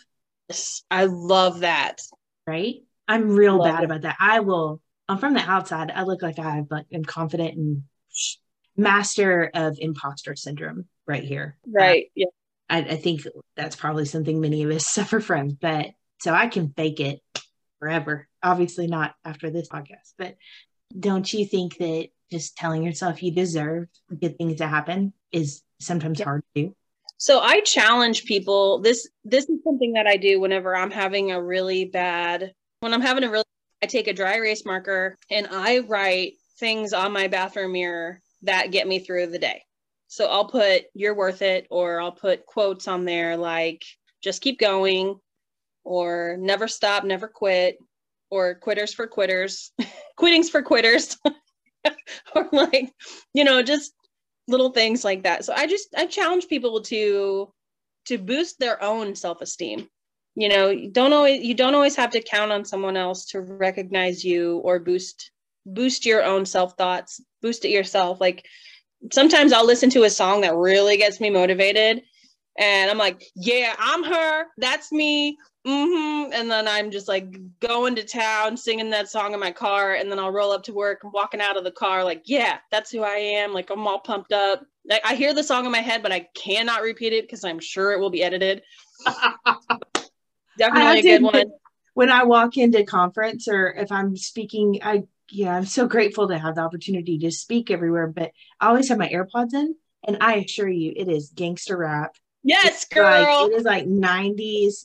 Yes, 0.49 0.83
I 0.91 1.05
love 1.05 1.61
that. 1.61 2.01
Right? 2.47 2.77
I'm 3.09 3.31
real 3.31 3.59
love 3.59 3.73
bad 3.73 3.83
it. 3.83 3.87
about 3.87 4.03
that. 4.03 4.17
I 4.19 4.41
will 4.41 4.81
I'm 5.09 5.19
from 5.19 5.35
the 5.35 5.41
outside. 5.41 5.93
I 5.95 6.03
look 6.03 6.23
like 6.23 6.39
I 6.39 6.65
am 6.93 7.05
confident 7.05 7.57
and 7.57 7.83
master 8.77 9.51
of 9.55 9.79
imposter 9.81 10.37
syndrome 10.37 10.87
right 11.07 11.25
here. 11.25 11.57
Right. 11.67 12.05
Uh, 12.05 12.11
yeah. 12.15 12.27
I, 12.69 12.79
I 12.79 12.97
think 12.97 13.23
that's 13.57 13.77
probably 13.77 14.05
something 14.05 14.41
many 14.41 14.63
of 14.63 14.71
us 14.71 14.87
suffer 14.93 15.21
from. 15.21 15.51
But 15.61 15.91
so 16.21 16.33
I 16.33 16.49
can 16.49 16.73
fake 16.77 17.01
it 17.01 17.21
forever. 17.79 18.29
Obviously 18.43 18.87
not 18.87 19.15
after 19.25 19.51
this 19.51 19.69
podcast, 19.69 20.15
but 20.19 20.37
don't 20.99 21.31
you 21.33 21.45
think 21.45 21.77
that 21.79 22.09
just 22.31 22.57
telling 22.57 22.83
yourself 22.83 23.23
you 23.23 23.33
deserve 23.33 23.89
good 24.21 24.37
things 24.39 24.59
to 24.59 24.67
happen 24.67 25.13
is 25.33 25.63
sometimes 25.81 26.21
hard 26.21 26.43
to 26.55 26.63
do? 26.63 26.77
So 27.19 27.41
I 27.41 27.61
challenge 27.61 28.25
people. 28.25 28.81
This 28.81 29.09
this 29.25 29.49
is 29.49 29.63
something 29.65 29.95
that 29.95 30.07
I 30.07 30.17
do 30.17 30.39
whenever 30.41 30.77
I'm 30.77 30.91
having 30.91 31.33
a 31.33 31.43
really 31.43 31.87
bad 31.87 32.53
when 32.81 32.93
I'm 32.93 33.01
having 33.01 33.25
a 33.25 33.31
really 33.31 33.45
I 33.83 33.87
take 33.87 34.09
a 34.09 34.13
dry 34.13 34.37
erase 34.37 34.65
marker 34.65 35.17
and 35.31 35.49
I 35.51 35.81
write 35.81 36.35
things 36.59 36.93
on 36.93 37.13
my 37.13 37.29
bathroom 37.29 37.73
mirror 37.73 38.21
that 38.43 38.71
get 38.71 38.87
me 38.87 38.99
through 38.99 39.29
the 39.29 39.39
day. 39.39 39.63
So 40.09 40.27
I'll 40.27 40.49
put 40.49 40.85
you're 40.95 41.15
worth 41.15 41.43
it 41.43 41.67
or 41.71 42.01
I'll 42.01 42.13
put 42.13 42.47
quotes 42.47 42.87
on 42.89 43.05
there 43.05 43.37
like 43.37 43.85
just 44.23 44.43
keep 44.43 44.59
going 44.59 45.19
or 45.85 46.37
never 46.39 46.69
stop, 46.69 47.05
never 47.05 47.29
quit 47.29 47.79
or 48.31 48.57
quitters 48.57 48.93
for 48.93 49.07
quitters, 49.07 49.73
quittings 50.17 50.51
for 50.51 50.63
quitters. 50.63 51.17
or 52.35 52.49
like, 52.53 52.93
you 53.35 53.45
know, 53.45 53.63
just 53.63 53.93
little 54.49 54.71
things 54.71 55.05
like 55.05 55.23
that. 55.25 55.45
So 55.45 55.53
I 55.55 55.67
just 55.67 55.89
I 55.97 56.07
challenge 56.07 56.49
people 56.49 56.81
to 56.83 57.53
to 58.07 58.19
boost 58.19 58.59
their 58.59 58.83
own 58.83 59.15
self-esteem. 59.15 59.89
You 60.35 60.49
know, 60.49 60.69
you 60.69 60.91
don't 60.91 61.13
always 61.13 61.43
you 61.43 61.55
don't 61.55 61.75
always 61.75 61.97
have 61.97 62.11
to 62.11 62.23
count 62.23 62.53
on 62.53 62.65
someone 62.65 62.97
else 62.97 63.27
to 63.27 63.41
recognize 63.41 64.25
you 64.25 64.59
or 64.59 64.79
boost 64.79 65.31
boost 65.67 66.07
your 66.07 66.25
own 66.25 66.47
self-thoughts, 66.47 67.21
boost 67.43 67.65
it 67.65 67.71
yourself. 67.71 68.21
Like 68.21 68.47
sometimes 69.13 69.53
I'll 69.53 69.67
listen 69.67 69.91
to 69.91 70.05
a 70.05 70.11
song 70.11 70.41
that 70.41 70.55
really 70.55 70.97
gets 70.97 71.21
me 71.21 71.29
motivated 71.29 72.03
and 72.59 72.91
I'm 72.91 72.99
like, 72.99 73.23
yeah, 73.35 73.75
I'm 73.79 74.03
her. 74.05 74.47
That's 74.57 74.91
me 74.91 75.37
mm-hmm. 75.67 76.33
And 76.33 76.51
then 76.51 76.69
I'm 76.69 76.91
just 76.91 77.09
like 77.09 77.37
going 77.61 77.95
to 77.97 78.05
town, 78.05 78.57
singing 78.57 78.91
that 78.91 79.11
song 79.11 79.35
in 79.35 79.41
my 79.41 79.51
car. 79.51 79.95
And 79.95 80.11
then 80.11 80.19
I'll 80.19 80.31
roll 80.31 80.53
up 80.53 80.63
to 80.65 80.73
work 80.73 81.01
and 81.03 81.13
walking 81.13 81.41
out 81.41 81.57
of 81.57 81.65
the 81.65 81.71
car, 81.71 82.05
like, 82.05 82.23
yeah, 82.25 82.59
that's 82.71 82.91
who 82.91 83.03
I 83.03 83.17
am. 83.17 83.53
Like, 83.53 83.71
I'm 83.71 83.87
all 83.87 83.99
pumped 83.99 84.33
up. 84.33 84.65
Like, 84.89 85.03
I 85.05 85.15
hear 85.15 85.35
the 85.35 85.43
song 85.43 85.67
in 85.67 85.73
my 85.73 85.81
head, 85.81 86.03
but 86.03 86.13
I 86.13 86.29
cannot 86.35 86.83
repeat 86.83 87.13
it 87.13 87.25
because 87.25 87.45
I'm 87.45 87.59
sure 87.59 87.93
it 87.93 88.01
will 88.01 88.11
be 88.11 88.23
edited. 88.23 88.63
Definitely 90.59 91.01
a 91.01 91.19
good 91.19 91.23
one. 91.23 91.53
When 91.95 92.11
I 92.11 92.25
walk 92.25 92.57
into 92.57 92.85
conference 92.85 93.49
or 93.49 93.69
if 93.69 93.91
I'm 93.91 94.17
speaking, 94.17 94.81
I, 94.83 95.05
yeah, 95.31 95.57
I'm 95.57 95.67
so 95.67 95.87
grateful 95.87 96.29
to 96.29 96.39
have 96.39 96.55
the 96.57 96.61
opportunity 96.61 97.19
to 97.19 97.31
speak 97.31 97.71
everywhere, 97.71 98.07
but 98.07 98.33
I 98.61 98.69
always 98.69 98.89
have 98.89 98.99
my 98.99 99.09
AirPods 99.09 99.55
in. 99.55 99.75
And 100.07 100.19
I 100.21 100.37
assure 100.37 100.69
you, 100.69 100.93
it 100.95 101.09
is 101.09 101.31
gangster 101.35 101.77
rap. 101.77 102.15
Yes, 102.45 102.85
girl. 102.85 103.05
Like, 103.05 103.51
it 103.51 103.55
is 103.55 103.65
like 103.65 103.87
90s 103.87 104.85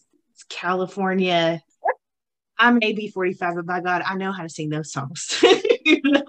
California. 0.49 1.61
I 2.57 2.71
may 2.71 2.93
be 2.93 3.09
45, 3.09 3.55
but 3.55 3.65
by 3.65 3.81
God, 3.81 4.01
I 4.05 4.15
know 4.15 4.31
how 4.31 4.43
to 4.43 4.49
sing 4.49 4.69
those 4.69 4.91
songs. 4.91 5.43
you 5.85 6.01
know? 6.03 6.23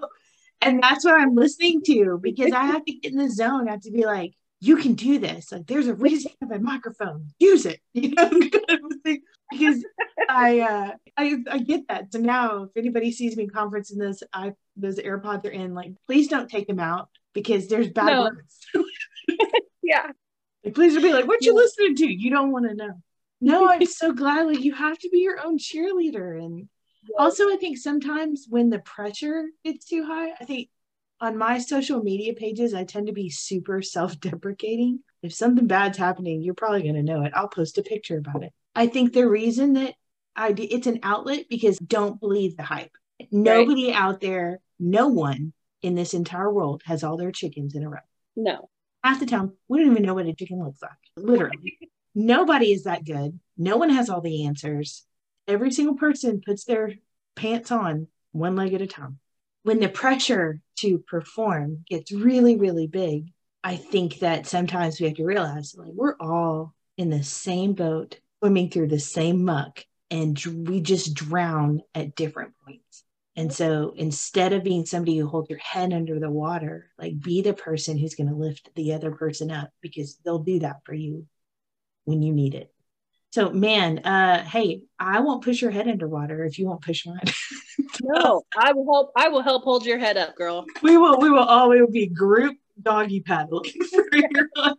And 0.61 0.81
that's 0.81 1.03
what 1.03 1.19
I'm 1.19 1.35
listening 1.35 1.81
to 1.85 2.19
because 2.21 2.51
I 2.51 2.65
have 2.65 2.85
to 2.85 2.93
get 2.93 3.11
in 3.11 3.17
the 3.17 3.29
zone. 3.29 3.67
I 3.67 3.71
have 3.71 3.81
to 3.81 3.91
be 3.91 4.05
like, 4.05 4.33
you 4.63 4.77
can 4.77 4.93
do 4.93 5.19
this. 5.19 5.51
Like, 5.51 5.67
there's 5.67 5.87
a 5.87 5.93
reason 5.93 6.31
you 6.39 6.47
have 6.47 6.59
a 6.59 6.63
microphone. 6.63 7.29
Use 7.39 7.65
it. 7.65 7.79
You 7.93 8.09
know, 8.09 8.29
because 9.51 9.85
I, 10.29 10.61
uh, 10.61 10.91
I 11.15 11.37
I 11.51 11.59
get 11.59 11.87
that. 11.89 12.11
So 12.11 12.19
now, 12.19 12.63
if 12.63 12.71
anybody 12.75 13.11
sees 13.11 13.37
me 13.37 13.47
conference 13.47 13.91
in 13.91 13.99
this, 13.99 14.23
I 14.33 14.53
those 14.75 14.97
AirPods 14.97 15.45
are 15.45 15.51
in. 15.51 15.75
Like, 15.75 15.91
please 16.07 16.27
don't 16.27 16.49
take 16.49 16.65
them 16.65 16.79
out 16.79 17.09
because 17.33 17.67
there's 17.67 17.89
bad 17.89 18.05
no. 18.07 18.21
words. 18.23 18.59
yeah. 19.83 20.07
Like, 20.63 20.73
please 20.73 20.95
be 20.99 21.13
like, 21.13 21.27
what 21.27 21.43
you 21.43 21.53
listening 21.53 21.95
to? 21.97 22.11
You 22.11 22.31
don't 22.31 22.51
want 22.51 22.67
to 22.67 22.73
know 22.73 22.93
no, 23.43 23.67
I'm 23.69 23.85
so 23.85 24.13
glad. 24.13 24.47
Like 24.47 24.61
you 24.61 24.73
have 24.73 24.97
to 24.99 25.09
be 25.09 25.19
your 25.19 25.45
own 25.45 25.59
cheerleader. 25.59 26.41
And 26.43 26.69
also, 27.19 27.51
I 27.51 27.57
think 27.59 27.77
sometimes 27.77 28.47
when 28.49 28.69
the 28.69 28.79
pressure 28.79 29.45
gets 29.63 29.85
too 29.85 30.05
high, 30.05 30.31
I 30.39 30.45
think 30.45 30.69
on 31.19 31.37
my 31.37 31.57
social 31.59 32.01
media 32.03 32.33
pages, 32.33 32.73
I 32.73 32.83
tend 32.83 33.07
to 33.07 33.13
be 33.13 33.29
super 33.29 33.81
self 33.81 34.19
deprecating. 34.19 34.99
If 35.21 35.33
something 35.33 35.67
bad's 35.67 35.97
happening, 35.97 36.41
you're 36.41 36.53
probably 36.53 36.83
going 36.83 36.95
to 36.95 37.03
know 37.03 37.23
it. 37.23 37.31
I'll 37.33 37.47
post 37.47 37.77
a 37.77 37.83
picture 37.83 38.17
about 38.17 38.43
it. 38.43 38.51
I 38.75 38.87
think 38.87 39.13
the 39.13 39.27
reason 39.27 39.73
that 39.73 39.93
I 40.35 40.51
do, 40.51 40.67
it's 40.69 40.87
an 40.87 40.99
outlet 41.03 41.45
because 41.49 41.77
don't 41.77 42.19
believe 42.19 42.57
the 42.57 42.63
hype. 42.63 42.91
Nobody 43.31 43.87
right. 43.87 43.95
out 43.95 44.19
there, 44.19 44.59
no 44.79 45.07
one 45.07 45.53
in 45.81 45.95
this 45.95 46.13
entire 46.13 46.51
world 46.51 46.81
has 46.85 47.03
all 47.03 47.17
their 47.17 47.31
chickens 47.31 47.75
in 47.75 47.83
a 47.83 47.89
row. 47.89 47.99
No. 48.35 48.69
Half 49.03 49.19
the 49.19 49.25
time, 49.25 49.53
we 49.67 49.79
don't 49.79 49.91
even 49.91 50.03
know 50.03 50.13
what 50.13 50.25
a 50.25 50.33
chicken 50.33 50.63
looks 50.63 50.81
like. 50.81 50.91
Literally. 51.15 51.77
Nobody 52.15 52.71
is 52.71 52.83
that 52.83 53.05
good. 53.05 53.39
No 53.57 53.77
one 53.77 53.89
has 53.89 54.09
all 54.09 54.21
the 54.21 54.45
answers. 54.45 55.05
Every 55.47 55.71
single 55.71 55.95
person 55.95 56.41
puts 56.45 56.63
their 56.63 56.93
pants 57.35 57.71
on 57.71 58.07
one 58.31 58.55
leg 58.55 58.73
at 58.73 58.81
a 58.81 58.87
time. 58.87 59.19
When 59.63 59.79
the 59.79 59.89
pressure 59.89 60.59
to 60.77 60.99
perform 60.99 61.83
gets 61.87 62.11
really, 62.11 62.57
really 62.57 62.87
big, 62.87 63.31
I 63.63 63.77
think 63.77 64.19
that 64.19 64.45
sometimes 64.47 64.99
we 64.99 65.07
have 65.07 65.15
to 65.15 65.25
realize 65.25 65.75
like 65.77 65.91
we're 65.93 66.15
all 66.19 66.73
in 66.97 67.09
the 67.09 67.23
same 67.23 67.73
boat, 67.73 68.19
swimming 68.39 68.69
through 68.69 68.89
the 68.89 68.99
same 68.99 69.43
muck. 69.45 69.85
and 70.11 70.37
we 70.67 70.79
just 70.81 71.15
drown 71.15 71.81
at 71.95 72.15
different 72.15 72.53
points. 72.65 73.03
And 73.35 73.51
so 73.51 73.93
instead 73.97 74.53
of 74.53 74.63
being 74.63 74.85
somebody 74.85 75.17
who 75.17 75.27
holds 75.27 75.49
your 75.49 75.59
head 75.59 75.91
under 75.91 76.19
the 76.19 76.29
water, 76.29 76.91
like 76.99 77.19
be 77.19 77.41
the 77.41 77.53
person 77.53 77.97
who's 77.97 78.13
going 78.15 78.29
to 78.29 78.35
lift 78.35 78.69
the 78.75 78.93
other 78.93 79.11
person 79.11 79.49
up 79.49 79.71
because 79.81 80.17
they'll 80.23 80.39
do 80.39 80.59
that 80.59 80.81
for 80.85 80.93
you 80.93 81.25
when 82.05 82.21
you 82.21 82.31
need 82.31 82.53
it. 82.53 82.71
So 83.31 83.49
man, 83.51 83.99
uh 83.99 84.43
hey, 84.43 84.83
I 84.99 85.21
won't 85.21 85.43
push 85.43 85.61
your 85.61 85.71
head 85.71 85.87
underwater 85.87 86.45
if 86.45 86.59
you 86.59 86.67
won't 86.67 86.83
push 86.83 87.05
mine. 87.07 87.21
no, 88.03 88.43
I 88.57 88.73
will 88.73 88.85
help 88.93 89.11
I 89.15 89.29
will 89.29 89.41
help 89.41 89.63
hold 89.63 89.85
your 89.85 89.97
head 89.97 90.17
up, 90.17 90.35
girl. 90.35 90.65
We 90.81 90.97
will 90.97 91.19
we 91.19 91.29
will 91.29 91.39
always 91.39 91.89
be 91.89 92.07
group 92.07 92.57
doggy 92.81 93.21
paddling 93.21 93.71
for 93.91 94.05
your 94.13 94.49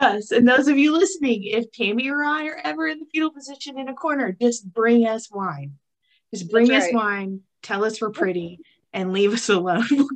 Yes, 0.00 0.32
and 0.32 0.48
those 0.48 0.68
of 0.68 0.76
you 0.76 0.92
listening, 0.92 1.44
if 1.44 1.70
Tammy 1.70 2.10
or 2.10 2.24
I 2.24 2.46
are 2.46 2.60
ever 2.64 2.88
in 2.88 2.98
the 2.98 3.06
fetal 3.12 3.30
position 3.30 3.78
in 3.78 3.88
a 3.88 3.94
corner, 3.94 4.32
just 4.32 4.72
bring 4.72 5.06
us 5.06 5.30
wine. 5.30 5.74
Just 6.34 6.50
bring 6.50 6.68
That's 6.68 6.86
us 6.86 6.92
right. 6.92 6.94
wine, 6.94 7.40
tell 7.62 7.84
us 7.84 8.00
we're 8.00 8.10
pretty, 8.10 8.60
and 8.92 9.12
leave 9.12 9.32
us 9.32 9.48
alone. 9.48 9.86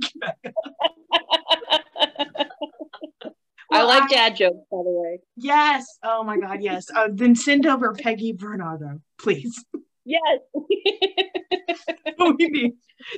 We'll 3.71 3.81
I 3.81 3.83
like 3.83 4.09
dad 4.09 4.37
jokes, 4.37 4.65
by 4.71 4.79
the 4.79 4.91
way. 4.91 5.21
Yes. 5.37 5.99
Oh 6.03 6.23
my 6.23 6.39
God. 6.39 6.63
Yes. 6.63 6.87
Uh, 6.95 7.09
then 7.13 7.35
send 7.35 7.67
over 7.67 7.95
Peggy 7.95 8.33
Bernardo, 8.33 9.01
please. 9.19 9.65
Yes. 10.07 10.39
Oh, 12.19 12.35
we. 12.39 12.73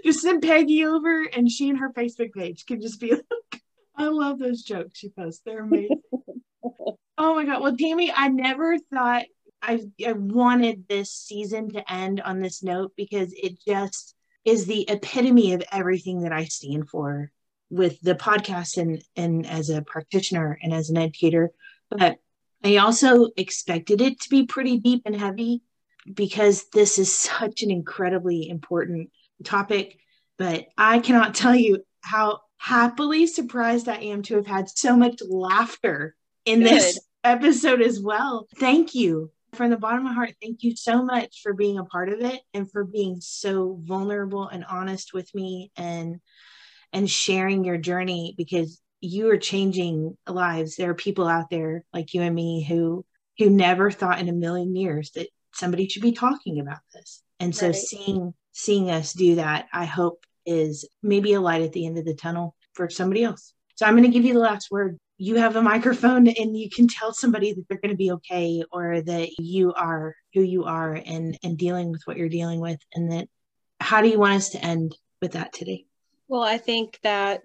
Just 0.04 0.22
send 0.22 0.42
Peggy 0.42 0.84
over, 0.84 1.22
and 1.22 1.50
she 1.50 1.68
and 1.70 1.78
her 1.78 1.92
Facebook 1.92 2.32
page 2.32 2.66
can 2.66 2.80
just 2.80 3.00
be 3.00 3.12
like, 3.12 3.62
I 3.96 4.08
love 4.08 4.38
those 4.38 4.62
jokes 4.62 4.98
she 4.98 5.08
posts. 5.08 5.42
They're 5.44 5.62
amazing. 5.62 6.02
oh 7.18 7.34
my 7.34 7.44
God. 7.44 7.62
Well, 7.62 7.76
Tammy, 7.76 8.12
I 8.14 8.28
never 8.28 8.76
thought 8.92 9.24
I, 9.62 9.80
I 10.06 10.12
wanted 10.12 10.88
this 10.88 11.12
season 11.12 11.70
to 11.72 11.92
end 11.92 12.20
on 12.20 12.40
this 12.40 12.62
note 12.62 12.92
because 12.96 13.32
it 13.32 13.58
just 13.66 14.14
is 14.44 14.66
the 14.66 14.88
epitome 14.88 15.52
of 15.52 15.62
everything 15.70 16.22
that 16.22 16.32
I 16.32 16.44
stand 16.44 16.88
for 16.88 17.30
with 17.70 18.00
the 18.00 18.14
podcast 18.14 18.78
and 18.78 19.02
and 19.14 19.46
as 19.46 19.68
a 19.68 19.82
practitioner 19.82 20.58
and 20.62 20.72
as 20.72 20.88
an 20.88 20.96
educator 20.96 21.50
but 21.90 22.16
i 22.64 22.76
also 22.76 23.28
expected 23.36 24.00
it 24.00 24.18
to 24.18 24.30
be 24.30 24.46
pretty 24.46 24.78
deep 24.78 25.02
and 25.04 25.14
heavy 25.14 25.60
because 26.14 26.66
this 26.72 26.98
is 26.98 27.16
such 27.16 27.62
an 27.62 27.70
incredibly 27.70 28.48
important 28.48 29.10
topic 29.44 29.98
but 30.36 30.66
i 30.76 30.98
cannot 30.98 31.34
tell 31.34 31.54
you 31.54 31.84
how 32.00 32.40
happily 32.56 33.26
surprised 33.26 33.88
i 33.88 33.96
am 33.96 34.22
to 34.22 34.34
have 34.34 34.46
had 34.46 34.68
so 34.68 34.96
much 34.96 35.20
laughter 35.28 36.14
in 36.44 36.60
Good. 36.60 36.70
this 36.70 37.00
episode 37.24 37.80
as 37.82 38.00
well 38.00 38.46
thank 38.56 38.94
you 38.94 39.30
from 39.54 39.70
the 39.70 39.76
bottom 39.76 40.00
of 40.00 40.04
my 40.04 40.12
heart 40.12 40.34
thank 40.42 40.62
you 40.62 40.76
so 40.76 41.02
much 41.02 41.40
for 41.42 41.52
being 41.52 41.78
a 41.78 41.84
part 41.84 42.08
of 42.08 42.20
it 42.20 42.40
and 42.54 42.70
for 42.70 42.84
being 42.84 43.20
so 43.20 43.78
vulnerable 43.82 44.48
and 44.48 44.64
honest 44.64 45.12
with 45.14 45.32
me 45.34 45.70
and 45.76 46.20
and 46.92 47.08
sharing 47.08 47.64
your 47.64 47.76
journey 47.76 48.34
because 48.36 48.80
you 49.00 49.30
are 49.30 49.38
changing 49.38 50.16
lives. 50.26 50.76
There 50.76 50.90
are 50.90 50.94
people 50.94 51.26
out 51.26 51.50
there 51.50 51.84
like 51.92 52.14
you 52.14 52.22
and 52.22 52.34
me 52.34 52.64
who 52.64 53.04
who 53.38 53.50
never 53.50 53.90
thought 53.90 54.18
in 54.18 54.28
a 54.28 54.32
million 54.32 54.74
years 54.74 55.12
that 55.12 55.28
somebody 55.58 55.88
should 55.88 56.02
be 56.02 56.12
talking 56.12 56.60
about 56.60 56.80
this. 56.94 57.22
And 57.40 57.54
so 57.54 57.66
right. 57.66 57.76
seeing 57.76 58.34
seeing 58.52 58.90
us 58.90 59.12
do 59.12 59.36
that, 59.36 59.66
I 59.72 59.84
hope 59.84 60.24
is 60.46 60.88
maybe 61.02 61.34
a 61.34 61.40
light 61.40 61.62
at 61.62 61.72
the 61.72 61.86
end 61.86 61.98
of 61.98 62.04
the 62.04 62.14
tunnel 62.14 62.54
for 62.72 62.88
somebody 62.88 63.22
else. 63.24 63.52
So 63.76 63.86
I'm 63.86 63.94
going 63.94 64.10
to 64.10 64.10
give 64.10 64.24
you 64.24 64.34
the 64.34 64.40
last 64.40 64.70
word. 64.70 64.96
You 65.18 65.36
have 65.36 65.56
a 65.56 65.62
microphone 65.62 66.28
and 66.28 66.56
you 66.56 66.70
can 66.70 66.88
tell 66.88 67.12
somebody 67.12 67.52
that 67.52 67.68
they're 67.68 67.78
going 67.78 67.90
to 67.90 67.96
be 67.96 68.12
okay 68.12 68.62
or 68.72 69.00
that 69.02 69.28
you 69.38 69.72
are 69.74 70.14
who 70.34 70.42
you 70.42 70.64
are 70.64 70.94
and 70.94 71.38
and 71.42 71.58
dealing 71.58 71.90
with 71.90 72.02
what 72.04 72.16
you're 72.16 72.28
dealing 72.28 72.60
with 72.60 72.80
and 72.94 73.12
that 73.12 73.28
how 73.80 74.00
do 74.00 74.08
you 74.08 74.18
want 74.18 74.34
us 74.34 74.50
to 74.50 74.64
end 74.64 74.96
with 75.20 75.32
that 75.32 75.52
today? 75.52 75.86
Well, 76.28 76.42
I 76.42 76.58
think 76.58 76.98
that 77.02 77.42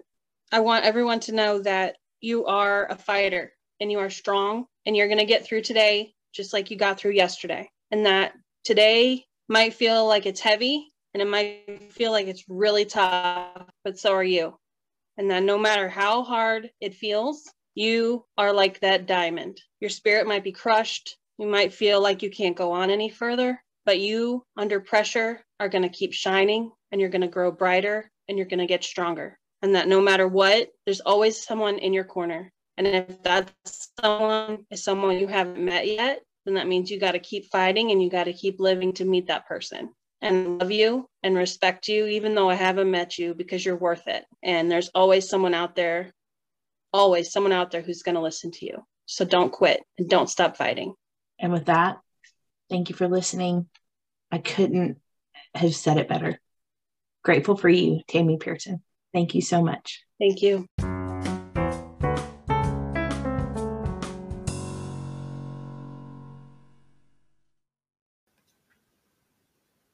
I 0.52 0.60
want 0.60 0.84
everyone 0.84 1.20
to 1.20 1.32
know 1.32 1.60
that 1.60 1.96
you 2.20 2.46
are 2.46 2.86
a 2.90 2.96
fighter 2.96 3.52
and 3.80 3.90
you 3.90 3.98
are 3.98 4.10
strong 4.10 4.66
and 4.86 4.96
you're 4.96 5.08
going 5.08 5.18
to 5.18 5.24
get 5.24 5.44
through 5.44 5.62
today 5.62 6.14
just 6.32 6.52
like 6.52 6.70
you 6.70 6.76
got 6.76 6.98
through 6.98 7.12
yesterday. 7.12 7.70
And 7.94 8.06
that 8.06 8.32
today 8.64 9.24
might 9.48 9.72
feel 9.72 10.04
like 10.04 10.26
it's 10.26 10.40
heavy 10.40 10.92
and 11.14 11.22
it 11.22 11.28
might 11.28 11.92
feel 11.92 12.10
like 12.10 12.26
it's 12.26 12.42
really 12.48 12.84
tough, 12.84 13.70
but 13.84 14.00
so 14.00 14.14
are 14.14 14.24
you. 14.24 14.56
And 15.16 15.30
that 15.30 15.44
no 15.44 15.56
matter 15.56 15.88
how 15.88 16.24
hard 16.24 16.72
it 16.80 16.96
feels, 16.96 17.48
you 17.76 18.24
are 18.36 18.52
like 18.52 18.80
that 18.80 19.06
diamond. 19.06 19.60
Your 19.78 19.90
spirit 19.90 20.26
might 20.26 20.42
be 20.42 20.50
crushed. 20.50 21.16
You 21.38 21.46
might 21.46 21.72
feel 21.72 22.02
like 22.02 22.20
you 22.20 22.30
can't 22.30 22.56
go 22.56 22.72
on 22.72 22.90
any 22.90 23.10
further, 23.10 23.62
but 23.86 24.00
you, 24.00 24.42
under 24.56 24.80
pressure, 24.80 25.40
are 25.60 25.68
going 25.68 25.82
to 25.82 25.88
keep 25.88 26.12
shining 26.12 26.72
and 26.90 27.00
you're 27.00 27.10
going 27.10 27.20
to 27.20 27.28
grow 27.28 27.52
brighter 27.52 28.10
and 28.28 28.36
you're 28.36 28.48
going 28.48 28.58
to 28.58 28.66
get 28.66 28.82
stronger. 28.82 29.38
And 29.62 29.76
that 29.76 29.86
no 29.86 30.00
matter 30.00 30.26
what, 30.26 30.68
there's 30.84 30.98
always 30.98 31.44
someone 31.44 31.78
in 31.78 31.92
your 31.92 32.02
corner. 32.02 32.50
And 32.76 32.88
if 32.88 33.22
that 33.22 33.52
someone 34.00 34.66
is 34.68 34.82
someone 34.82 35.16
you 35.16 35.28
haven't 35.28 35.64
met 35.64 35.86
yet, 35.86 36.22
then 36.44 36.54
that 36.54 36.68
means 36.68 36.90
you 36.90 37.00
got 37.00 37.12
to 37.12 37.18
keep 37.18 37.50
fighting 37.50 37.90
and 37.90 38.02
you 38.02 38.10
got 38.10 38.24
to 38.24 38.32
keep 38.32 38.60
living 38.60 38.92
to 38.94 39.04
meet 39.04 39.28
that 39.28 39.46
person 39.46 39.90
and 40.20 40.58
love 40.58 40.70
you 40.70 41.08
and 41.22 41.36
respect 41.36 41.88
you, 41.88 42.06
even 42.06 42.34
though 42.34 42.48
I 42.48 42.54
haven't 42.54 42.90
met 42.90 43.18
you, 43.18 43.34
because 43.34 43.64
you're 43.64 43.76
worth 43.76 44.06
it. 44.06 44.24
And 44.42 44.70
there's 44.70 44.90
always 44.94 45.28
someone 45.28 45.54
out 45.54 45.74
there, 45.74 46.12
always 46.92 47.32
someone 47.32 47.52
out 47.52 47.70
there 47.70 47.82
who's 47.82 48.02
going 48.02 48.14
to 48.14 48.20
listen 48.20 48.50
to 48.52 48.66
you. 48.66 48.84
So 49.06 49.24
don't 49.24 49.52
quit 49.52 49.82
and 49.98 50.08
don't 50.08 50.30
stop 50.30 50.56
fighting. 50.56 50.94
And 51.38 51.52
with 51.52 51.66
that, 51.66 51.98
thank 52.70 52.88
you 52.88 52.94
for 52.94 53.08
listening. 53.08 53.68
I 54.30 54.38
couldn't 54.38 54.98
have 55.54 55.74
said 55.74 55.98
it 55.98 56.08
better 56.08 56.40
grateful 57.24 57.56
for 57.56 57.68
you, 57.68 58.02
Tammy 58.06 58.36
Pearson. 58.36 58.82
Thank 59.12 59.34
you 59.34 59.40
so 59.40 59.64
much. 59.64 60.04
Thank 60.20 60.42
you. 60.42 60.66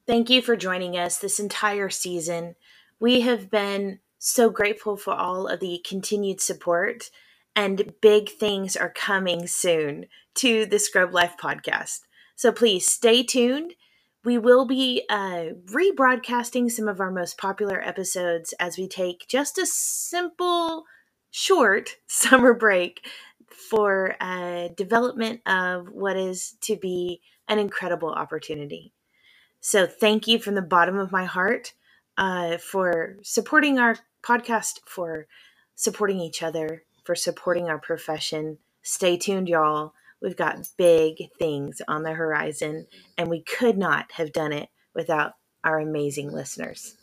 Thank 0.07 0.29
you 0.29 0.41
for 0.41 0.55
joining 0.55 0.97
us 0.97 1.17
this 1.17 1.39
entire 1.39 1.89
season. 1.89 2.55
We 2.99 3.21
have 3.21 3.49
been 3.49 3.99
so 4.19 4.49
grateful 4.49 4.97
for 4.97 5.13
all 5.13 5.47
of 5.47 5.59
the 5.59 5.83
continued 5.85 6.41
support, 6.41 7.09
and 7.55 7.93
big 8.01 8.29
things 8.29 8.75
are 8.75 8.91
coming 8.91 9.47
soon 9.47 10.05
to 10.35 10.65
the 10.65 10.79
Scrub 10.79 11.13
Life 11.13 11.35
podcast. 11.41 12.01
So 12.35 12.51
please 12.51 12.85
stay 12.85 13.23
tuned 13.23 13.75
we 14.23 14.37
will 14.37 14.65
be 14.65 15.03
uh, 15.09 15.45
rebroadcasting 15.71 16.69
some 16.69 16.87
of 16.87 16.99
our 16.99 17.11
most 17.11 17.37
popular 17.37 17.81
episodes 17.81 18.53
as 18.59 18.77
we 18.77 18.87
take 18.87 19.27
just 19.27 19.57
a 19.57 19.65
simple, 19.65 20.85
short 21.31 21.95
summer 22.07 22.53
break 22.53 23.05
for 23.49 24.15
uh, 24.21 24.69
development 24.75 25.41
of 25.45 25.87
what 25.89 26.17
is 26.17 26.55
to 26.61 26.75
be 26.75 27.21
an 27.47 27.59
incredible 27.59 28.11
opportunity. 28.11 28.93
So, 29.61 29.85
thank 29.85 30.27
you 30.27 30.39
from 30.39 30.55
the 30.55 30.61
bottom 30.61 30.97
of 30.97 31.11
my 31.11 31.25
heart 31.25 31.73
uh, 32.17 32.57
for 32.57 33.17
supporting 33.21 33.79
our 33.79 33.95
podcast, 34.23 34.79
for 34.85 35.27
supporting 35.75 36.19
each 36.19 36.43
other, 36.43 36.83
for 37.03 37.15
supporting 37.15 37.69
our 37.69 37.79
profession. 37.79 38.57
Stay 38.81 39.17
tuned, 39.17 39.47
y'all. 39.47 39.93
We've 40.21 40.35
got 40.35 40.67
big 40.77 41.29
things 41.39 41.81
on 41.87 42.03
the 42.03 42.13
horizon, 42.13 42.87
and 43.17 43.29
we 43.29 43.41
could 43.41 43.77
not 43.77 44.11
have 44.13 44.33
done 44.33 44.51
it 44.51 44.69
without 44.93 45.33
our 45.63 45.79
amazing 45.79 46.31
listeners. 46.31 46.95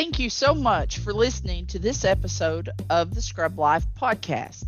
Thank 0.00 0.18
you 0.18 0.30
so 0.30 0.54
much 0.54 0.96
for 0.96 1.12
listening 1.12 1.66
to 1.66 1.78
this 1.78 2.06
episode 2.06 2.70
of 2.88 3.14
the 3.14 3.20
Scrub 3.20 3.58
Life 3.58 3.84
podcast. 4.00 4.64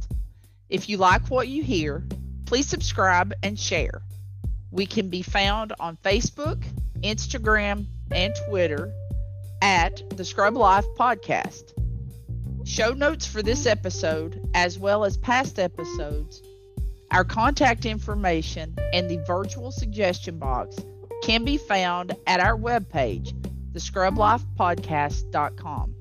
If 0.69 0.91
you 0.91 0.99
like 0.99 1.31
what 1.31 1.49
you 1.49 1.63
hear, 1.63 2.05
please 2.45 2.69
subscribe 2.69 3.33
and 3.43 3.59
share. 3.59 4.03
We 4.71 4.85
can 4.85 5.09
be 5.09 5.23
found 5.23 5.73
on 5.81 5.97
Facebook, 6.05 6.63
Instagram, 7.01 7.87
and 8.11 8.35
Twitter 8.47 8.93
at 9.63 10.03
the 10.19 10.25
Scrub 10.27 10.55
Life 10.55 10.85
Podcast. 10.99 11.73
Show 12.67 12.93
notes 12.93 13.25
for 13.25 13.43
this 13.43 13.65
episode, 13.65 14.39
as 14.53 14.79
well 14.79 15.03
as 15.03 15.17
past 15.17 15.59
episodes, 15.59 16.43
our 17.11 17.25
contact 17.25 17.87
information, 17.87 18.77
and 18.93 19.09
the 19.09 19.25
virtual 19.27 19.73
suggestion 19.73 20.39
box 20.39 20.77
can 21.23 21.43
be 21.43 21.57
found 21.57 22.15
at 22.27 22.41
our 22.41 22.59
webpage, 22.59 23.33
thescrublifepodcast.com. 23.73 25.95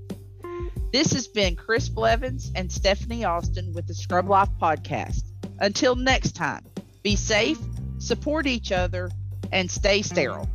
This 0.91 1.13
has 1.13 1.27
been 1.27 1.55
Chris 1.55 1.89
Blevins 1.89 2.51
and 2.55 2.71
Stephanie 2.71 3.23
Austin 3.23 3.71
with 3.73 3.87
the 3.87 3.93
Scrub 3.93 4.29
Life 4.29 4.49
Podcast. 4.61 5.23
Until 5.59 5.95
next 5.95 6.35
time, 6.35 6.65
be 7.01 7.15
safe, 7.15 7.57
support 7.97 8.45
each 8.45 8.71
other, 8.71 9.09
and 9.51 9.71
stay 9.71 10.01
sterile. 10.01 10.49